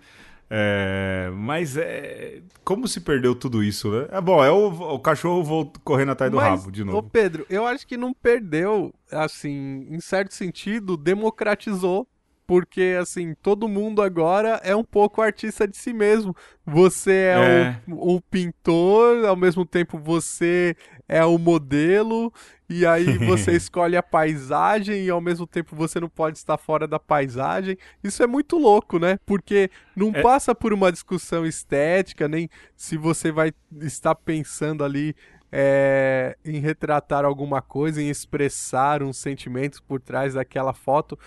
É, 0.50 1.30
mas 1.36 1.78
é. 1.78 2.41
Como 2.64 2.88
se 2.88 3.02
perdeu 3.02 3.36
tudo 3.36 3.64
isso, 3.64 3.91
né? 3.91 4.08
É 4.12 4.20
bom, 4.20 4.43
é 4.43 4.52
o, 4.52 4.68
o 4.68 5.00
cachorro 5.00 5.43
volta, 5.43 5.80
correndo 5.84 6.12
atrás 6.12 6.32
do 6.32 6.38
mas, 6.38 6.60
rabo 6.60 6.72
de 6.72 6.84
novo. 6.84 6.97
Ô 6.97 7.04
Pedro, 7.04 7.45
eu 7.50 7.66
acho 7.68 7.86
que 7.86 7.95
não 7.95 8.14
perdeu, 8.14 8.93
assim, 9.12 9.86
em 9.89 10.00
certo 10.00 10.34
sentido, 10.34 10.97
democratizou 10.97 12.08
porque 12.50 12.97
assim, 13.00 13.36
todo 13.43 13.68
mundo 13.68 14.02
agora 14.02 14.60
é 14.64 14.76
um 14.76 14.84
pouco 14.84 15.22
artista 15.22 15.68
de 15.68 15.78
si 15.78 15.93
mesmo. 15.93 16.36
Você 16.66 17.12
é, 17.12 17.38
é. 17.38 17.82
O, 17.88 18.16
o, 18.16 18.22
pintor, 18.22 19.24
ao 19.24 19.36
mesmo 19.36 19.64
tempo 19.64 20.00
você 20.00 20.76
é 21.10 21.26
o 21.26 21.39
modelo, 21.39 22.32
e 22.70 22.86
aí 22.86 23.18
você 23.18 23.51
escolhe 23.57 23.97
a 23.97 24.03
paisagem 24.03 25.05
e 25.05 25.10
ao 25.10 25.20
mesmo 25.20 25.47
tempo 25.47 25.76
você 25.76 25.99
não 25.99 26.07
pode 26.07 26.38
estar 26.38 26.57
fora 26.57 26.88
da 26.88 26.99
paisagem. 26.99 27.76
Isso 28.03 28.22
é 28.22 28.28
muito 28.28 28.57
louco, 28.57 28.99
né? 28.99 29.18
Porque 29.26 29.72
não 29.95 30.12
é. 30.14 30.22
passa 30.22 30.53
por 30.53 30.72
uma 30.72 30.91
discussão 30.91 31.47
estética, 31.47 32.28
nem 32.28 32.47
se 32.78 32.95
você 32.95 33.32
vai 33.32 33.51
estar 33.82 34.14
pensando 34.14 34.84
ali 34.84 35.16
é, 35.51 36.38
em 36.45 36.60
retratar 36.60 37.26
alguma 37.26 37.60
coisa, 37.60 37.99
em 37.99 38.10
expressar 38.10 39.01
uns 39.01 39.18
sentimentos 39.18 39.80
por 39.80 39.99
trás 39.99 40.36
daquela 40.36 40.74
foto. 40.74 41.18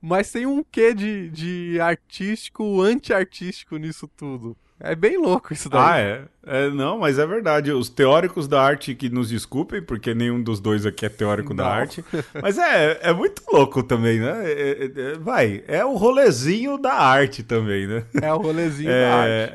Mas 0.00 0.30
tem 0.30 0.46
um 0.46 0.62
quê 0.62 0.94
de, 0.94 1.30
de 1.30 1.80
artístico, 1.80 2.80
anti-artístico 2.80 3.76
nisso 3.76 4.06
tudo. 4.06 4.56
É 4.78 4.94
bem 4.94 5.16
louco 5.16 5.52
isso 5.52 5.70
daí. 5.70 5.80
Ah, 5.80 5.98
é. 5.98 6.22
é. 6.46 6.70
Não, 6.70 6.98
mas 6.98 7.18
é 7.18 7.26
verdade. 7.26 7.72
Os 7.72 7.88
teóricos 7.88 8.46
da 8.46 8.62
arte 8.62 8.94
que 8.94 9.08
nos 9.08 9.30
desculpem, 9.30 9.80
porque 9.80 10.14
nenhum 10.14 10.42
dos 10.42 10.60
dois 10.60 10.84
aqui 10.84 11.06
é 11.06 11.08
teórico 11.08 11.54
não. 11.54 11.64
da 11.64 11.70
arte. 11.70 12.04
Mas 12.42 12.58
é, 12.58 12.98
é 13.00 13.12
muito 13.12 13.42
louco 13.50 13.82
também, 13.82 14.20
né? 14.20 14.42
É, 14.44 14.52
é, 14.52 15.12
é, 15.12 15.18
vai, 15.18 15.64
é 15.66 15.84
o 15.84 15.94
rolezinho 15.94 16.76
da 16.76 16.92
arte 16.92 17.42
também, 17.42 17.86
né? 17.86 18.04
É 18.20 18.32
o 18.32 18.36
rolezinho 18.36 18.90
é, 18.90 19.02
da 19.02 19.14
arte. 19.14 19.54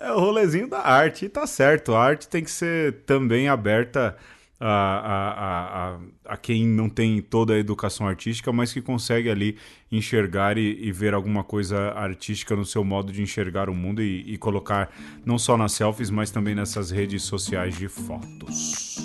É 0.00 0.12
o 0.12 0.20
rolezinho 0.20 0.68
da 0.68 0.80
arte. 0.80 1.24
E 1.24 1.28
tá 1.28 1.46
certo, 1.46 1.94
a 1.94 2.04
arte 2.04 2.28
tem 2.28 2.44
que 2.44 2.50
ser 2.50 2.92
também 3.06 3.48
aberta 3.48 4.16
a, 4.60 4.68
a, 4.68 5.94
a, 5.94 5.98
a, 6.34 6.36
quem 6.36 6.66
não 6.66 6.88
tem 6.88 7.22
toda 7.22 7.54
a 7.54 7.58
educação 7.58 8.08
artística, 8.08 8.52
mas 8.52 8.72
que 8.72 8.82
consegue 8.82 9.30
ali 9.30 9.56
enxergar 9.90 10.58
e, 10.58 10.78
e 10.80 10.90
ver 10.90 11.14
alguma 11.14 11.44
coisa 11.44 11.92
artística 11.92 12.56
no 12.56 12.64
seu 12.64 12.84
modo 12.84 13.12
de 13.12 13.22
enxergar 13.22 13.70
o 13.70 13.74
mundo 13.74 14.02
e, 14.02 14.34
e 14.34 14.36
colocar 14.36 14.90
não 15.24 15.38
só 15.38 15.56
nas 15.56 15.72
selfies, 15.72 16.10
mas 16.10 16.30
também 16.30 16.54
nessas 16.54 16.90
redes 16.90 17.22
sociais 17.22 17.76
de 17.76 17.88
fotos. 17.88 18.96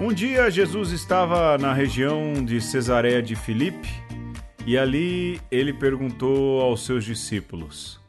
Um 0.00 0.12
dia 0.12 0.50
Jesus 0.50 0.90
estava 0.90 1.56
na 1.56 1.72
região 1.72 2.44
de 2.44 2.60
Cesareia 2.60 3.22
de 3.22 3.36
Filipe 3.36 3.88
e 4.66 4.76
ali 4.76 5.40
ele 5.50 5.72
perguntou 5.72 6.60
aos 6.60 6.84
seus 6.84 7.04
discípulos: 7.04 7.99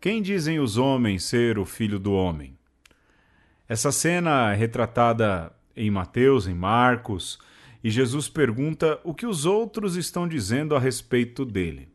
quem 0.00 0.22
dizem 0.22 0.58
os 0.58 0.78
homens 0.78 1.24
ser 1.24 1.58
o 1.58 1.66
filho 1.66 1.98
do 1.98 2.12
homem? 2.12 2.56
Essa 3.68 3.92
cena 3.92 4.50
é 4.52 4.56
retratada 4.56 5.52
em 5.76 5.90
Mateus, 5.90 6.46
em 6.46 6.54
Marcos, 6.54 7.38
e 7.84 7.90
Jesus 7.90 8.26
pergunta 8.26 8.98
o 9.04 9.12
que 9.12 9.26
os 9.26 9.44
outros 9.44 9.96
estão 9.96 10.26
dizendo 10.26 10.74
a 10.74 10.80
respeito 10.80 11.44
dele. 11.44 11.88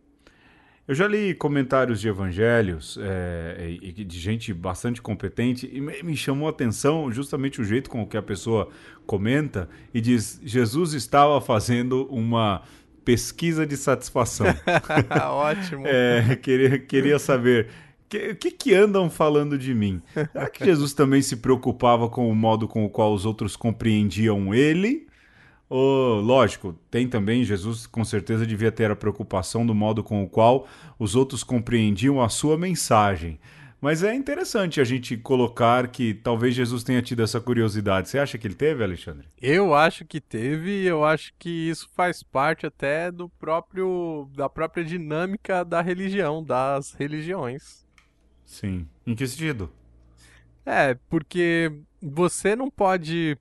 Eu 0.88 0.93
já 0.93 1.08
li 1.08 1.34
comentários 1.34 1.99
de 1.99 2.08
evangelhos 2.08 2.95
é, 3.01 3.76
de 3.91 4.20
gente 4.20 4.53
bastante 4.53 5.01
competente 5.01 5.68
e 5.74 5.82
me 5.82 6.16
chamou 6.16 6.47
a 6.47 6.51
atenção 6.51 7.12
justamente 7.12 7.60
o 7.60 7.64
jeito 7.64 7.89
com 7.89 8.06
que 8.06 8.16
a 8.16 8.22
pessoa 8.22 8.70
comenta 9.03 9.68
e 9.91 9.99
diz: 9.99 10.39
Jesus 10.43 10.93
estava 10.93 11.41
fazendo 11.41 12.06
uma 12.06 12.62
pesquisa 13.03 13.66
de 13.66 13.76
satisfação. 13.78 14.47
Ótimo. 15.32 15.86
é, 15.88 16.36
queria, 16.36 16.78
queria 16.78 17.18
saber 17.18 17.68
o 18.32 18.36
que, 18.36 18.51
que 18.51 18.74
andam 18.74 19.10
falando 19.10 19.58
de 19.58 19.74
mim? 19.74 20.01
Será 20.14 20.49
que 20.49 20.64
Jesus 20.64 20.93
também 20.93 21.22
se 21.22 21.38
preocupava 21.38 22.10
com 22.10 22.30
o 22.30 22.36
modo 22.36 22.68
com 22.68 22.86
o 22.86 22.89
qual 22.89 23.14
os 23.14 23.26
outros 23.26 23.56
compreendiam 23.56 24.53
ele? 24.53 25.08
Oh, 25.68 26.22
lógico, 26.24 26.78
tem 26.91 27.08
também, 27.08 27.43
Jesus 27.43 27.88
com 27.88 28.06
certeza 28.06 28.45
devia 28.45 28.72
ter 28.72 28.91
a 28.91 28.95
preocupação 28.95 29.66
do 29.66 29.74
modo 29.74 30.03
com 30.03 30.24
o 30.24 30.30
qual 30.30 30.68
os 30.99 31.16
outros 31.16 31.43
compreendiam 31.43 32.22
a 32.22 32.30
sua 32.30 32.56
mensagem. 32.58 33.39
Mas 33.82 34.01
é 34.01 34.16
interessante 34.16 34.80
a 34.80 34.84
gente 34.84 35.18
colocar 35.18 35.88
que 35.89 36.14
talvez 36.14 36.56
Jesus 36.56 36.84
tenha 36.84 37.01
tido 37.01 37.22
essa 37.22 37.39
curiosidade. 37.39 38.10
Você 38.10 38.18
acha 38.18 38.38
que 38.38 38.47
ele 38.47 38.56
teve, 38.56 38.84
Alexandre? 38.84 39.28
Eu 39.39 39.76
acho 39.76 40.06
que 40.06 40.20
teve, 40.20 40.84
e 40.84 40.88
eu 40.88 41.03
acho 41.03 41.34
que 41.38 41.49
isso 41.49 41.88
faz 41.95 42.24
parte 42.24 42.66
até 42.66 43.12
do 43.12 43.30
próprio 43.30 44.28
da 44.36 44.49
própria 44.49 44.84
dinâmica 44.84 45.64
da 45.64 45.82
religião, 45.82 46.43
das 46.43 46.93
religiões. 46.93 47.85
Sim. 48.46 48.88
Em 49.06 49.16
que 49.16 49.28
sentido? 49.28 49.72
É, 50.66 50.96
porque 51.10 51.72
você 52.02 52.56
não 52.56 52.70
pode 52.70 53.38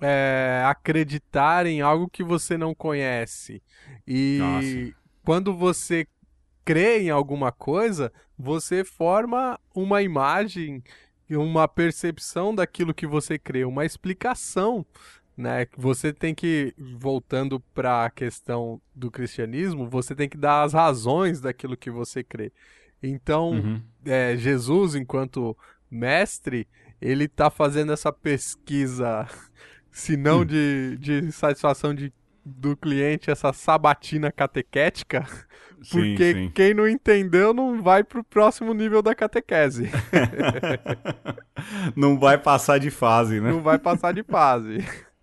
é, 0.00 0.62
acreditar 0.66 1.66
em 1.66 1.80
algo 1.80 2.08
que 2.08 2.22
você 2.22 2.56
não 2.56 2.74
conhece. 2.74 3.62
E 4.06 4.38
Nossa. 4.40 4.96
quando 5.24 5.54
você 5.54 6.06
crê 6.64 7.02
em 7.02 7.10
alguma 7.10 7.52
coisa, 7.52 8.12
você 8.38 8.84
forma 8.84 9.58
uma 9.74 10.02
imagem, 10.02 10.82
uma 11.30 11.68
percepção 11.68 12.54
daquilo 12.54 12.94
que 12.94 13.06
você 13.06 13.38
crê, 13.38 13.64
uma 13.64 13.84
explicação. 13.84 14.84
Né? 15.36 15.66
Você 15.76 16.12
tem 16.12 16.34
que, 16.34 16.72
voltando 16.78 17.58
para 17.74 18.04
a 18.04 18.10
questão 18.10 18.80
do 18.94 19.10
cristianismo, 19.10 19.88
você 19.88 20.14
tem 20.14 20.28
que 20.28 20.36
dar 20.36 20.62
as 20.62 20.72
razões 20.72 21.40
daquilo 21.40 21.76
que 21.76 21.90
você 21.90 22.22
crê. 22.22 22.52
Então, 23.06 23.50
uhum. 23.50 23.82
é, 24.04 24.36
Jesus, 24.36 24.94
enquanto 24.94 25.56
mestre, 25.90 26.66
ele 27.00 27.24
está 27.24 27.50
fazendo 27.50 27.92
essa 27.92 28.12
pesquisa, 28.12 29.26
se 29.90 30.16
não 30.16 30.40
hum. 30.40 30.44
de, 30.44 30.96
de 30.98 31.32
satisfação 31.32 31.94
de, 31.94 32.12
do 32.44 32.76
cliente, 32.76 33.30
essa 33.30 33.52
sabatina 33.52 34.32
catequética, 34.32 35.26
porque 35.90 36.32
sim, 36.32 36.44
sim. 36.44 36.52
quem 36.54 36.72
não 36.72 36.88
entendeu 36.88 37.52
não 37.52 37.82
vai 37.82 38.02
para 38.02 38.20
o 38.20 38.24
próximo 38.24 38.72
nível 38.72 39.02
da 39.02 39.14
catequese. 39.14 39.90
não 41.94 42.18
vai 42.18 42.38
passar 42.38 42.78
de 42.78 42.90
fase, 42.90 43.40
né? 43.40 43.50
Não 43.50 43.62
vai 43.62 43.78
passar 43.78 44.12
de 44.12 44.22
fase. 44.22 44.78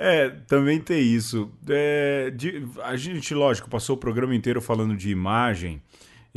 É, 0.00 0.30
também 0.46 0.80
tem 0.80 1.02
isso. 1.02 1.50
É, 1.68 2.30
de, 2.30 2.64
a 2.84 2.96
gente, 2.96 3.34
lógico, 3.34 3.68
passou 3.68 3.96
o 3.96 3.98
programa 3.98 4.32
inteiro 4.32 4.60
falando 4.60 4.96
de 4.96 5.10
imagem. 5.10 5.82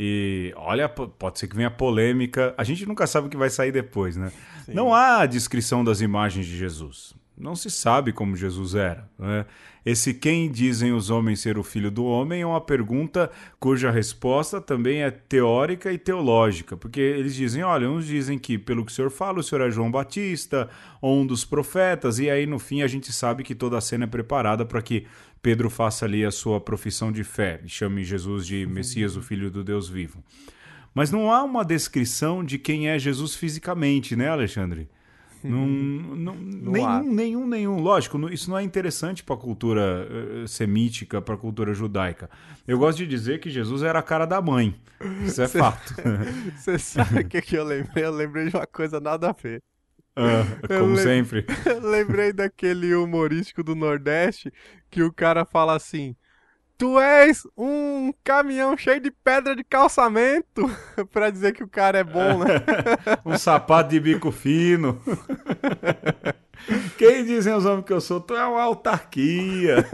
E 0.04 0.52
olha, 0.56 0.88
pode 0.88 1.38
ser 1.38 1.46
que 1.46 1.54
venha 1.54 1.70
polêmica. 1.70 2.52
A 2.58 2.64
gente 2.64 2.84
nunca 2.84 3.06
sabe 3.06 3.28
o 3.28 3.30
que 3.30 3.36
vai 3.36 3.48
sair 3.48 3.70
depois, 3.70 4.16
né? 4.16 4.32
Sim. 4.64 4.74
Não 4.74 4.92
há 4.92 5.24
descrição 5.26 5.84
das 5.84 6.00
imagens 6.00 6.44
de 6.44 6.58
Jesus. 6.58 7.14
Não 7.38 7.54
se 7.54 7.70
sabe 7.70 8.12
como 8.12 8.34
Jesus 8.34 8.74
era. 8.74 9.08
Né? 9.16 9.46
Esse 9.86 10.12
quem 10.12 10.50
dizem 10.50 10.92
os 10.92 11.08
homens 11.08 11.38
ser 11.38 11.56
o 11.56 11.62
filho 11.62 11.88
do 11.88 12.04
homem 12.04 12.42
é 12.42 12.46
uma 12.46 12.60
pergunta 12.60 13.30
cuja 13.60 13.92
resposta 13.92 14.60
também 14.60 15.04
é 15.04 15.10
teórica 15.10 15.92
e 15.92 15.98
teológica, 15.98 16.76
porque 16.76 17.00
eles 17.00 17.36
dizem: 17.36 17.62
olha, 17.62 17.88
uns 17.88 18.04
dizem 18.04 18.40
que 18.40 18.58
pelo 18.58 18.84
que 18.84 18.90
o 18.90 18.94
senhor 18.94 19.10
fala, 19.10 19.38
o 19.38 19.42
senhor 19.42 19.66
é 19.66 19.70
João 19.70 19.90
Batista, 19.90 20.68
ou 21.00 21.20
um 21.20 21.26
dos 21.26 21.44
profetas, 21.44 22.18
e 22.18 22.28
aí 22.28 22.44
no 22.44 22.58
fim 22.58 22.82
a 22.82 22.88
gente 22.88 23.12
sabe 23.12 23.44
que 23.44 23.54
toda 23.54 23.78
a 23.78 23.80
cena 23.80 24.04
é 24.04 24.08
preparada 24.08 24.64
para 24.64 24.82
que 24.82 25.06
Pedro 25.42 25.68
faça 25.68 26.04
ali 26.04 26.24
a 26.24 26.30
sua 26.30 26.60
profissão 26.60 27.10
de 27.10 27.24
fé 27.24 27.60
e 27.64 27.68
chame 27.68 28.04
Jesus 28.04 28.46
de 28.46 28.64
Messias, 28.64 29.16
o 29.16 29.22
Filho 29.22 29.50
do 29.50 29.64
Deus 29.64 29.88
vivo. 29.88 30.22
Mas 30.94 31.10
não 31.10 31.32
há 31.32 31.42
uma 31.42 31.64
descrição 31.64 32.44
de 32.44 32.58
quem 32.58 32.88
é 32.88 32.98
Jesus 32.98 33.34
fisicamente, 33.34 34.14
né, 34.14 34.28
Alexandre? 34.28 34.88
Não, 35.42 35.66
não, 35.66 36.34
nenhum, 36.38 37.12
nenhum, 37.12 37.46
nenhum. 37.46 37.80
Lógico, 37.80 38.28
isso 38.30 38.48
não 38.48 38.58
é 38.58 38.62
interessante 38.62 39.24
para 39.24 39.34
a 39.34 39.38
cultura 39.38 40.06
uh, 40.08 40.46
semítica, 40.46 41.20
para 41.20 41.34
a 41.34 41.38
cultura 41.38 41.74
judaica. 41.74 42.30
Eu 42.68 42.78
gosto 42.78 42.98
de 42.98 43.06
dizer 43.06 43.40
que 43.40 43.50
Jesus 43.50 43.82
era 43.82 43.98
a 43.98 44.02
cara 44.02 44.26
da 44.26 44.40
mãe. 44.40 44.74
Isso 45.24 45.42
é 45.42 45.48
cê, 45.48 45.58
fato. 45.58 45.94
Você 46.56 46.78
sabe 46.78 47.20
o 47.20 47.28
que, 47.28 47.42
que 47.42 47.56
eu 47.56 47.64
lembrei? 47.64 48.04
Eu 48.04 48.12
lembrei 48.12 48.48
de 48.48 48.56
uma 48.56 48.66
coisa 48.66 49.00
nada 49.00 49.30
a 49.30 49.32
ver. 49.32 49.60
Ah, 50.14 50.44
como 50.78 50.96
sempre. 50.96 51.46
lembrei 51.82 52.32
daquele 52.32 52.94
humorístico 52.94 53.62
do 53.62 53.74
Nordeste 53.74 54.52
que 54.90 55.02
o 55.02 55.12
cara 55.12 55.44
fala 55.44 55.74
assim: 55.74 56.14
Tu 56.76 57.00
és 57.00 57.42
um 57.56 58.12
caminhão 58.22 58.76
cheio 58.76 59.00
de 59.00 59.10
pedra 59.10 59.56
de 59.56 59.64
calçamento 59.64 60.68
pra 61.12 61.30
dizer 61.30 61.52
que 61.52 61.64
o 61.64 61.68
cara 61.68 61.98
é 61.98 62.04
bom, 62.04 62.38
né? 62.38 62.46
um 63.24 63.38
sapato 63.38 63.90
de 63.90 64.00
bico 64.00 64.30
fino. 64.30 65.00
Quem 66.96 67.24
dizem 67.24 67.54
os 67.54 67.64
homens 67.64 67.84
que 67.84 67.92
eu 67.92 68.00
sou? 68.00 68.20
Tu 68.20 68.34
é 68.34 68.44
uma 68.44 68.62
autarquia. 68.62 69.84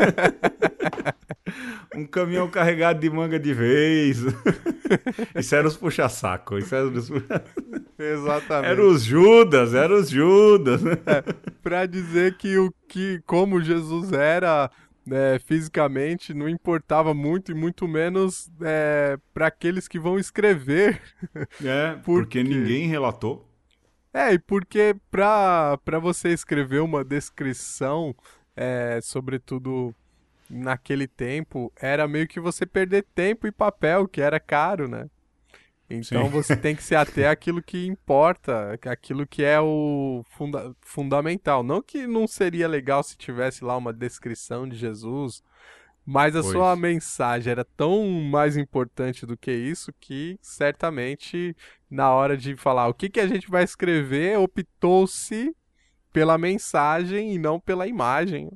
um 1.94 2.06
caminhão 2.06 2.48
carregado 2.48 3.00
de 3.00 3.10
manga 3.10 3.38
de 3.38 3.52
vez. 3.54 4.18
Isso 5.34 5.54
era 5.54 5.66
os 5.66 5.76
puxa-saco. 5.76 6.58
Isso 6.58 6.74
era 6.74 6.86
os... 6.86 7.10
Exatamente. 7.98 8.70
Era 8.70 8.84
os 8.84 9.02
Judas, 9.02 9.74
era 9.74 9.94
os 9.94 10.08
Judas. 10.08 10.82
É, 10.84 11.22
pra 11.62 11.86
dizer 11.86 12.36
que 12.36 12.56
o 12.58 12.72
que, 12.86 13.20
como 13.26 13.60
Jesus 13.60 14.12
era 14.12 14.70
né, 15.08 15.38
fisicamente, 15.38 16.34
não 16.34 16.48
importava 16.48 17.14
muito 17.14 17.50
e 17.50 17.54
muito 17.54 17.88
menos 17.88 18.50
é, 18.60 19.18
para 19.32 19.46
aqueles 19.46 19.88
que 19.88 19.98
vão 19.98 20.18
escrever. 20.18 21.00
É, 21.64 21.92
porque... 22.04 22.40
porque 22.40 22.42
ninguém 22.42 22.86
relatou. 22.86 23.47
É, 24.12 24.32
e 24.32 24.38
porque 24.38 24.96
para 25.10 25.98
você 26.00 26.30
escrever 26.30 26.80
uma 26.80 27.04
descrição 27.04 28.14
é, 28.58 28.98
sobretudo 29.00 29.94
naquele 30.50 31.06
tempo, 31.06 31.72
era 31.80 32.08
meio 32.08 32.26
que 32.26 32.40
você 32.40 32.66
perder 32.66 33.04
tempo 33.14 33.46
e 33.46 33.52
papel, 33.52 34.08
que 34.08 34.20
era 34.20 34.40
caro, 34.40 34.88
né? 34.88 35.08
Então 35.88 36.26
Sim. 36.26 36.30
você 36.30 36.56
tem 36.56 36.74
que 36.74 36.82
se 36.82 36.94
ater 36.94 37.30
àquilo 37.30 37.62
que 37.62 37.86
importa, 37.86 38.78
aquilo 38.84 39.26
que 39.26 39.44
é 39.44 39.60
o 39.60 40.24
funda 40.30 40.74
fundamental. 40.80 41.62
Não 41.62 41.80
que 41.80 42.06
não 42.06 42.26
seria 42.26 42.66
legal 42.68 43.02
se 43.02 43.16
tivesse 43.16 43.64
lá 43.64 43.76
uma 43.76 43.92
descrição 43.92 44.68
de 44.68 44.76
Jesus, 44.76 45.42
mas 46.10 46.34
a 46.34 46.40
pois. 46.40 46.52
sua 46.54 46.74
mensagem 46.74 47.50
era 47.50 47.62
tão 47.62 48.08
mais 48.08 48.56
importante 48.56 49.26
do 49.26 49.36
que 49.36 49.52
isso 49.52 49.92
que 50.00 50.38
certamente 50.40 51.54
na 51.90 52.10
hora 52.10 52.34
de 52.34 52.56
falar 52.56 52.88
o 52.88 52.94
que, 52.94 53.10
que 53.10 53.20
a 53.20 53.26
gente 53.26 53.50
vai 53.50 53.62
escrever, 53.62 54.38
optou-se 54.38 55.54
pela 56.10 56.38
mensagem 56.38 57.34
e 57.34 57.38
não 57.38 57.60
pela 57.60 57.86
imagem. 57.86 58.50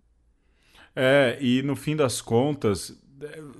É, 0.96 1.36
e 1.42 1.62
no 1.62 1.76
fim 1.76 1.94
das 1.94 2.22
contas, 2.22 2.98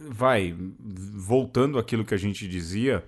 vai, 0.09 0.57
voltando 0.79 1.79
àquilo 1.79 2.03
que 2.03 2.15
a 2.15 2.19
gente 2.19 2.49
dizia, 2.49 3.05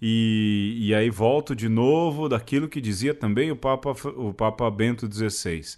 e, 0.00 0.78
e 0.80 0.94
aí 0.94 1.10
volto 1.10 1.54
de 1.54 1.68
novo 1.68 2.26
daquilo 2.26 2.70
que 2.70 2.80
dizia 2.80 3.12
também 3.12 3.50
o 3.50 3.56
Papa, 3.56 3.90
o 4.16 4.32
Papa 4.32 4.70
Bento 4.70 5.06
XVI. 5.12 5.76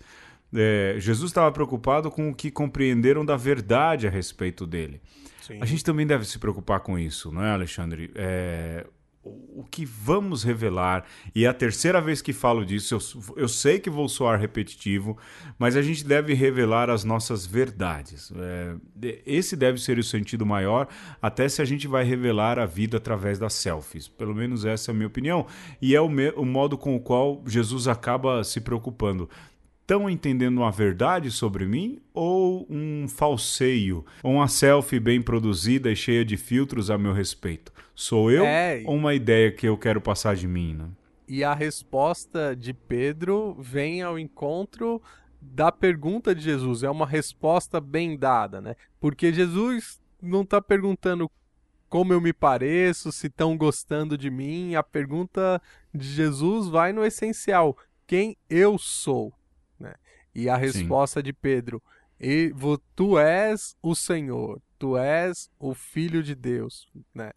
É, 0.55 0.97
Jesus 0.99 1.31
estava 1.31 1.51
preocupado 1.51 2.11
com 2.11 2.31
o 2.31 2.35
que 2.35 2.51
compreenderam 2.51 3.25
da 3.25 3.37
verdade 3.37 4.07
a 4.07 4.11
respeito 4.11 4.67
dele. 4.67 5.01
Sim. 5.43 5.59
A 5.61 5.67
gente 5.67 5.85
também 5.85 6.07
deve 6.07 6.25
se 6.25 6.39
preocupar 6.39 6.81
com 6.81 6.99
isso, 6.99 7.31
não 7.31 7.45
é, 7.45 7.51
Alexandre? 7.51 8.11
É, 8.15 8.87
o 9.25 9.65
que 9.71 9.85
vamos 9.85 10.43
revelar, 10.43 11.05
e 11.35 11.45
é 11.45 11.49
a 11.49 11.55
terceira 11.55 12.01
vez 12.01 12.21
que 12.21 12.33
falo 12.33 12.65
disso, 12.65 12.95
eu, 12.95 13.43
eu, 13.43 13.49
sei 13.49 13.79
que 13.79 13.89
vou 13.89 14.09
soar 14.09 14.39
repetitivo, 14.39 15.17
mas 15.59 15.77
a 15.77 15.83
gente 15.83 16.05
deve 16.05 16.35
revelar 16.35 16.91
as 16.91 17.05
nossas 17.05 17.47
verdades. 17.47 18.33
É, 18.37 18.77
esse 19.25 19.57
deve 19.57 19.81
ser 19.81 19.99
o 19.99 20.03
sentido 20.03 20.45
maior, 20.45 20.89
até 21.23 21.49
se 21.49 21.63
a 21.63 21.65
gente 21.65 21.89
vai 21.89 22.05
revelar 22.05 22.59
a 22.59 22.67
vida 22.67 22.99
através 22.99 23.39
das 23.39 23.55
selfies. 23.55 24.09
Pelo 24.09 24.35
menos 24.35 24.65
essa 24.65 24.91
é 24.91 24.93
a 24.93 24.95
minha 24.95 25.07
opinião. 25.07 25.47
E 25.81 25.95
é 25.95 26.01
o, 26.01 26.09
me, 26.09 26.31
o 26.31 26.45
modo 26.45 26.77
com 26.77 26.95
o 26.95 27.01
qual 27.01 27.43
Jesus 27.47 27.89
acaba 27.89 28.45
se 28.45 28.61
preocupando 28.61 29.29
estão 29.85 30.09
entendendo 30.09 30.59
uma 30.59 30.73
verdade 30.73 31.31
sobre 31.31 31.67
mim 31.67 32.01
ou 32.15 32.67
um 32.71 33.07
falseio, 33.07 34.05
ou 34.23 34.33
uma 34.33 34.49
selfie 34.49 34.99
bem 34.99 35.21
produzida 35.21 35.93
e 35.93 35.97
cheia 35.97 36.25
de 36.25 36.39
filtros 36.39 36.91
a 36.91 36.97
meu 36.97 37.13
respeito? 37.13 37.71
Sou 37.95 38.31
eu 38.31 38.45
é... 38.45 38.83
ou 38.87 38.97
uma 38.97 39.15
ideia 39.15 39.53
que 39.53 39.69
eu 39.69 39.77
quero 39.77 40.01
passar 40.01 40.35
de 40.35 40.49
mim? 40.49 40.75
Né? 40.75 40.89
E 41.29 41.45
a 41.45 41.55
resposta 41.55 42.57
de 42.57 42.73
Pedro 42.73 43.55
vem 43.61 44.03
ao 44.03 44.19
encontro 44.19 45.03
da 45.41 45.71
pergunta 45.71 46.35
de 46.35 46.41
Jesus. 46.41 46.83
É 46.83 46.91
uma 46.91 47.07
resposta 47.07 47.79
bem 47.79 48.17
dada, 48.17 48.63
né? 48.63 48.77
Porque 48.99 49.33
Jesus 49.33 50.01
não 50.21 50.43
está 50.43 50.63
perguntando 50.63 51.31
como 51.91 52.13
eu 52.13 52.21
me 52.21 52.33
pareço, 52.33 53.13
se 53.13 53.27
estão 53.27 53.57
gostando 53.57 54.17
de 54.17 54.31
mim. 54.31 54.75
A 54.75 54.83
pergunta 54.83 55.61
de 55.95 56.09
Jesus 56.09 56.69
vai 56.69 56.93
no 56.93 57.05
essencial: 57.05 57.77
quem 58.07 58.37
eu 58.49 58.79
sou? 58.79 59.33
E 60.35 60.49
a 60.49 60.57
resposta 60.57 61.21
Sim. 61.21 61.25
de 61.25 61.33
Pedro: 61.33 61.83
e, 62.21 62.53
Tu 62.95 63.19
és 63.19 63.77
o 63.83 63.95
Senhor, 63.95 64.61
tu 64.79 64.97
és 64.97 65.51
o 65.59 65.75
Filho 65.75 66.23
de 66.23 66.35
Deus. 66.35 66.87
Né? 67.15 67.33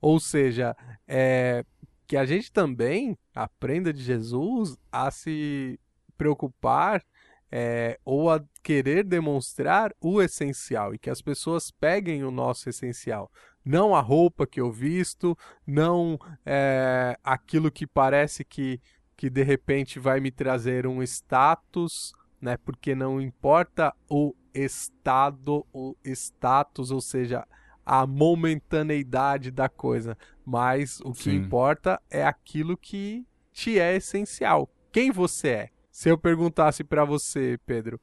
Ou 0.00 0.18
seja, 0.18 0.76
é, 1.06 1.64
que 2.06 2.16
a 2.16 2.24
gente 2.24 2.50
também 2.50 3.16
aprenda 3.34 3.92
de 3.92 4.02
Jesus 4.02 4.76
a 4.90 5.10
se 5.10 5.78
preocupar 6.16 7.04
é, 7.50 7.98
ou 8.04 8.30
a 8.30 8.42
querer 8.62 9.04
demonstrar 9.04 9.92
o 10.00 10.20
essencial 10.20 10.94
e 10.94 10.98
que 10.98 11.10
as 11.10 11.22
pessoas 11.22 11.70
peguem 11.70 12.24
o 12.24 12.30
nosso 12.30 12.68
essencial. 12.68 13.30
Não 13.64 13.94
a 13.94 14.00
roupa 14.00 14.46
que 14.46 14.60
eu 14.60 14.70
visto, 14.70 15.36
não 15.66 16.18
é, 16.44 17.18
aquilo 17.22 17.70
que 17.70 17.86
parece 17.86 18.44
que, 18.44 18.80
que 19.16 19.28
de 19.28 19.42
repente 19.42 19.98
vai 19.98 20.20
me 20.20 20.30
trazer 20.30 20.86
um 20.86 21.02
status 21.02 22.12
né? 22.40 22.56
Porque 22.56 22.94
não 22.94 23.20
importa 23.20 23.94
o 24.08 24.34
estado, 24.54 25.66
o 25.72 25.96
status, 26.04 26.90
ou 26.90 27.00
seja, 27.00 27.46
a 27.84 28.06
momentaneidade 28.06 29.50
da 29.50 29.68
coisa, 29.68 30.16
mas 30.44 31.00
o 31.00 31.12
que 31.12 31.24
Sim. 31.24 31.36
importa 31.36 32.00
é 32.10 32.24
aquilo 32.24 32.76
que 32.76 33.26
te 33.52 33.78
é 33.78 33.96
essencial. 33.96 34.68
Quem 34.92 35.10
você 35.10 35.48
é? 35.48 35.68
Se 35.90 36.08
eu 36.08 36.18
perguntasse 36.18 36.84
para 36.84 37.04
você, 37.04 37.58
Pedro, 37.66 38.00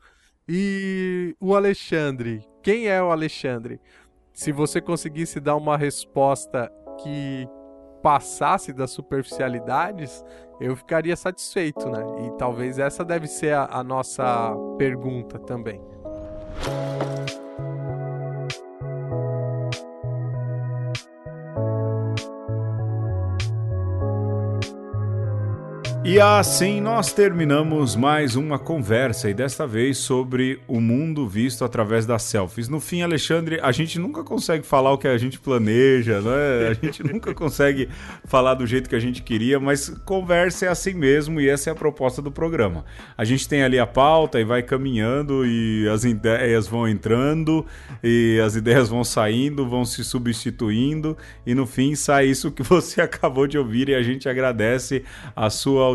e 0.48 1.36
o 1.40 1.56
Alexandre, 1.56 2.44
quem 2.62 2.88
é 2.88 3.02
o 3.02 3.12
Alexandre? 3.12 3.80
Se 4.34 4.52
você 4.52 4.82
conseguisse 4.82 5.40
dar 5.40 5.56
uma 5.56 5.78
resposta 5.78 6.72
que 7.02 7.48
passasse 8.06 8.72
das 8.72 8.92
superficialidades, 8.92 10.24
eu 10.62 10.76
ficaria 10.76 11.16
satisfeito, 11.16 11.90
né? 11.90 12.04
E 12.28 12.38
talvez 12.38 12.78
essa 12.78 13.04
deve 13.04 13.26
ser 13.26 13.56
a, 13.56 13.66
a 13.66 13.84
nossa 13.84 14.56
pergunta 14.78 15.40
também. 15.40 15.82
E 26.08 26.22
assim 26.22 26.80
nós 26.80 27.12
terminamos 27.12 27.96
mais 27.96 28.36
uma 28.36 28.60
conversa 28.60 29.28
e 29.28 29.34
desta 29.34 29.66
vez 29.66 29.98
sobre 29.98 30.60
o 30.68 30.80
mundo 30.80 31.28
visto 31.28 31.66
através 31.66 32.06
das 32.06 32.22
selfies. 32.22 32.70
No 32.70 32.80
fim, 32.80 33.02
Alexandre, 33.02 33.60
a 33.60 33.72
gente 33.72 33.98
nunca 33.98 34.24
consegue 34.24 34.64
falar 34.64 34.94
o 34.94 35.00
que 35.00 35.08
a 35.08 35.18
gente 35.18 35.40
planeja, 35.40 36.22
né? 36.22 36.68
A 36.70 36.74
gente 36.74 37.02
nunca 37.12 37.34
consegue 37.34 37.90
falar 38.24 38.54
do 38.54 38.68
jeito 38.68 38.88
que 38.88 38.96
a 38.96 39.00
gente 39.00 39.24
queria, 39.24 39.60
mas 39.60 39.90
conversa 40.06 40.68
é 40.68 40.70
assim 40.70 40.94
mesmo 40.94 41.42
e 41.42 41.50
essa 41.50 41.72
é 41.72 41.74
a 41.74 41.76
proposta 41.76 42.22
do 42.22 42.32
programa. 42.32 42.86
A 43.18 43.26
gente 43.26 43.50
tem 43.50 43.64
ali 43.64 43.80
a 43.80 43.88
pauta 43.88 44.40
e 44.40 44.44
vai 44.44 44.62
caminhando 44.62 45.44
e 45.44 45.90
as 45.90 46.04
ideias 46.04 46.68
vão 46.68 46.88
entrando 46.88 47.66
e 48.04 48.40
as 48.46 48.56
ideias 48.56 48.90
vão 48.90 49.04
saindo, 49.04 49.68
vão 49.68 49.84
se 49.84 50.04
substituindo 50.04 51.18
e 51.48 51.56
no 51.56 51.66
fim 51.66 51.96
sai 51.96 52.28
isso 52.28 52.52
que 52.52 52.62
você 52.62 53.02
acabou 53.02 53.48
de 53.48 53.58
ouvir 53.58 53.90
e 53.90 53.96
a 53.96 54.04
gente 54.04 54.30
agradece 54.30 55.04
a 55.36 55.50
sua 55.50 55.95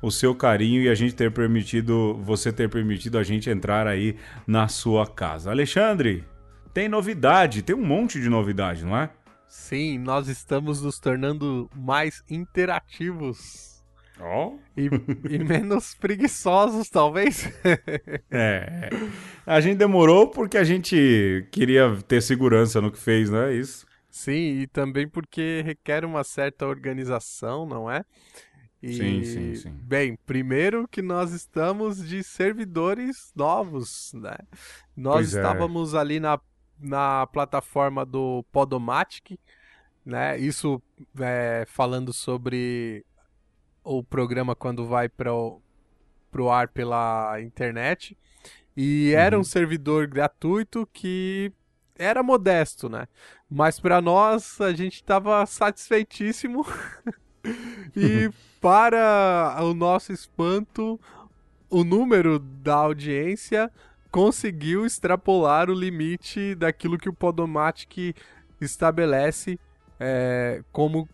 o 0.00 0.10
seu 0.10 0.34
carinho 0.34 0.82
e 0.82 0.88
a 0.88 0.94
gente 0.94 1.14
ter 1.14 1.30
permitido, 1.32 2.14
você 2.22 2.52
ter 2.52 2.68
permitido 2.68 3.18
a 3.18 3.22
gente 3.22 3.50
entrar 3.50 3.86
aí 3.86 4.16
na 4.46 4.68
sua 4.68 5.06
casa. 5.06 5.50
Alexandre, 5.50 6.24
tem 6.72 6.88
novidade, 6.88 7.62
tem 7.62 7.74
um 7.74 7.84
monte 7.84 8.20
de 8.20 8.28
novidade, 8.28 8.84
não 8.84 8.96
é? 8.96 9.10
Sim, 9.48 9.98
nós 9.98 10.28
estamos 10.28 10.82
nos 10.82 10.98
tornando 10.98 11.70
mais 11.74 12.22
interativos. 12.28 13.76
Oh. 14.20 14.58
E, 14.76 14.88
e 15.30 15.38
menos 15.38 15.94
preguiçosos, 16.00 16.88
talvez. 16.88 17.48
é. 18.30 18.90
A 19.46 19.60
gente 19.60 19.76
demorou 19.76 20.28
porque 20.28 20.56
a 20.56 20.64
gente 20.64 21.46
queria 21.50 21.96
ter 22.08 22.22
segurança 22.22 22.80
no 22.80 22.90
que 22.90 22.98
fez, 22.98 23.30
não 23.30 23.42
é 23.42 23.54
isso? 23.54 23.86
Sim, 24.10 24.60
e 24.60 24.66
também 24.66 25.06
porque 25.06 25.62
requer 25.64 26.04
uma 26.04 26.24
certa 26.24 26.66
organização, 26.66 27.66
não 27.66 27.90
é? 27.90 28.02
E, 28.82 28.92
sim, 28.92 29.24
sim, 29.24 29.54
sim. 29.54 29.70
Bem, 29.82 30.18
primeiro 30.26 30.86
que 30.86 31.00
nós 31.00 31.32
estamos 31.32 32.06
de 32.06 32.22
servidores 32.22 33.32
novos, 33.34 34.12
né? 34.14 34.36
Nós 34.96 35.14
pois 35.16 35.34
é. 35.34 35.38
estávamos 35.38 35.94
é. 35.94 35.98
ali 35.98 36.20
na, 36.20 36.38
na 36.78 37.26
plataforma 37.26 38.04
do 38.04 38.44
Podomatic, 38.52 39.38
né? 40.04 40.38
Isso 40.38 40.80
é, 41.18 41.64
falando 41.66 42.12
sobre 42.12 43.04
o 43.82 44.02
programa 44.02 44.54
quando 44.54 44.86
vai 44.86 45.08
para 45.08 45.32
o 45.32 46.50
ar 46.50 46.68
pela 46.68 47.40
internet. 47.40 48.16
E 48.76 49.10
uhum. 49.12 49.18
era 49.18 49.38
um 49.38 49.44
servidor 49.44 50.06
gratuito 50.06 50.86
que 50.92 51.50
era 51.98 52.22
modesto, 52.22 52.88
né? 52.90 53.08
Mas 53.48 53.80
para 53.80 54.02
nós 54.02 54.60
a 54.60 54.72
gente 54.72 54.96
estava 54.96 55.46
satisfeitíssimo. 55.46 56.66
e 57.96 58.30
para 58.66 59.56
o 59.62 59.72
nosso 59.72 60.12
espanto, 60.12 60.98
o 61.70 61.84
número 61.84 62.40
da 62.40 62.74
audiência 62.74 63.70
conseguiu 64.10 64.84
extrapolar 64.84 65.70
o 65.70 65.72
limite 65.72 66.52
daquilo 66.56 66.98
que 66.98 67.08
o 67.08 67.12
Podomatic 67.12 68.16
estabelece 68.60 69.56
é, 70.00 70.64
como 70.72 71.08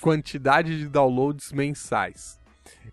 quantidade 0.00 0.78
de 0.78 0.88
downloads 0.88 1.52
mensais. 1.52 2.40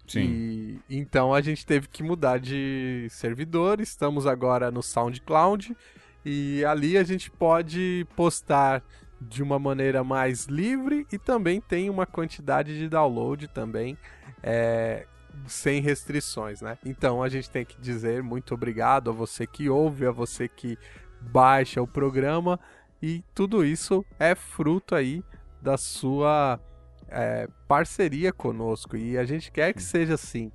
Sim. 0.05 0.19
E, 0.19 0.97
então 0.97 1.33
a 1.33 1.39
gente 1.39 1.65
teve 1.65 1.87
que 1.87 2.03
mudar 2.03 2.41
de 2.41 3.07
servidor, 3.09 3.79
estamos 3.79 4.27
agora 4.27 4.69
no 4.69 4.83
SoundCloud 4.83 5.77
e 6.25 6.65
ali 6.65 6.97
a 6.97 7.05
gente 7.05 7.31
pode 7.31 8.05
postar 8.17 8.83
de 9.29 9.43
uma 9.43 9.59
maneira 9.59 10.03
mais 10.03 10.45
livre 10.45 11.07
e 11.11 11.17
também 11.17 11.61
tem 11.61 11.89
uma 11.89 12.05
quantidade 12.05 12.77
de 12.77 12.89
download 12.89 13.47
também 13.47 13.97
é, 14.41 15.05
sem 15.47 15.81
restrições, 15.81 16.61
né? 16.61 16.77
Então 16.85 17.23
a 17.23 17.29
gente 17.29 17.49
tem 17.49 17.65
que 17.65 17.79
dizer 17.79 18.21
muito 18.21 18.53
obrigado 18.53 19.09
a 19.09 19.13
você 19.13 19.47
que 19.47 19.69
ouve, 19.69 20.05
a 20.05 20.11
você 20.11 20.47
que 20.47 20.77
baixa 21.21 21.81
o 21.81 21.87
programa 21.87 22.59
e 23.01 23.23
tudo 23.33 23.65
isso 23.65 24.05
é 24.19 24.35
fruto 24.35 24.95
aí 24.95 25.23
da 25.61 25.77
sua 25.77 26.59
é, 27.07 27.47
parceria 27.67 28.33
conosco 28.33 28.97
e 28.97 29.17
a 29.17 29.25
gente 29.25 29.51
quer 29.51 29.73
que 29.73 29.81
seja 29.81 30.15
assim, 30.15 30.51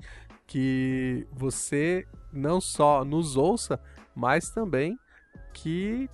que 0.46 1.26
você 1.32 2.06
não 2.32 2.60
só 2.60 3.04
nos 3.04 3.36
ouça, 3.36 3.80
mas 4.14 4.50
também 4.50 4.98
que 5.52 6.08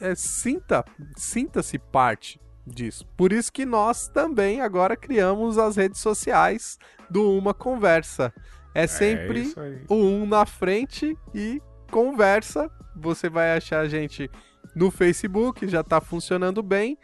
é, 0.00 0.14
sinta, 0.14 0.84
sinta-se 1.16 1.78
parte 1.78 2.40
disso. 2.66 3.06
Por 3.16 3.32
isso 3.32 3.52
que 3.52 3.64
nós 3.64 4.08
também 4.08 4.60
agora 4.60 4.96
criamos 4.96 5.58
as 5.58 5.76
redes 5.76 6.00
sociais 6.00 6.78
do 7.08 7.36
Uma 7.36 7.52
Conversa. 7.52 8.32
É, 8.74 8.86
sempre 8.86 9.52
é 9.56 9.80
o 9.88 9.96
um 9.96 10.26
na 10.26 10.46
frente 10.46 11.16
e 11.34 11.60
conversa. 11.90 12.70
Você 12.96 13.28
vai 13.28 13.56
achar 13.56 13.80
a 13.80 13.88
gente 13.88 14.30
no 14.74 14.90
Facebook, 14.90 15.66
já 15.66 15.80
está 15.80 16.00
funcionando 16.00 16.62
bem. 16.62 16.96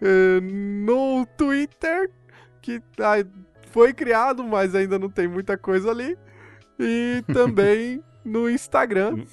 Uh, 0.00 0.40
no 0.40 1.26
Twitter, 1.36 2.10
que 2.62 2.80
ah, 3.00 3.24
foi 3.70 3.92
criado, 3.92 4.44
mas 4.44 4.74
ainda 4.74 4.98
não 4.98 5.10
tem 5.10 5.26
muita 5.26 5.58
coisa 5.58 5.90
ali. 5.90 6.16
E 6.78 7.24
também 7.32 8.02
no 8.24 8.48
Instagram. 8.48 9.24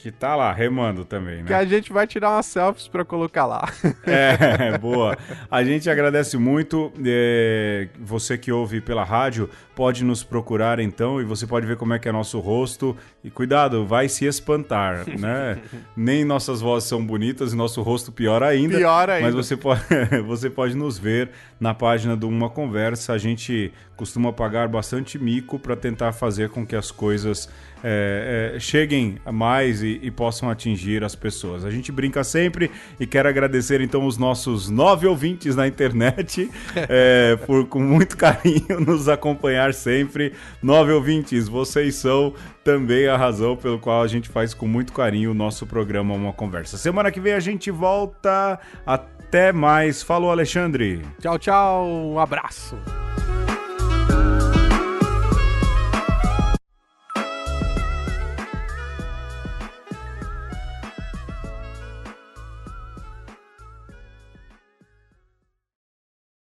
Que 0.00 0.10
tá 0.10 0.34
lá, 0.34 0.50
remando 0.50 1.04
também, 1.04 1.42
né? 1.42 1.44
Que 1.46 1.52
a 1.52 1.62
gente 1.62 1.92
vai 1.92 2.06
tirar 2.06 2.30
umas 2.30 2.46
selfies 2.46 2.88
para 2.88 3.04
colocar 3.04 3.44
lá. 3.44 3.68
É, 4.06 4.78
boa. 4.78 5.16
A 5.50 5.62
gente 5.62 5.88
agradece 5.88 6.36
muito. 6.38 6.90
É, 7.04 7.88
você 8.00 8.38
que 8.38 8.50
ouve 8.50 8.80
pela 8.80 9.04
rádio, 9.04 9.48
pode 9.74 10.02
nos 10.02 10.24
procurar 10.24 10.80
então 10.80 11.20
e 11.20 11.24
você 11.24 11.46
pode 11.46 11.66
ver 11.66 11.76
como 11.76 11.92
é 11.92 11.98
que 11.98 12.08
é 12.08 12.12
nosso 12.12 12.40
rosto. 12.40 12.96
E 13.22 13.30
cuidado, 13.30 13.86
vai 13.86 14.08
se 14.08 14.24
espantar, 14.24 15.04
né? 15.18 15.58
Nem 15.94 16.24
nossas 16.24 16.60
vozes 16.60 16.88
são 16.88 17.04
bonitas 17.04 17.52
e 17.52 17.56
nosso 17.56 17.82
rosto 17.82 18.10
pior 18.10 18.42
ainda. 18.42 18.78
Pior 18.78 19.10
ainda. 19.10 19.26
Mas 19.26 19.34
você 19.34 19.56
pode, 19.56 19.82
você 20.26 20.48
pode 20.48 20.74
nos 20.74 20.98
ver 20.98 21.30
na 21.60 21.74
página 21.74 22.16
do 22.16 22.26
Uma 22.26 22.48
Conversa. 22.48 23.12
A 23.12 23.18
gente 23.18 23.72
costuma 23.96 24.32
pagar 24.32 24.66
bastante 24.66 25.18
mico 25.18 25.58
para 25.58 25.76
tentar 25.76 26.12
fazer 26.12 26.48
com 26.48 26.66
que 26.66 26.74
as 26.74 26.90
coisas 26.90 27.48
é, 27.82 28.52
é, 28.56 28.60
cheguem 28.60 29.16
mais 29.32 29.82
e, 29.82 30.00
e, 30.02 30.10
possam 30.10 30.50
atingir 30.50 31.04
as 31.04 31.14
pessoas. 31.14 31.64
A 31.64 31.70
gente 31.70 31.90
brinca 31.90 32.22
sempre 32.24 32.70
e 32.98 33.06
quero 33.06 33.28
agradecer 33.28 33.80
então 33.80 34.06
os 34.06 34.18
nossos 34.18 34.68
nove 34.68 35.06
ouvintes 35.06 35.56
na 35.56 35.66
internet 35.66 36.50
é, 36.74 37.36
por 37.46 37.66
com 37.66 37.80
muito 37.80 38.16
carinho 38.16 38.80
nos 38.86 39.08
acompanhar 39.08 39.74
sempre. 39.74 40.32
Nove 40.62 40.92
ouvintes, 40.92 41.48
vocês 41.48 41.94
são 41.96 42.34
também 42.64 43.06
a 43.06 43.16
razão 43.16 43.56
pelo 43.56 43.78
qual 43.78 44.02
a 44.02 44.06
gente 44.06 44.28
faz 44.28 44.54
com 44.54 44.66
muito 44.66 44.92
carinho 44.92 45.30
o 45.30 45.34
nosso 45.34 45.66
programa 45.66 46.14
Uma 46.14 46.32
Conversa. 46.32 46.76
Semana 46.76 47.10
que 47.10 47.20
vem 47.20 47.32
a 47.32 47.40
gente 47.40 47.70
volta. 47.70 48.58
Até 48.84 49.52
mais. 49.52 50.02
Falou, 50.02 50.30
Alexandre. 50.30 51.02
Tchau, 51.20 51.38
tchau. 51.38 51.86
Um 51.86 52.18
abraço. 52.18 52.76